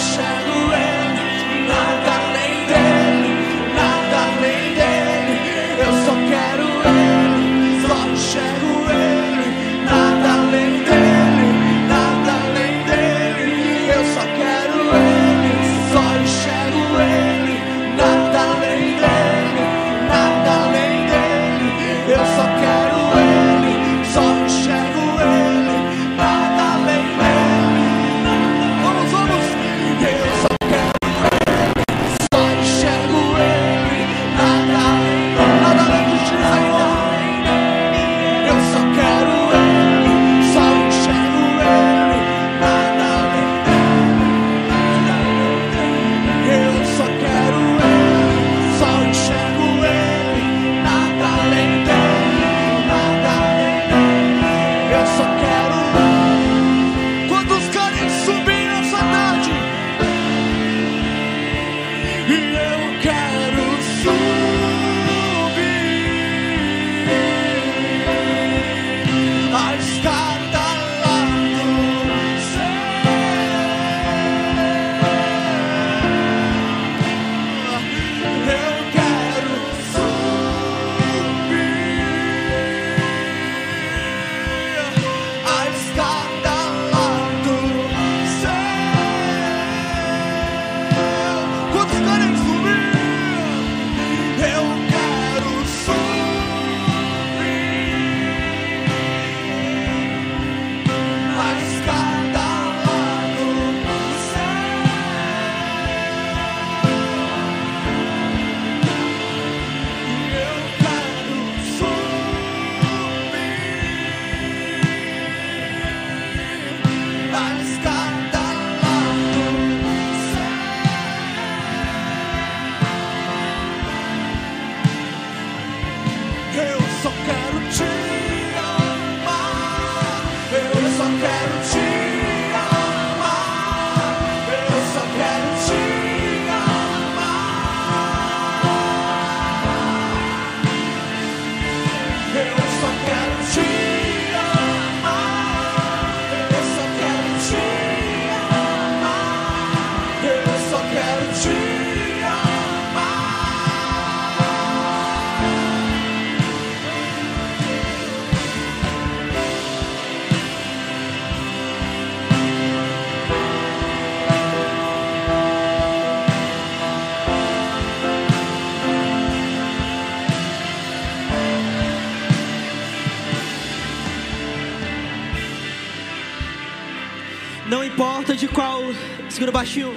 Segura 179.31 179.51
baixinho. 179.51 179.95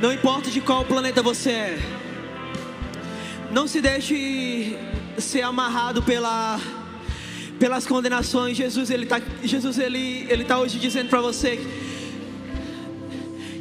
Não 0.00 0.12
importa 0.12 0.50
de 0.50 0.60
qual 0.60 0.84
planeta 0.84 1.22
você 1.22 1.50
é. 1.50 1.78
Não 3.50 3.66
se 3.66 3.80
deixe 3.80 4.76
ser 5.18 5.42
amarrado 5.42 6.02
pela 6.02 6.60
pelas 7.58 7.84
condenações. 7.84 8.56
Jesus 8.56 8.90
ele 8.90 9.04
está 9.04 9.20
Jesus 9.42 9.78
ele 9.78 10.26
ele 10.30 10.44
tá 10.44 10.58
hoje 10.58 10.78
dizendo 10.78 11.08
para 11.08 11.20
você 11.20 11.58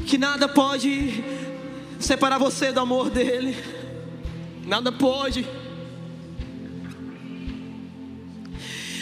que 0.05 0.17
nada 0.17 0.47
pode 0.47 1.23
separar 1.99 2.37
você 2.37 2.71
do 2.71 2.79
amor 2.79 3.09
dele. 3.09 3.57
Nada 4.65 4.91
pode. 4.91 5.45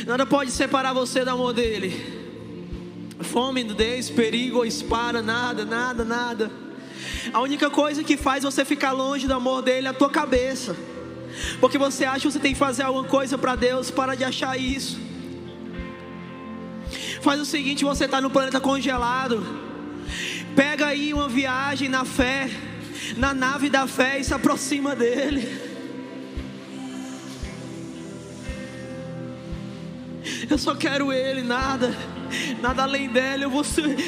Nada 0.08 0.26
pode 0.26 0.52
separar 0.52 0.94
você 0.94 1.26
do 1.26 1.32
amor 1.32 1.54
dele. 1.54 2.15
Fome, 3.22 3.64
nudez, 3.64 4.10
perigo, 4.10 4.66
espada, 4.66 5.22
nada, 5.22 5.64
nada, 5.64 6.04
nada. 6.04 6.52
A 7.34 7.40
única 7.42 7.70
coisa 7.70 8.04
que 8.04 8.18
faz 8.18 8.44
você 8.44 8.66
ficar 8.66 8.92
longe 8.92 9.28
do 9.28 9.34
amor 9.34 9.62
dele 9.62 9.88
é 9.88 9.90
a 9.90 9.94
tua 9.94 10.10
cabeça. 10.10 10.76
Porque 11.60 11.78
você 11.78 12.06
acha 12.06 12.22
que 12.22 12.32
você 12.32 12.40
tem 12.40 12.54
que 12.54 12.60
fazer 12.60 12.84
alguma 12.84 13.06
coisa 13.06 13.38
para 13.38 13.56
Deus, 13.56 13.90
para 13.92 14.16
de 14.16 14.24
achar 14.24 14.60
isso. 14.60 15.00
Faz 17.22 17.40
o 17.40 17.46
seguinte, 17.46 17.84
você 17.84 18.06
está 18.06 18.22
no 18.22 18.30
planeta 18.30 18.60
congelado. 18.60 19.46
Pega 20.56 20.88
aí 20.88 21.14
uma 21.14 21.28
viagem 21.28 21.90
na 21.90 22.06
fé, 22.06 22.50
na 23.18 23.34
nave 23.34 23.70
da 23.70 23.88
fé 23.88 24.20
e 24.20 24.24
se 24.24 24.34
aproxima 24.34 24.96
dele. 24.96 25.75
Eu 30.50 30.58
só 30.58 30.76
quero 30.76 31.12
ele, 31.12 31.42
nada, 31.42 31.96
nada 32.62 32.84
além 32.84 33.10
dele. 33.10 33.46
Eu 33.46 33.50
vou, 33.50 33.64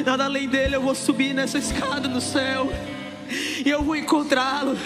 nada 0.05 0.25
além 0.25 0.47
dele. 0.47 0.75
Eu 0.75 0.81
vou 0.81 0.93
subir 0.93 1.33
nessa 1.33 1.57
escada 1.57 2.07
no 2.07 2.21
céu 2.21 2.71
e 3.65 3.69
eu 3.69 3.83
vou 3.83 3.95
encontrá-lo. 3.95 4.77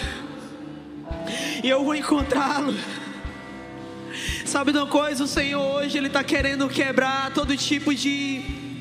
E 1.62 1.68
eu 1.68 1.84
vou 1.84 1.94
encontrá-lo. 1.94 2.74
Sabe 4.44 4.72
de 4.72 4.78
uma 4.78 4.86
coisa? 4.86 5.24
O 5.24 5.26
Senhor 5.26 5.60
hoje 5.60 5.96
Ele 5.96 6.08
está 6.08 6.22
querendo 6.22 6.68
quebrar 6.68 7.32
todo 7.32 7.56
tipo 7.56 7.94
de, 7.94 8.40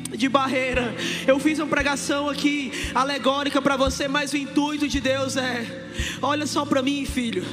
de 0.09 0.27
barreira. 0.27 0.95
Eu 1.27 1.39
fiz 1.39 1.59
uma 1.59 1.67
pregação 1.67 2.29
aqui 2.29 2.71
alegórica 2.93 3.61
para 3.61 3.77
você, 3.77 4.07
mas 4.07 4.33
o 4.33 4.37
intuito 4.37 4.87
de 4.87 4.99
Deus 4.99 5.37
é: 5.37 5.87
olha 6.21 6.47
só 6.47 6.65
para 6.65 6.81
mim, 6.81 7.05
filho. 7.05 7.45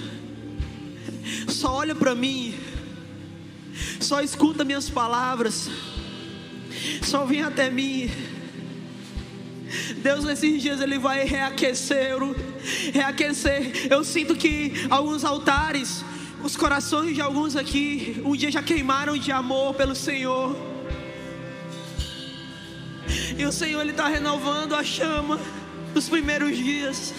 Só 1.48 1.74
olha 1.74 1.94
para 1.94 2.14
mim. 2.14 2.54
Só 4.00 4.20
escuta 4.20 4.64
minhas 4.64 4.88
palavras. 4.88 5.70
Só 7.02 7.24
vem 7.24 7.42
até 7.42 7.70
mim. 7.70 8.10
Deus 9.98 10.24
nesses 10.24 10.62
dias 10.62 10.80
ele 10.80 10.98
vai 10.98 11.24
reaquecer, 11.24 12.16
reaquecer. 12.92 13.86
Eu 13.90 14.02
sinto 14.04 14.34
que 14.34 14.72
alguns 14.88 15.24
altares, 15.24 16.04
os 16.42 16.56
corações 16.56 17.14
de 17.14 17.20
alguns 17.20 17.56
aqui, 17.56 18.20
um 18.24 18.34
dia 18.34 18.50
já 18.50 18.62
queimaram 18.62 19.16
de 19.16 19.30
amor 19.30 19.74
pelo 19.74 19.94
Senhor. 19.94 20.56
E 23.36 23.44
o 23.44 23.52
Senhor 23.52 23.80
ele 23.80 23.90
está 23.90 24.08
renovando 24.08 24.74
a 24.74 24.82
chama 24.82 25.38
dos 25.92 26.08
primeiros 26.08 26.56
dias. 26.56 27.14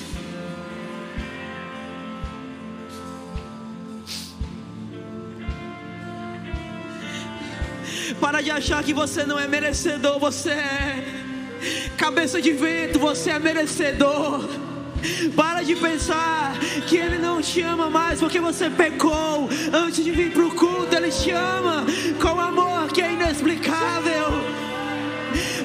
Para 8.40 8.46
de 8.46 8.52
achar 8.52 8.82
que 8.86 8.94
você 8.94 9.26
não 9.26 9.38
é 9.38 9.46
merecedor, 9.50 10.18
você 10.18 10.52
é. 10.52 11.04
Cabeça 11.98 12.42
de 12.42 12.54
vento, 12.54 12.98
você 12.98 13.32
é 13.32 13.38
merecedor. 13.38 14.48
Para 15.36 15.62
de 15.62 15.76
pensar 15.76 16.58
que 16.88 16.96
Ele 16.96 17.18
não 17.18 17.42
te 17.42 17.62
ama 17.62 17.90
mais 17.90 18.22
porque 18.22 18.40
você 18.40 18.70
pecou 18.70 19.50
antes 19.74 20.02
de 20.02 20.12
vir 20.12 20.32
para 20.32 20.46
o 20.46 20.56
culto. 20.56 20.96
Ele 20.96 21.12
te 21.12 21.32
ama 21.32 21.86
com 22.22 22.40
amor 22.40 22.88
que 22.94 23.02
é 23.02 23.12
inexplicável. 23.12 24.28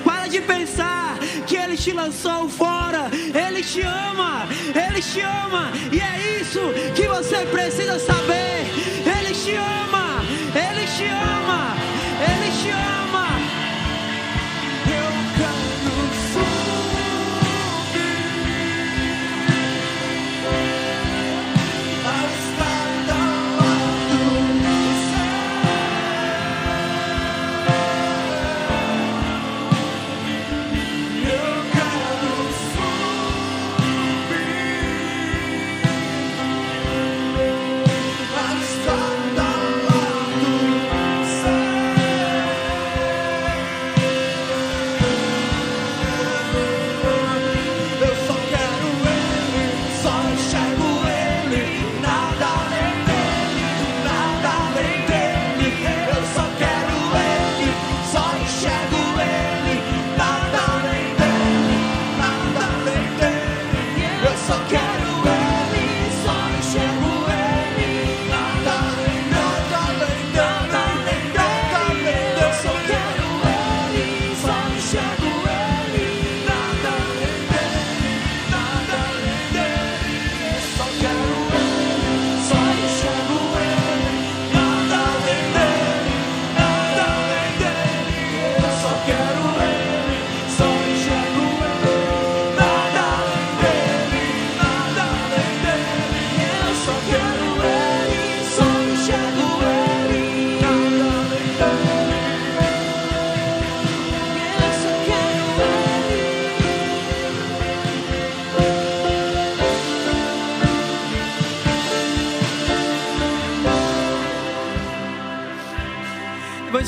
Para 0.04 0.26
de 0.26 0.40
pensar 0.40 1.16
que 1.46 1.56
Ele 1.56 1.76
te 1.76 1.92
lançou 1.92 2.48
fora. 2.48 3.08
Ele 3.12 3.62
te 3.62 3.82
ama, 3.82 4.48
Ele 4.74 5.00
te 5.00 5.20
ama, 5.20 5.70
e 5.92 6.00
é 6.00 6.40
isso 6.40 6.58
que 6.96 7.06
você 7.06 7.46
precisa 7.46 8.00
saber. 8.00 8.66
Ele 9.06 9.32
te 9.32 9.54
ama, 9.54 9.93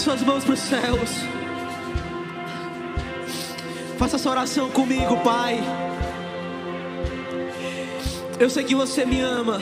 suas 0.06 0.22
mãos 0.22 0.44
para 0.44 0.54
os 0.54 0.60
céus. 0.60 1.10
Faça 3.98 4.14
essa 4.14 4.30
oração 4.30 4.70
comigo, 4.70 5.16
Pai. 5.24 5.58
Eu 8.38 8.48
sei 8.48 8.62
que 8.62 8.76
você 8.76 9.04
me 9.04 9.20
ama. 9.20 9.60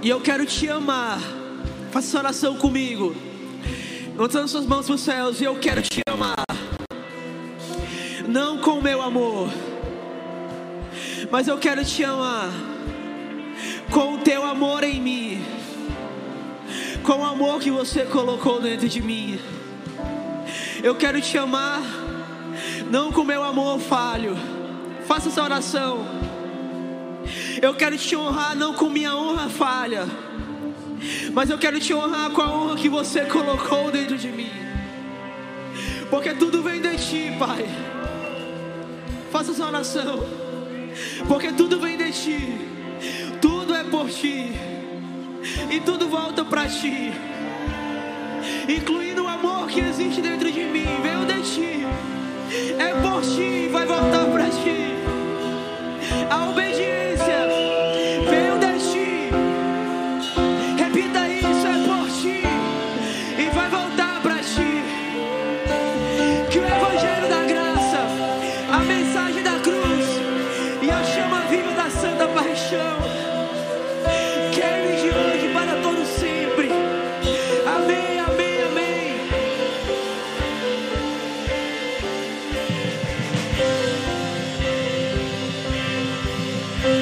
E 0.00 0.08
eu 0.08 0.20
quero 0.20 0.46
te 0.46 0.68
amar. 0.68 1.18
Faça 1.90 2.06
essa 2.06 2.18
oração 2.20 2.54
comigo. 2.54 3.16
Levantando 4.12 4.46
suas 4.46 4.64
mãos 4.64 4.86
para 4.86 4.94
os 4.94 5.00
céus. 5.00 5.40
E 5.40 5.44
eu 5.44 5.56
quero 5.56 5.82
te 5.82 6.02
amar. 6.08 6.46
Não 8.28 8.58
com 8.58 8.78
o 8.78 8.82
meu 8.82 9.02
amor. 9.02 9.50
Mas 11.32 11.48
eu 11.48 11.58
quero 11.58 11.84
te 11.84 12.04
amar. 12.04 12.48
Com 13.90 14.14
o 14.14 14.18
teu 14.18 14.44
amor 14.44 14.84
em 14.84 15.00
mim 15.00 15.21
com 17.02 17.18
o 17.18 17.24
amor 17.24 17.60
que 17.60 17.70
você 17.70 18.04
colocou 18.04 18.60
dentro 18.60 18.88
de 18.88 19.02
mim. 19.02 19.38
Eu 20.82 20.94
quero 20.94 21.20
te 21.20 21.36
amar, 21.36 21.82
não 22.90 23.12
com 23.12 23.24
meu 23.24 23.42
amor 23.42 23.78
falho. 23.80 24.36
Faça 25.06 25.28
essa 25.28 25.42
oração. 25.42 26.06
Eu 27.60 27.74
quero 27.74 27.96
te 27.98 28.16
honrar, 28.16 28.56
não 28.56 28.74
com 28.74 28.88
minha 28.88 29.14
honra 29.14 29.48
falha, 29.48 30.06
mas 31.32 31.50
eu 31.50 31.58
quero 31.58 31.78
te 31.78 31.94
honrar 31.94 32.30
com 32.30 32.42
a 32.42 32.52
honra 32.52 32.76
que 32.76 32.88
você 32.88 33.22
colocou 33.26 33.90
dentro 33.90 34.16
de 34.16 34.28
mim. 34.28 34.50
Porque 36.10 36.34
tudo 36.34 36.62
vem 36.62 36.80
de 36.80 36.96
ti, 36.96 37.32
Pai. 37.38 37.66
Faça 39.30 39.52
essa 39.52 39.66
oração. 39.66 40.26
Porque 41.26 41.52
tudo 41.52 41.80
vem 41.80 41.96
de 41.96 42.12
ti. 42.12 42.68
Tudo 43.40 43.74
é 43.74 43.82
por 43.84 44.10
ti 44.10 44.52
e 45.70 45.80
tudo 45.80 46.08
volta 46.08 46.44
para 46.44 46.68
ti, 46.68 47.12
incluindo 48.68 49.24
o 49.24 49.28
amor 49.28 49.68
que 49.68 49.80
existe 49.80 50.20
dentro 50.20 50.50
de 50.50 50.64
mim, 50.64 50.86
veio 51.02 51.24
de 51.24 51.42
ti, 51.42 51.86
é 52.78 52.94
por 53.00 53.22
ti, 53.22 53.68
vai 53.70 53.86
voltar 53.86 54.26
para 54.26 54.48
ti, 54.50 54.94
a 56.30 56.48
obediência. 56.48 57.01